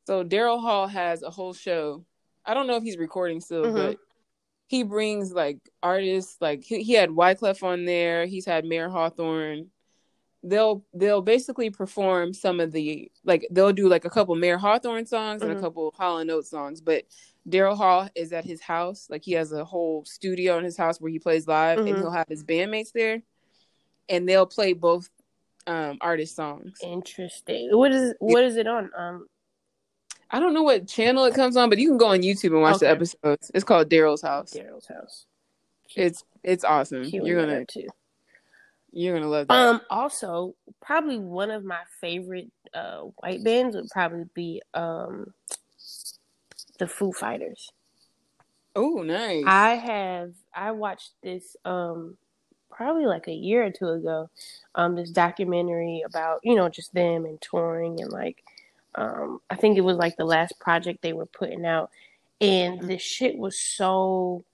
So 0.07 0.25
Daryl 0.25 0.61
Hall 0.61 0.87
has 0.87 1.23
a 1.23 1.31
whole 1.31 1.53
show. 1.53 2.05
I 2.45 2.55
don't 2.55 2.67
know 2.67 2.77
if 2.77 2.83
he's 2.83 2.97
recording 2.97 3.41
still, 3.41 3.65
Mhm. 3.65 3.75
but 3.75 3.99
he 4.71 4.85
brings 4.85 5.33
like 5.33 5.59
artists. 5.83 6.37
Like 6.41 6.63
he, 6.63 6.85
he 6.85 6.93
had 6.93 7.11
Wyclef 7.11 7.65
on 7.65 7.87
there. 7.87 8.25
He's 8.27 8.47
had 8.47 8.65
Mayer 8.65 8.89
Hawthorne. 8.89 9.67
They'll 10.45 10.85
they'll 10.95 11.23
basically 11.23 11.71
perform 11.71 12.33
some 12.33 12.61
of 12.61 12.71
the 12.71 13.11
like 13.25 13.49
they'll 13.51 13.73
do 13.73 13.89
like 13.89 14.05
a 14.05 14.11
couple 14.11 14.37
Mayer 14.37 14.59
Hawthorne 14.59 15.07
songs 15.07 15.43
and 15.43 15.51
Mhm. 15.51 15.59
a 15.59 15.61
couple 15.61 15.93
Hall 15.99 16.19
and 16.19 16.31
Oates 16.31 16.51
songs. 16.51 16.81
But 16.81 17.03
Daryl 17.49 17.77
Hall 17.77 18.09
is 18.15 18.33
at 18.33 18.45
his 18.45 18.61
house. 18.61 19.09
Like 19.11 19.25
he 19.25 19.33
has 19.33 19.51
a 19.51 19.65
whole 19.65 20.05
studio 20.05 20.57
in 20.57 20.63
his 20.63 20.77
house 20.77 21.01
where 21.01 21.11
he 21.11 21.19
plays 21.19 21.49
live, 21.49 21.79
and 21.81 21.89
Mhm. 21.89 21.99
he'll 21.99 22.13
have 22.13 22.29
his 22.29 22.45
bandmates 22.45 22.93
there, 22.93 23.23
and 24.09 24.29
they'll 24.29 24.47
play 24.47 24.73
both 24.73 25.11
um 25.67 25.99
artist 26.01 26.37
songs. 26.37 26.79
Interesting. 26.81 27.77
What 27.77 27.91
is 27.91 28.15
what 28.21 28.45
is 28.45 28.57
it 28.57 28.69
on? 28.69 28.91
Um 28.97 29.27
I 30.31 30.39
don't 30.39 30.55
know 30.55 30.63
what 30.63 30.87
channel 30.87 31.25
it 31.25 31.35
comes 31.35 31.57
on, 31.57 31.69
but 31.69 31.79
you 31.79 31.89
can 31.89 31.99
go 31.99 32.09
on 32.09 32.21
YouTube 32.21 32.53
and 32.53 32.63
watch 32.63 32.79
the 32.79 32.89
episodes. 32.89 33.51
It's 33.53 33.65
called 33.65 33.89
Daryl's 33.91 34.23
House. 34.23 34.55
Daryl's 34.55 34.87
house. 34.87 35.27
It's 35.97 36.25
it's 36.45 36.65
awesome. 36.65 37.03
Queuing 37.03 37.27
You're 37.27 37.41
gonna 37.41 37.65
too. 37.65 37.89
you're 38.93 39.15
gonna 39.15 39.29
love 39.31 39.49
that. 39.49 39.55
Um 39.55 39.81
also 39.91 40.55
probably 40.81 41.19
one 41.19 41.51
of 41.51 41.65
my 41.65 41.81
favorite 42.01 42.51
uh 42.73 43.01
white 43.19 43.43
bands 43.43 43.75
would 43.75 43.89
probably 43.91 44.27
be 44.35 44.63
um 44.73 45.35
the 46.79 46.87
Foo 46.87 47.13
Fighters. 47.13 47.73
oh, 48.77 49.03
nice. 49.03 49.45
I 49.47 49.75
have 49.75 50.33
I 50.55 50.71
watched 50.71 51.11
this 51.23 51.57
um 51.65 52.17
probably 52.71 53.07
like 53.07 53.27
a 53.27 53.33
year 53.33 53.65
or 53.65 53.71
two 53.71 53.89
ago 53.89 54.31
um 54.77 54.95
this 54.95 55.11
documentary 55.11 56.03
about 56.07 56.39
you 56.45 56.55
know 56.55 56.69
just 56.69 56.95
them 56.95 57.25
and 57.25 57.41
touring 57.41 58.01
and 58.01 58.13
like 58.13 58.45
um 58.95 59.39
I 59.51 59.57
think 59.57 59.79
it 59.79 59.83
was 59.83 59.97
like 59.97 60.17
the 60.17 60.25
last 60.25 60.59
project 60.61 61.01
they 61.03 61.13
were 61.13 61.27
putting 61.27 61.65
out 61.65 61.91
and 62.41 62.81
the 62.89 62.99
shit 62.99 63.37
was 63.39 63.59
so 63.61 64.45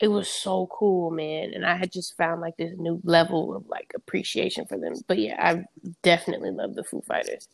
it 0.00 0.08
was 0.08 0.28
so 0.28 0.68
cool 0.72 1.10
man 1.10 1.52
and 1.54 1.64
I 1.64 1.76
had 1.76 1.92
just 1.92 2.16
found 2.16 2.40
like 2.40 2.56
this 2.56 2.72
new 2.76 3.00
level 3.04 3.54
of 3.54 3.66
like 3.68 3.92
appreciation 3.94 4.66
for 4.66 4.78
them 4.78 4.94
but 5.06 5.18
yeah 5.18 5.36
I 5.38 5.64
definitely 6.02 6.50
love 6.50 6.74
the 6.74 6.84
Foo 6.84 7.02
Fighters 7.06 7.48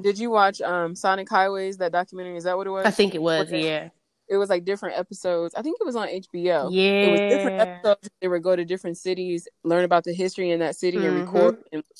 Did 0.00 0.18
you 0.18 0.30
watch 0.30 0.60
um 0.60 0.94
Sonic 0.94 1.28
Highways? 1.28 1.78
That 1.78 1.92
documentary 1.92 2.36
is 2.36 2.44
that 2.44 2.56
what 2.56 2.66
it 2.66 2.70
was? 2.70 2.86
I 2.86 2.90
think 2.90 3.14
it 3.14 3.22
was 3.22 3.48
Okay. 3.48 3.64
yeah 3.64 3.88
it 4.30 4.36
was 4.36 4.50
like 4.50 4.66
different 4.66 4.98
episodes. 4.98 5.54
I 5.54 5.62
think 5.62 5.78
it 5.80 5.86
was 5.86 5.96
on 5.96 6.06
HBO. 6.06 6.70
yeah 6.70 7.06
It 7.06 7.08
was 7.10 7.20
different 7.30 7.58
episodes. 7.60 8.10
They 8.20 8.28
would 8.28 8.42
go 8.42 8.54
to 8.54 8.62
different 8.62 8.98
cities, 8.98 9.48
learn 9.64 9.84
about 9.84 10.04
the 10.04 10.12
history 10.12 10.50
in 10.50 10.60
that 10.60 10.76
city, 10.76 10.98
and 10.98 11.16
Mhm. 11.16 11.24
record 11.24 11.54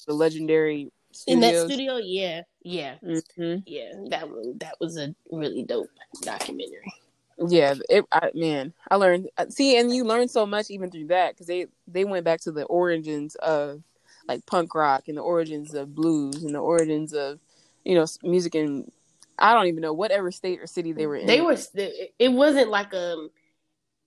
the 0.06 0.12
legendary 0.12 0.92
in 1.26 1.40
that 1.40 1.66
studio 1.66 1.96
yeah 1.96 2.42
yeah 2.62 2.96
Mhm. 3.02 3.62
yeah, 3.66 3.92
that 4.10 4.28
one 4.28 4.58
that 4.58 4.74
was 4.80 4.96
a 4.98 5.14
really 5.30 5.62
dope 5.62 5.88
documentary. 6.22 6.92
Yeah, 7.48 7.74
it. 7.88 8.04
I, 8.10 8.30
man, 8.34 8.72
I 8.90 8.96
learned. 8.96 9.30
uh, 9.38 9.46
See, 9.48 9.78
and 9.78 9.94
you 9.94 10.02
learn 10.04 10.26
so 10.28 10.44
much 10.44 10.70
even 10.70 10.90
through 10.90 11.06
that 11.08 11.34
because 11.34 11.46
they 11.46 11.66
they 11.86 12.04
went 12.04 12.24
back 12.24 12.40
to 12.42 12.52
the 12.52 12.64
origins 12.64 13.36
of 13.36 13.82
like 14.26 14.44
punk 14.44 14.74
rock 14.74 15.04
and 15.08 15.16
the 15.16 15.22
origins 15.22 15.72
of 15.74 15.94
blues 15.94 16.42
and 16.42 16.52
the 16.54 16.58
origins 16.58 17.12
of 17.14 17.38
you 17.84 17.94
know 17.94 18.06
music 18.24 18.54
and 18.56 18.90
I 19.38 19.54
don't 19.54 19.68
even 19.68 19.82
know 19.82 19.92
whatever 19.92 20.32
state 20.32 20.60
or 20.60 20.66
city 20.66 20.90
they 20.92 21.06
were 21.06 21.14
in. 21.16 21.26
They 21.26 21.40
were. 21.40 21.56
It 22.18 22.32
wasn't 22.32 22.70
like 22.70 22.92
a 22.92 23.28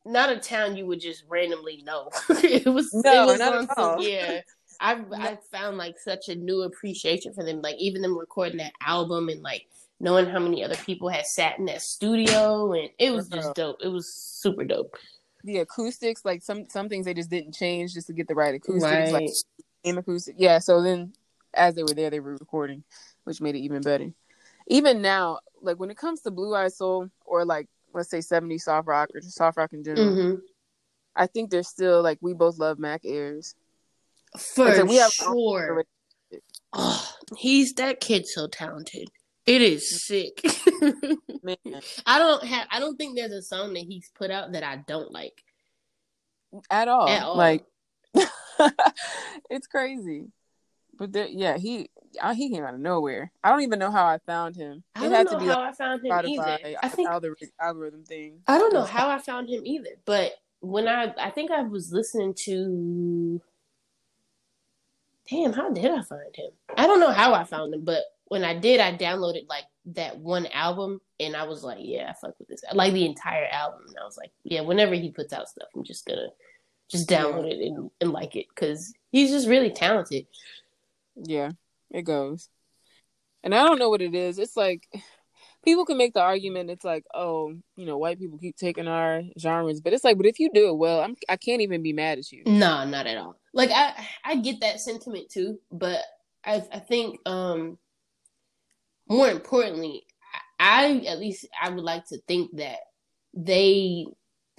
not 0.05 0.29
a 0.29 0.37
town 0.37 0.75
you 0.75 0.85
would 0.87 0.99
just 0.99 1.23
randomly 1.29 1.81
know. 1.85 2.09
it 2.29 2.65
was. 2.67 2.93
No, 2.93 3.23
it 3.23 3.25
was 3.27 3.39
not 3.39 3.55
at 3.55 3.75
some- 3.75 3.83
all. 3.95 4.03
Yeah, 4.03 4.41
I've 4.81 5.05
I've 5.13 5.43
found 5.45 5.77
like 5.77 5.97
such 5.99 6.27
a 6.27 6.35
new 6.35 6.63
appreciation 6.63 7.33
for 7.33 7.43
them. 7.43 7.61
Like 7.61 7.75
even 7.77 8.01
them 8.01 8.17
recording 8.17 8.57
that 8.57 8.73
album 8.85 9.29
and 9.29 9.41
like 9.41 9.67
knowing 9.99 10.25
how 10.25 10.39
many 10.39 10.63
other 10.63 10.75
people 10.75 11.07
had 11.07 11.25
sat 11.25 11.59
in 11.59 11.65
that 11.65 11.81
studio 11.81 12.73
and 12.73 12.89
it 12.97 13.11
was 13.11 13.29
just 13.29 13.53
dope. 13.53 13.77
It 13.81 13.89
was 13.89 14.11
super 14.11 14.65
dope. 14.65 14.97
The 15.43 15.59
acoustics, 15.59 16.25
like 16.25 16.41
some 16.41 16.67
some 16.67 16.89
things 16.89 17.05
they 17.05 17.13
just 17.13 17.29
didn't 17.29 17.53
change 17.53 17.93
just 17.93 18.07
to 18.07 18.13
get 18.13 18.27
the 18.27 18.35
right 18.35 18.55
acoustics. 18.55 18.83
Right. 18.83 19.11
Like 19.11 19.29
same 19.85 19.97
acoustic. 19.99 20.35
Yeah, 20.37 20.57
so 20.59 20.81
then 20.81 21.13
as 21.53 21.75
they 21.75 21.83
were 21.83 21.93
there 21.93 22.09
they 22.09 22.19
were 22.19 22.35
recording, 22.35 22.83
which 23.23 23.39
made 23.39 23.55
it 23.55 23.59
even 23.59 23.81
better. 23.81 24.11
Even 24.67 25.01
now, 25.01 25.39
like 25.61 25.79
when 25.79 25.91
it 25.91 25.97
comes 25.97 26.21
to 26.21 26.31
Blue 26.31 26.55
Eye 26.55 26.69
Soul 26.69 27.09
or 27.25 27.45
like 27.45 27.67
let's 27.93 28.09
say 28.09 28.19
70s 28.19 28.61
soft 28.61 28.87
rock 28.87 29.09
or 29.13 29.19
just 29.19 29.35
soft 29.35 29.57
rock 29.57 29.73
in 29.73 29.83
general, 29.83 30.07
mm-hmm. 30.07 30.35
I 31.15 31.27
think 31.27 31.51
there's 31.51 31.67
still 31.67 32.01
like 32.01 32.17
we 32.21 32.33
both 32.33 32.57
love 32.57 32.79
Mac 32.79 33.05
Ayres. 33.05 33.53
For 34.37 34.85
we 34.85 34.95
have 34.95 35.11
sure. 35.11 35.85
Oh, 36.73 37.13
he's 37.37 37.73
that 37.73 37.99
kid 37.99 38.27
so 38.27 38.47
talented. 38.47 39.09
It 39.45 39.61
is 39.61 40.05
sick. 40.05 40.41
Man. 41.43 41.57
I 42.05 42.19
don't 42.19 42.43
have 42.43 42.67
I 42.71 42.79
don't 42.79 42.95
think 42.95 43.15
there's 43.15 43.31
a 43.31 43.41
song 43.41 43.73
that 43.73 43.83
he's 43.83 44.09
put 44.15 44.31
out 44.31 44.53
that 44.53 44.63
I 44.63 44.77
don't 44.87 45.11
like. 45.11 45.43
At 46.69 46.87
all. 46.87 47.09
At 47.09 47.23
all. 47.23 47.35
Like 47.35 47.65
it's 49.49 49.67
crazy. 49.67 50.27
But 50.97 51.13
there, 51.13 51.27
yeah, 51.27 51.57
he 51.57 51.89
uh, 52.21 52.35
he 52.35 52.51
came 52.51 52.63
out 52.63 52.75
of 52.75 52.79
nowhere. 52.79 53.31
I 53.43 53.49
don't 53.49 53.61
even 53.61 53.79
know 53.79 53.89
how 53.89 54.05
I 54.05 54.19
found 54.19 54.55
him. 54.55 54.83
I 54.95 55.09
don't 55.09 55.31
know 55.31 55.39
how 55.39 55.61
like 55.61 55.69
I 55.69 55.71
found 55.73 56.05
him 56.05 56.11
Spotify, 56.11 56.59
either. 56.59 56.77
I 56.83 56.89
think 56.89 57.09
algorithm 57.59 58.03
thing. 58.03 58.41
I 58.47 58.59
don't 58.59 58.73
know 58.73 58.83
how 58.83 59.09
I 59.09 59.17
found 59.17 59.49
him 59.49 59.63
either. 59.65 59.89
But 60.05 60.33
when 60.59 60.87
I 60.87 61.13
I 61.17 61.31
think 61.31 61.49
I 61.49 61.63
was 61.63 61.91
listening 61.91 62.35
to 62.45 63.41
Damn, 65.31 65.53
how 65.53 65.71
did 65.71 65.85
I 65.85 66.01
find 66.01 66.35
him? 66.35 66.51
I 66.75 66.87
don't 66.87 66.99
know 66.99 67.11
how 67.11 67.33
I 67.33 67.45
found 67.45 67.73
him, 67.73 67.85
but 67.85 68.03
when 68.25 68.43
I 68.43 68.59
did, 68.59 68.81
I 68.81 68.97
downloaded 68.97 69.47
like 69.47 69.63
that 69.85 70.17
one 70.17 70.45
album 70.47 70.99
and 71.21 71.37
I 71.37 71.43
was 71.43 71.63
like, 71.63 71.77
yeah, 71.79 72.09
I 72.09 72.13
fuck 72.13 72.37
with 72.37 72.49
this. 72.49 72.63
like 72.73 72.91
the 72.91 73.05
entire 73.05 73.47
album. 73.49 73.83
And 73.87 73.97
I 73.97 74.03
was 74.03 74.17
like, 74.17 74.31
yeah, 74.43 74.59
whenever 74.59 74.93
he 74.93 75.09
puts 75.09 75.31
out 75.31 75.47
stuff, 75.47 75.69
I'm 75.73 75.85
just 75.85 76.05
gonna 76.05 76.27
just 76.89 77.07
download 77.07 77.47
yeah. 77.47 77.55
it 77.55 77.67
and, 77.67 77.89
and 78.01 78.11
like 78.11 78.35
it 78.35 78.47
because 78.53 78.93
he's 79.11 79.31
just 79.31 79.47
really 79.47 79.71
talented. 79.71 80.25
Yeah, 81.15 81.51
it 81.91 82.03
goes. 82.03 82.49
And 83.41 83.55
I 83.55 83.63
don't 83.63 83.79
know 83.79 83.89
what 83.89 84.01
it 84.01 84.13
is. 84.13 84.37
It's 84.37 84.57
like 84.57 84.85
people 85.63 85.85
can 85.85 85.97
make 85.97 86.13
the 86.13 86.21
argument 86.21 86.71
it's 86.71 86.83
like 86.83 87.05
oh 87.13 87.53
you 87.75 87.85
know 87.85 87.95
white 87.95 88.17
people 88.17 88.39
keep 88.39 88.57
taking 88.57 88.87
our 88.87 89.21
genres 89.39 89.79
but 89.79 89.93
it's 89.93 90.03
like 90.03 90.17
but 90.17 90.25
if 90.25 90.39
you 90.39 90.49
do 90.51 90.69
it 90.69 90.75
well 90.75 91.01
I'm, 91.01 91.15
i 91.29 91.37
can't 91.37 91.61
even 91.61 91.83
be 91.83 91.93
mad 91.93 92.17
at 92.17 92.31
you 92.31 92.41
no 92.47 92.83
not 92.83 93.05
at 93.05 93.17
all 93.17 93.39
like 93.53 93.69
i 93.71 93.93
i 94.23 94.35
get 94.35 94.61
that 94.61 94.79
sentiment 94.79 95.29
too 95.29 95.59
but 95.71 95.99
i 96.45 96.63
i 96.71 96.79
think 96.79 97.19
um 97.25 97.77
more 99.07 99.29
importantly 99.29 100.03
i 100.59 101.01
I 101.03 101.05
at 101.07 101.19
least 101.19 101.47
i 101.61 101.69
would 101.69 101.83
like 101.83 102.05
to 102.07 102.19
think 102.27 102.55
that 102.57 102.79
they 103.33 104.05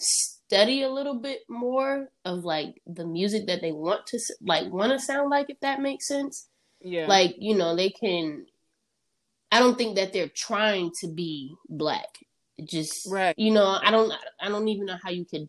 study 0.00 0.82
a 0.82 0.90
little 0.90 1.14
bit 1.14 1.40
more 1.48 2.08
of 2.24 2.44
like 2.44 2.82
the 2.86 3.06
music 3.06 3.46
that 3.46 3.60
they 3.60 3.72
want 3.72 4.06
to 4.08 4.18
like 4.42 4.70
want 4.72 4.92
to 4.92 4.98
sound 4.98 5.30
like 5.30 5.48
if 5.48 5.60
that 5.60 5.80
makes 5.80 6.08
sense 6.08 6.48
yeah 6.80 7.06
like 7.06 7.36
you 7.38 7.56
know 7.56 7.76
they 7.76 7.90
can 7.90 8.44
I 9.52 9.58
don't 9.58 9.76
think 9.76 9.96
that 9.96 10.14
they're 10.14 10.28
trying 10.28 10.92
to 11.00 11.08
be 11.08 11.54
black. 11.68 12.08
just 12.64 13.06
right. 13.12 13.34
You 13.38 13.52
know, 13.52 13.78
I 13.80 13.90
don't. 13.90 14.10
I 14.40 14.48
don't 14.48 14.66
even 14.66 14.86
know 14.86 14.96
how 15.00 15.10
you 15.10 15.26
could. 15.26 15.46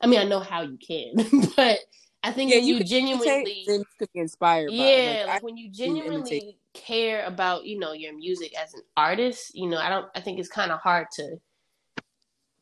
I 0.00 0.08
mean, 0.08 0.18
I 0.18 0.24
know 0.24 0.40
how 0.40 0.62
you 0.62 0.76
can, 0.76 1.14
but 1.56 1.78
I 2.22 2.32
think 2.32 2.50
yeah, 2.50 2.58
you, 2.58 2.76
you 2.76 2.84
genuinely 2.84 3.64
could 3.98 4.08
be 4.12 4.20
inspired. 4.20 4.70
Yeah, 4.70 5.18
like, 5.20 5.26
like 5.26 5.42
when 5.42 5.56
you 5.56 5.70
genuinely 5.70 6.58
care 6.74 7.24
about 7.26 7.64
you 7.64 7.78
know 7.78 7.92
your 7.92 8.14
music 8.14 8.52
as 8.60 8.74
an 8.74 8.82
artist, 8.96 9.54
you 9.54 9.68
know, 9.68 9.78
I 9.78 9.88
don't. 9.88 10.06
I 10.14 10.20
think 10.20 10.38
it's 10.38 10.48
kind 10.48 10.72
of 10.72 10.80
hard 10.80 11.06
to 11.12 11.36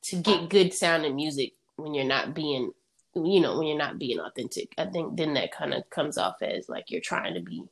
to 0.03 0.17
get 0.17 0.51
good 0.51 0.73
sounding 0.73 1.17
music 1.17 1.55
when 1.77 1.95
you're 1.95 2.05
not 2.05 2.35
being 2.35 2.71
you 3.15 3.41
know 3.41 3.57
when 3.57 3.67
you're 3.67 3.79
not 3.79 3.99
being 3.99 4.21
authentic 4.21 4.75
i 4.77 4.85
think 4.85 5.17
then 5.17 5.33
that 5.33 5.51
kind 5.51 5.73
of 5.73 5.89
comes 5.89 6.19
off 6.19 6.37
as 6.43 6.69
like 6.69 6.91
you're 6.91 7.01
trying 7.01 7.33
to 7.33 7.41
be 7.41 7.65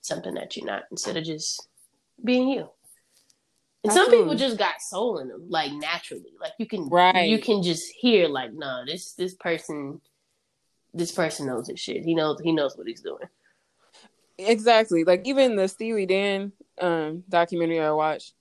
something 0.00 0.34
that 0.34 0.56
you're 0.56 0.66
not 0.66 0.82
instead 0.90 1.16
of 1.16 1.24
just 1.24 1.68
being 2.24 2.48
you. 2.48 2.68
And 3.82 3.90
Absolutely. 3.90 4.12
some 4.12 4.22
people 4.22 4.34
just 4.36 4.58
got 4.58 4.82
soul 4.82 5.18
in 5.18 5.28
them, 5.28 5.46
like 5.48 5.72
naturally. 5.72 6.32
Like 6.38 6.52
you 6.58 6.66
can, 6.66 6.88
right? 6.88 7.28
You 7.28 7.38
can 7.38 7.62
just 7.62 7.90
hear, 7.98 8.28
like, 8.28 8.52
no, 8.52 8.82
this 8.86 9.12
this 9.12 9.34
person, 9.34 10.00
this 10.94 11.12
person 11.12 11.46
knows 11.46 11.68
his 11.68 11.80
shit. 11.80 12.04
He 12.04 12.14
knows 12.14 12.40
he 12.40 12.52
knows 12.52 12.76
what 12.76 12.86
he's 12.86 13.00
doing. 13.00 13.24
Exactly. 14.38 15.04
Like 15.04 15.26
even 15.26 15.56
the 15.56 15.68
Steely 15.68 16.06
Dan 16.06 16.52
um, 16.80 17.24
documentary 17.28 17.80
I 17.80 17.90
watched, 17.90 18.34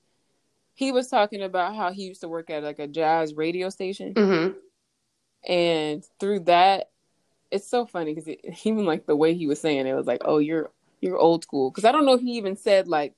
he 0.74 0.92
was 0.92 1.08
talking 1.08 1.42
about 1.42 1.76
how 1.76 1.92
he 1.92 2.04
used 2.04 2.22
to 2.22 2.30
work 2.30 2.50
at 2.50 2.64
like 2.64 2.80
a 2.80 2.88
jazz 2.88 3.34
radio 3.34 3.70
station, 3.70 4.14
mm-hmm. 4.14 4.58
and 5.52 6.04
through 6.20 6.42
that, 6.42 6.90
it's 7.52 7.68
so 7.68 7.86
funny 7.86 8.14
because 8.14 8.30
even 8.66 8.86
like 8.86 9.06
the 9.06 9.16
way 9.16 9.34
he 9.34 9.48
was 9.48 9.60
saying 9.60 9.88
it 9.88 9.94
was 9.94 10.08
like, 10.08 10.22
oh, 10.26 10.38
you're 10.38 10.72
you're 11.02 11.18
old 11.18 11.44
school. 11.44 11.70
Because 11.70 11.86
I 11.86 11.92
don't 11.92 12.06
know 12.06 12.14
if 12.14 12.22
he 12.22 12.38
even 12.38 12.56
said 12.56 12.88
like 12.88 13.14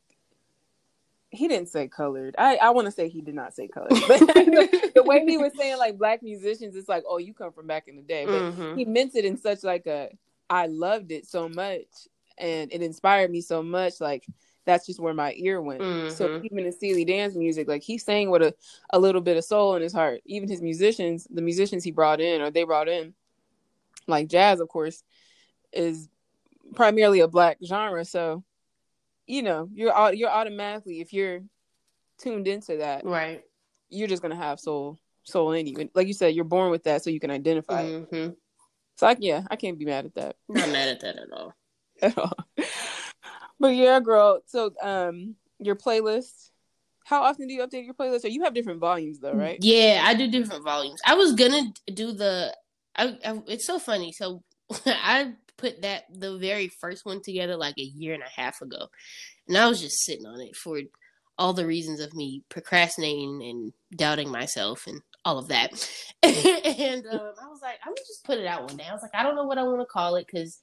he 1.32 1.48
didn't 1.48 1.70
say 1.70 1.88
colored. 1.88 2.36
I, 2.38 2.58
I 2.58 2.70
want 2.72 2.86
to 2.86 2.92
say 2.92 3.08
he 3.08 3.22
did 3.22 3.36
not 3.36 3.56
say 3.56 3.68
colored. 3.68 3.90
But 3.90 4.20
the, 4.20 4.92
the, 4.96 5.04
way 5.04 5.26
he 5.26 5.38
was 5.38 5.54
saying 5.58 5.78
like 5.78 5.98
black 5.98 6.22
musicians, 6.22 6.76
it's 6.76 6.90
like, 6.90 7.04
oh, 7.08 7.18
you 7.18 7.34
come 7.34 7.54
from 7.54 7.68
back 7.68 7.88
in 7.88 7.96
the 7.96 8.02
day. 8.02 8.26
But 8.26 8.42
mm-hmm. 8.42 8.78
he 8.78 8.84
meant 8.84 9.16
it 9.16 9.24
in 9.24 9.38
such 9.38 9.64
like 9.64 9.88
a 9.88 10.10
I 10.50 10.68
loved 10.68 11.12
it 11.12 11.26
so 11.26 11.48
much 11.48 11.86
and 12.38 12.72
it 12.74 12.82
inspired 12.82 13.32
me 13.32 13.40
so 13.40 13.64
much. 13.64 14.02
Like 14.02 14.28
that's 14.66 14.86
just 14.86 15.00
where 15.00 15.14
my 15.14 15.34
ear 15.38 15.62
went. 15.62 15.82
Mm-hmm. 15.82 16.14
So 16.14 16.42
even 16.44 16.66
in 16.66 16.72
Steely 16.74 17.06
Dan's 17.06 17.38
music, 17.38 17.70
like 17.70 17.82
he's 17.82 18.04
saying 18.04 18.30
with 18.30 18.42
a, 18.42 18.54
a 18.92 19.00
little 19.00 19.22
bit 19.22 19.38
of 19.38 19.46
soul 19.46 19.76
in 19.76 19.82
his 19.82 19.94
heart. 19.94 20.22
Even 20.26 20.50
his 20.50 20.62
musicians, 20.62 21.26
the 21.32 21.42
musicians 21.42 21.86
he 21.86 21.92
brought 21.92 22.20
in 22.20 22.42
or 22.42 22.52
they 22.52 22.66
brought 22.66 22.90
in, 22.90 23.14
like 24.06 24.28
jazz, 24.28 24.60
of 24.60 24.68
course, 24.68 25.04
is 25.72 26.10
primarily 26.76 27.22
a 27.22 27.28
black 27.30 27.58
genre. 27.64 28.04
So 28.04 28.44
you 29.32 29.44
know, 29.44 29.70
you're 29.74 30.14
you're 30.14 30.30
automatically 30.30 31.00
if 31.00 31.14
you're 31.14 31.40
tuned 32.20 32.48
into 32.48 32.78
that, 32.78 33.06
right? 33.06 33.42
You're 33.90 34.08
just 34.08 34.22
gonna 34.22 34.36
have 34.36 34.60
soul 34.60 34.98
soul 35.24 35.54
in 35.54 35.68
you. 35.68 35.90
Like 35.94 36.08
you 36.08 36.14
said, 36.14 36.36
you're 36.36 36.44
born 36.44 36.70
with 36.70 36.84
that, 36.84 37.04
so 37.04 37.10
you 37.10 37.20
can 37.20 37.32
identify 37.32 37.84
mm-hmm. 37.84 38.16
it. 38.16 38.38
So 38.98 39.08
I, 39.08 39.16
yeah, 39.20 39.44
I 39.50 39.56
can't 39.56 39.80
be 39.80 39.86
mad 39.86 40.06
at 40.06 40.16
that. 40.16 40.36
Not 40.50 40.70
mad 40.70 40.90
at 40.90 41.00
that 41.00 41.16
at 41.18 41.32
all. 41.32 41.54
at 42.02 42.18
all. 42.18 42.34
But 43.60 43.70
yeah, 43.70 44.00
girl. 44.00 44.42
So 44.46 44.72
um, 44.82 45.36
your 45.60 45.76
playlist. 45.76 46.50
How 47.04 47.24
often 47.24 47.48
do 47.48 47.54
you 47.54 47.66
update 47.66 47.86
your 47.86 47.94
playlist? 47.94 48.26
Or 48.26 48.28
you 48.28 48.44
have 48.44 48.54
different 48.54 48.80
volumes 48.80 49.20
though, 49.20 49.34
right? 49.34 49.58
Yeah, 49.62 50.04
I 50.06 50.14
do 50.14 50.30
different 50.30 50.64
volumes. 50.64 51.02
I 51.06 51.16
was 51.16 51.34
gonna 51.34 51.74
do 51.94 52.12
the. 52.12 52.56
I, 52.96 53.18
I 53.26 53.42
it's 53.48 53.66
so 53.66 53.80
funny. 53.80 54.12
So 54.12 54.44
I 54.86 55.34
put 55.62 55.84
that 55.84 56.04
the 56.12 56.38
very 56.38 56.68
first 56.68 57.06
one 57.06 57.22
together 57.22 57.56
like 57.56 57.78
a 57.78 57.84
year 57.84 58.14
and 58.14 58.24
a 58.24 58.42
half 58.42 58.62
ago, 58.62 58.88
and 59.48 59.58
I 59.58 59.68
was 59.70 59.80
just 59.80 60.04
sitting 60.04 60.26
on 60.26 60.42
it 60.42 60.56
for 60.56 60.80
all 61.38 61.54
the 61.54 61.66
reasons 61.66 62.00
of 62.00 62.14
me 62.14 62.44
procrastinating 62.50 63.42
and 63.44 63.74
doubting 63.96 64.30
myself 64.30 64.86
and 64.88 65.02
all 65.26 65.38
of 65.38 65.48
that. 65.48 65.72
and 66.24 67.06
um, 67.08 67.34
I 67.42 67.48
was 67.48 67.62
like, 67.62 67.80
I'm 67.84 67.94
gonna 67.94 68.08
just 68.08 68.24
put 68.26 68.38
it 68.38 68.48
out 68.48 68.68
one 68.68 68.78
day. 68.78 68.86
I 68.90 68.94
was 68.94 69.02
like, 69.02 69.16
I 69.16 69.24
don't 69.24 69.36
know 69.36 69.46
what 69.46 69.58
I 69.58 69.64
want 69.64 69.80
to 69.82 69.86
call 69.86 70.16
it 70.16 70.28
because 70.28 70.60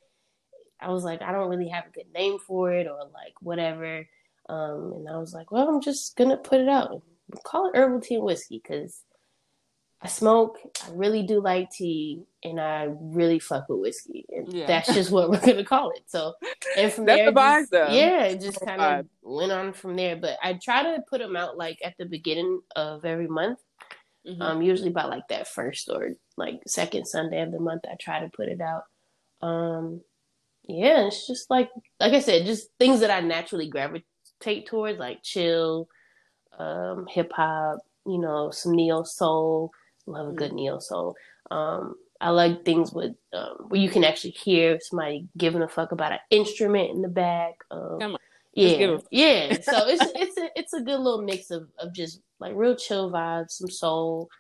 I 0.81 0.91
was 0.91 1.05
like, 1.05 1.23
I 1.23 1.33
don't 1.33 1.49
really 1.49 1.69
have 1.69 1.87
a 1.87 1.91
good 1.91 2.13
name 2.15 2.39
for 2.47 2.73
it 2.73 2.87
or 2.87 2.99
like 3.13 3.35
whatever. 3.41 4.07
Um, 4.49 4.93
and 4.97 5.09
I 5.09 5.19
was 5.19 5.35
like, 5.35 5.51
well, 5.51 5.69
I'm 5.69 5.81
just 5.81 6.17
gonna 6.17 6.37
put 6.37 6.61
it 6.61 6.69
out. 6.69 7.03
Call 7.45 7.69
it 7.69 7.77
herbal 7.77 8.01
tea 8.01 8.17
and 8.17 8.25
whiskey 8.25 8.61
because 8.63 9.03
I 10.01 10.07
smoke. 10.07 10.59
I 10.85 10.91
really 10.93 11.25
do 11.25 11.41
like 11.41 11.71
tea, 11.71 12.23
and 12.45 12.61
I 12.61 12.89
really 13.01 13.41
fuck 13.41 13.69
with 13.69 13.81
whiskey, 13.81 14.25
and 14.29 14.53
yeah. 14.53 14.67
that's 14.67 14.95
just 14.95 15.11
what 15.11 15.29
we're 15.29 15.41
gonna 15.41 15.65
call 15.65 15.91
it. 15.91 16.03
So, 16.07 16.35
and 16.77 16.93
from 16.93 17.05
there, 17.07 17.27
the 17.27 17.33
vibe, 17.33 17.69
though. 17.71 17.89
yeah, 17.91 18.25
it 18.25 18.41
just 18.41 18.61
kind 18.61 18.81
of 18.81 19.07
went 19.23 19.51
on 19.51 19.73
from 19.73 19.97
there. 19.97 20.15
But 20.17 20.39
I 20.43 20.53
try 20.55 20.85
to 20.85 21.03
put 21.09 21.21
them 21.21 21.35
out 21.35 21.57
like 21.57 21.79
at 21.85 21.95
the 21.99 22.05
beginning 22.05 22.61
of 22.77 23.05
every 23.05 23.27
month. 23.27 23.59
Mm-hmm. 24.27 24.43
Um, 24.43 24.63
usually 24.63 24.91
by 24.91 25.05
like 25.05 25.27
that 25.29 25.49
first 25.49 25.89
or 25.89 26.11
like 26.37 26.61
second 26.67 27.07
Sunday 27.07 27.41
of 27.41 27.51
the 27.51 27.59
month, 27.59 27.83
I 27.91 27.97
try 28.01 28.21
to 28.21 28.29
put 28.29 28.49
it 28.49 28.61
out. 28.61 28.83
Um, 29.41 30.03
yeah, 30.69 31.07
it's 31.07 31.27
just 31.27 31.51
like 31.51 31.71
like 31.99 32.13
I 32.13 32.21
said, 32.21 32.47
just 32.47 32.69
things 32.79 33.01
that 33.01 33.11
I 33.11 33.21
naturally 33.21 33.69
gravitate 33.69 34.67
towards, 34.67 35.01
like 35.01 35.25
chill, 35.25 35.89
um, 36.57 37.07
hip 37.09 37.33
hop, 37.35 37.79
you 38.07 38.19
know, 38.19 38.53
some 38.53 38.73
neo 38.77 39.03
soul 39.03 39.73
love 40.11 40.29
a 40.29 40.33
good 40.33 40.53
mm. 40.53 40.57
neo 40.57 40.79
soul. 40.79 41.17
Um, 41.51 41.95
I 42.21 42.31
like 42.31 42.65
things 42.65 42.93
with 42.93 43.15
um, 43.33 43.67
where 43.69 43.81
you 43.81 43.89
can 43.89 44.05
actually 44.05 44.33
hear 44.33 44.79
somebody 44.81 45.29
giving 45.37 45.63
a 45.63 45.69
fuck 45.69 45.93
about 45.93 46.13
an 46.13 46.19
instrument 46.31 46.91
in 46.91 47.03
the 47.03 47.09
back. 47.09 47.55
Um, 47.71 48.17
yeah, 48.55 48.97
yeah. 49.11 49.53
so 49.61 49.73
it's 49.87 50.05
it's 50.15 50.37
a 50.37 50.51
it's 50.57 50.73
a 50.73 50.81
good 50.81 50.99
little 50.99 51.23
mix 51.23 51.51
of 51.51 51.69
of 51.79 51.93
just 51.93 52.21
like 52.41 52.55
real 52.57 52.77
chill 52.77 53.11
vibes, 53.11 53.53
some 53.53 53.71
soul. 53.71 54.31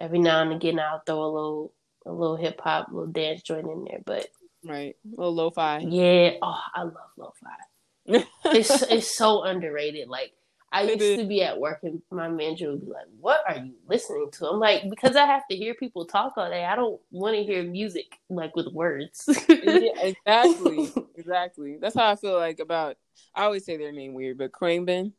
Every 0.00 0.18
now 0.18 0.42
and 0.42 0.52
again, 0.52 0.78
I'll 0.78 1.02
throw 1.06 1.22
a 1.22 1.26
little 1.26 1.72
a 2.04 2.12
little 2.12 2.36
hip 2.36 2.60
hop, 2.60 2.88
little 2.90 3.06
dance 3.06 3.42
joint 3.42 3.66
in 3.66 3.84
there. 3.84 4.00
But 4.04 4.28
Right. 4.64 4.96
A 5.04 5.20
little 5.20 5.34
lo-fi. 5.34 5.78
Yeah. 5.80 6.34
Oh, 6.40 6.60
I 6.74 6.82
love 6.82 6.94
lo-fi. 7.16 8.24
it's 8.46 8.82
it's 8.82 9.16
so 9.16 9.42
underrated. 9.44 10.08
Like 10.08 10.32
I 10.72 10.82
used 10.82 11.20
to 11.20 11.26
be 11.26 11.42
at 11.42 11.60
work 11.60 11.80
and 11.82 12.00
my 12.10 12.28
manager 12.28 12.70
would 12.70 12.80
be 12.84 12.90
like, 12.90 13.06
"What 13.20 13.40
are 13.46 13.56
you 13.56 13.74
listening 13.86 14.30
to?" 14.32 14.48
I'm 14.48 14.58
like, 14.58 14.88
"Because 14.88 15.16
I 15.16 15.26
have 15.26 15.46
to 15.48 15.56
hear 15.56 15.74
people 15.74 16.06
talk 16.06 16.34
all 16.36 16.48
day. 16.48 16.64
I 16.64 16.74
don't 16.74 17.00
want 17.10 17.36
to 17.36 17.44
hear 17.44 17.62
music 17.62 18.18
like 18.30 18.56
with 18.56 18.68
words." 18.68 19.28
yeah, 19.48 19.90
exactly. 20.00 20.90
Exactly. 21.14 21.76
That's 21.80 21.94
how 21.94 22.10
I 22.10 22.16
feel 22.16 22.36
like 22.36 22.58
about 22.58 22.96
I 23.34 23.44
always 23.44 23.64
say 23.64 23.76
their 23.76 23.92
name 23.92 24.14
weird, 24.14 24.38
but 24.38 24.50
Khruangbin. 24.50 25.12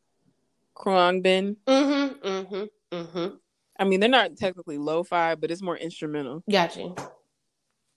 Khruangbin. 0.76 1.56
Mhm. 1.66 2.18
Mm 2.18 2.46
hmm. 2.48 2.64
Mm 2.94 3.06
hmm. 3.06 3.34
I 3.78 3.84
mean, 3.84 4.00
they're 4.00 4.08
not 4.08 4.36
technically 4.36 4.76
lo-fi, 4.76 5.34
but 5.36 5.50
it's 5.50 5.62
more 5.62 5.76
instrumental. 5.76 6.42
Gotcha. 6.50 6.94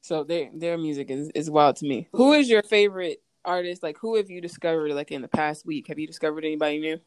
So 0.01 0.23
their 0.23 0.49
their 0.53 0.77
music 0.77 1.09
is, 1.11 1.29
is 1.35 1.49
wild 1.49 1.75
to 1.77 1.85
me. 1.85 2.07
Who 2.13 2.33
is 2.33 2.49
your 2.49 2.63
favorite 2.63 3.21
artist? 3.43 3.83
Like 3.83 3.97
who 3.97 4.15
have 4.15 4.29
you 4.29 4.39
discovered 4.39 4.91
like 4.91 5.11
in 5.11 5.21
the 5.21 5.27
past 5.27 5.65
week? 5.65 5.87
Have 5.87 5.99
you 5.99 6.07
discovered 6.07 6.45
anybody 6.45 6.79
new? 6.79 6.99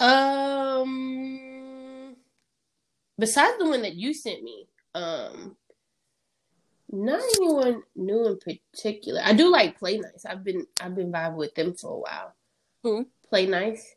Um, 0.00 1.38
besides 3.18 3.58
the 3.58 3.68
one 3.68 3.82
that 3.82 3.94
you 3.94 4.14
sent 4.14 4.42
me, 4.42 4.66
um, 4.94 5.56
not 6.90 7.20
anyone 7.36 7.82
new 7.96 8.26
in 8.26 8.38
particular. 8.38 9.20
I 9.24 9.34
do 9.34 9.50
like 9.50 9.78
Play 9.78 9.98
Nice. 9.98 10.24
I've 10.24 10.42
been 10.44 10.66
I've 10.80 10.94
been 10.94 11.12
vibing 11.12 11.36
with 11.36 11.54
them 11.54 11.74
for 11.74 11.92
a 11.92 11.98
while. 11.98 12.34
Who? 12.82 13.06
Play 13.28 13.46
Nice. 13.46 13.94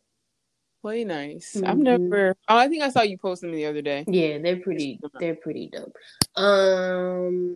Play 0.82 1.04
nice. 1.06 1.56
I've 1.58 1.78
Mhm. 1.78 1.84
never 1.84 2.36
oh 2.50 2.58
I 2.58 2.68
think 2.68 2.82
I 2.84 2.90
saw 2.90 3.04
you 3.04 3.18
post 3.18 3.42
them 3.44 3.52
the 3.52 3.68
other 3.68 3.84
day. 3.84 4.04
Yeah, 4.08 4.40
they're 4.40 4.60
pretty. 4.60 5.00
They're 5.20 5.36
pretty 5.36 5.70
dope. 5.72 5.96
Um, 6.36 7.56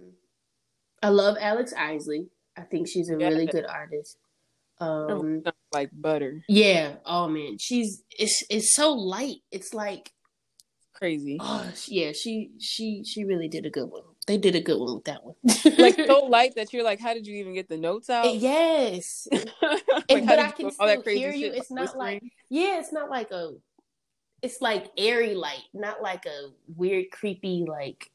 I 1.01 1.09
love 1.09 1.35
Alex 1.39 1.73
Isley. 1.75 2.29
I 2.55 2.61
think 2.61 2.87
she's 2.87 3.09
a 3.09 3.17
really 3.17 3.47
good 3.47 3.65
artist. 3.65 4.17
Um, 4.79 5.43
like 5.73 5.89
butter. 5.93 6.43
yeah. 6.49 6.95
Oh 7.05 7.27
man, 7.27 7.57
she's 7.59 8.03
it's 8.09 8.43
it's 8.49 8.75
so 8.75 8.93
light. 8.93 9.37
It's 9.51 9.73
like 9.73 10.11
Crazy. 10.93 11.37
oh 11.39 11.65
yeah, 11.87 12.11
she 12.13 12.51
she 12.59 13.03
she 13.05 13.23
really 13.23 13.47
did 13.47 13.65
a 13.65 13.69
good 13.69 13.89
one. 13.89 14.03
They 14.27 14.37
did 14.37 14.55
a 14.55 14.61
good 14.61 14.79
one 14.79 14.95
with 14.95 15.05
that 15.05 15.23
one. 15.23 15.35
like 15.77 15.95
so 15.95 16.25
light 16.29 16.55
that 16.55 16.73
you're 16.73 16.83
like, 16.83 16.99
how 16.99 17.13
did 17.13 17.27
you 17.27 17.35
even 17.35 17.53
get 17.53 17.69
the 17.69 17.77
notes 17.77 18.09
out? 18.09 18.33
yes, 18.35 19.27
Like, 19.61 19.83
And- 20.09 20.25
but 20.27 20.39
I 20.39 20.51
can 20.51 20.69
do 20.69 20.75
all 20.79 20.87
that 20.87 21.01
still 21.01 21.13
hear 21.13 21.31
you. 21.31 21.51
It's 21.53 21.71
not 21.71 21.97
like 21.97 22.23
yeah, 22.49 22.79
it's 22.79 22.91
not 22.91 23.09
like 23.09 23.31
a. 23.31 23.51
It's 24.41 24.61
like 24.61 24.87
airy 24.97 25.33
light, 25.35 25.63
not 25.73 26.01
like 26.01 26.25
a 26.25 26.49
weird, 26.75 27.09
creepy 27.11 27.65
like 27.67 28.11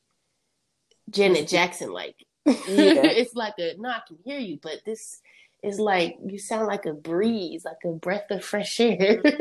Janet 1.10 1.48
Jackson 1.48 1.90
like. 1.92 2.16
it's 2.46 3.34
like 3.34 3.54
a 3.58 3.74
no, 3.78 3.88
I 3.90 4.00
can 4.06 4.18
hear 4.24 4.38
you, 4.38 4.58
but 4.62 4.78
this 4.86 5.20
is 5.62 5.78
like 5.78 6.18
you 6.24 6.38
sound 6.38 6.66
like 6.66 6.86
a 6.86 6.92
breeze, 6.92 7.64
like 7.64 7.84
a 7.84 7.92
breath 7.92 8.30
of 8.30 8.44
fresh 8.44 8.80
air. 8.80 9.22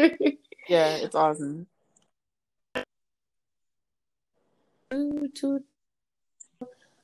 Yeah, 0.67 0.97
it's 0.97 1.15
awesome. 1.15 1.65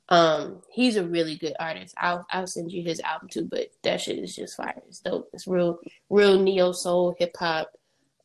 um, 0.09 0.61
he's 0.69 0.97
a 0.97 1.03
really 1.03 1.35
good 1.35 1.55
artist. 1.59 1.95
I'll 1.97 2.25
I'll 2.29 2.47
send 2.47 2.71
you 2.71 2.83
his 2.83 2.99
album 2.99 3.29
too, 3.29 3.45
but 3.45 3.71
that 3.83 4.01
shit 4.01 4.19
is 4.19 4.35
just 4.35 4.55
fire. 4.55 4.81
It's 4.87 4.99
dope. 4.99 5.29
It's 5.33 5.47
real, 5.47 5.79
real 6.09 6.39
neo 6.39 6.71
soul 6.73 7.15
hip 7.17 7.35
hop. 7.37 7.71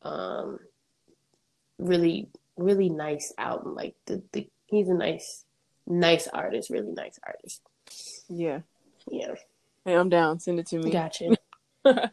Um, 0.03 0.59
really, 1.79 2.27
really 2.55 2.89
nice 2.89 3.33
album. 3.37 3.73
Like 3.73 3.95
the, 4.05 4.21
the 4.31 4.47
he's 4.67 4.89
a 4.89 4.93
nice, 4.93 5.45
nice 5.87 6.27
artist. 6.27 6.69
Really 6.69 6.91
nice 6.91 7.19
artist. 7.25 7.61
Yeah. 8.29 8.59
Yeah, 9.09 9.33
Hey, 9.85 9.95
I'm 9.95 10.09
down. 10.09 10.39
Send 10.39 10.59
it 10.59 10.67
to 10.67 10.77
me. 10.77 10.91
gotcha. 10.91 11.35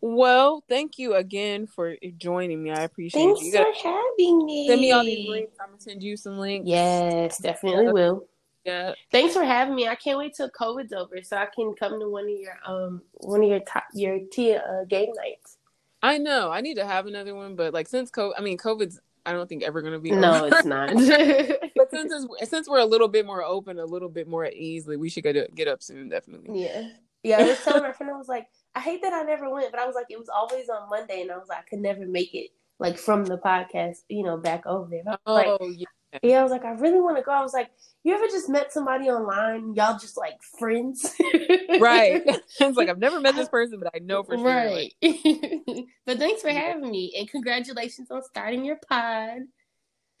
well, 0.00 0.64
thank 0.68 0.98
you 0.98 1.14
again 1.14 1.66
for 1.66 1.96
joining 2.16 2.62
me. 2.62 2.70
I 2.70 2.82
appreciate 2.82 3.22
Thanks 3.22 3.42
you. 3.42 3.52
Gotta 3.52 3.74
for 3.74 3.88
having 3.88 4.46
me. 4.46 4.66
send 4.66 4.80
me 4.80 4.92
all 4.92 5.04
these 5.04 5.28
links. 5.28 5.56
I'm 5.60 5.68
gonna 5.68 5.80
send 5.80 6.02
you 6.02 6.16
some 6.16 6.38
links. 6.38 6.66
Yes, 6.66 7.38
definitely 7.38 7.92
will. 7.92 8.26
Yeah. 8.64 8.92
Thanks 9.12 9.34
for 9.34 9.44
having 9.44 9.74
me. 9.74 9.88
I 9.88 9.94
can't 9.94 10.18
wait 10.18 10.34
till 10.34 10.50
COVID's 10.50 10.92
over 10.92 11.22
so 11.22 11.36
I 11.36 11.46
can 11.46 11.74
come 11.74 12.00
to 12.00 12.08
one 12.08 12.24
of 12.24 12.30
your 12.30 12.58
um 12.66 13.02
one 13.12 13.42
of 13.42 13.48
your 13.48 13.60
top 13.60 13.84
your 13.92 14.20
tia 14.30 14.60
uh, 14.60 14.84
game 14.84 15.12
nights. 15.14 15.58
I 16.02 16.18
know. 16.18 16.50
I 16.50 16.60
need 16.60 16.74
to 16.74 16.86
have 16.86 17.06
another 17.06 17.34
one, 17.34 17.56
but 17.56 17.74
like 17.74 17.88
since 17.88 18.10
COVID, 18.10 18.32
I 18.38 18.40
mean, 18.40 18.56
COVID's. 18.58 19.00
I 19.28 19.32
don't 19.32 19.46
think 19.46 19.62
ever 19.62 19.82
gonna 19.82 19.98
be. 19.98 20.10
No, 20.10 20.46
it's 20.46 20.64
not. 20.64 20.88
But 21.76 21.90
since 21.90 22.12
it's, 22.12 22.50
since 22.50 22.68
we're 22.68 22.78
a 22.78 22.86
little 22.86 23.08
bit 23.08 23.26
more 23.26 23.44
open, 23.44 23.78
a 23.78 23.84
little 23.84 24.08
bit 24.08 24.26
more 24.26 24.46
easily, 24.46 24.96
we 24.96 25.10
should 25.10 25.22
get 25.22 25.34
to, 25.34 25.46
get 25.54 25.68
up 25.68 25.82
soon, 25.82 26.08
definitely. 26.08 26.62
yeah, 26.64 26.88
yeah. 27.22 27.38
I 27.38 27.42
was 27.44 27.62
telling 27.62 27.82
my 27.82 27.92
friend, 27.92 28.12
I 28.12 28.16
was 28.16 28.26
like, 28.26 28.48
I 28.74 28.80
hate 28.80 29.02
that 29.02 29.12
I 29.12 29.22
never 29.22 29.48
went, 29.52 29.70
but 29.70 29.80
I 29.80 29.86
was 29.86 29.94
like, 29.94 30.06
it 30.08 30.18
was 30.18 30.28
always 30.28 30.68
on 30.70 30.88
Monday, 30.88 31.20
and 31.20 31.30
I 31.30 31.36
was 31.36 31.48
like, 31.48 31.58
I 31.58 31.62
could 31.62 31.80
never 31.80 32.06
make 32.06 32.34
it 32.34 32.50
like 32.78 32.96
from 32.96 33.24
the 33.26 33.36
podcast, 33.38 33.98
you 34.08 34.22
know, 34.24 34.38
back 34.38 34.66
over 34.66 34.88
there. 34.90 35.02
Was 35.04 35.18
like, 35.26 35.46
Oh 35.46 35.68
yeah, 35.68 35.86
yeah, 36.22 36.40
I 36.40 36.42
was 36.42 36.52
like, 36.52 36.64
I 36.64 36.70
really 36.72 37.00
want 37.00 37.16
to 37.16 37.22
go. 37.22 37.32
I 37.32 37.42
was 37.42 37.52
like, 37.52 37.70
you 38.04 38.14
ever 38.14 38.26
just 38.26 38.48
met 38.48 38.72
somebody 38.72 39.08
online, 39.08 39.74
y'all 39.74 39.98
just 39.98 40.16
like 40.16 40.34
friends, 40.58 41.14
right. 41.80 42.22
it's 42.60 42.76
like 42.76 42.88
I've 42.88 42.98
never 42.98 43.20
met 43.20 43.34
this 43.34 43.48
person, 43.48 43.78
but 43.78 43.92
I 43.94 43.98
know 43.98 44.22
for 44.22 44.36
sure. 44.36 44.44
like, 44.70 44.94
Right. 45.02 45.84
but 46.06 46.18
thanks 46.18 46.40
for 46.42 46.50
having 46.50 46.90
me 46.90 47.14
and 47.18 47.28
congratulations 47.28 48.10
on 48.10 48.22
starting 48.22 48.64
your 48.64 48.78
pod. 48.88 49.40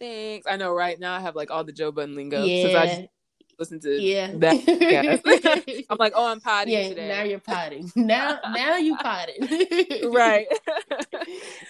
thanks. 0.00 0.46
I 0.48 0.56
know. 0.56 0.74
Right 0.74 0.98
now, 1.00 1.14
I 1.14 1.20
have 1.20 1.34
like 1.36 1.50
all 1.50 1.64
the 1.64 1.72
Joe 1.72 1.92
Budden 1.92 2.16
lingo 2.16 2.44
since 2.44 2.74
I 2.74 3.08
Yeah. 3.58 3.76
to 3.80 4.00
Yeah. 4.00 4.32
that. 4.38 5.84
I'm 5.90 5.96
like, 5.98 6.12
oh, 6.14 6.26
I'm 6.30 6.40
potty 6.40 6.72
yeah, 6.72 6.88
today. 6.88 7.08
now 7.08 7.22
you're 7.22 7.38
potting. 7.40 7.90
Now 7.96 8.38
now 8.54 8.76
you 8.76 8.96
potting. 8.96 9.40
right. 10.12 10.46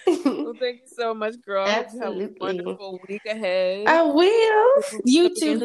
well, 0.07 0.53
thank 0.59 0.81
you 0.81 0.87
so 0.87 1.13
much, 1.13 1.41
girl. 1.41 1.65
I 1.65 1.69
have 1.69 1.81
a 1.83 1.85
Absolutely. 1.85 2.37
wonderful 2.39 2.99
week 3.07 3.25
ahead. 3.25 3.87
I 3.87 4.03
will. 4.03 4.83
You 5.03 5.33
too. 5.35 5.57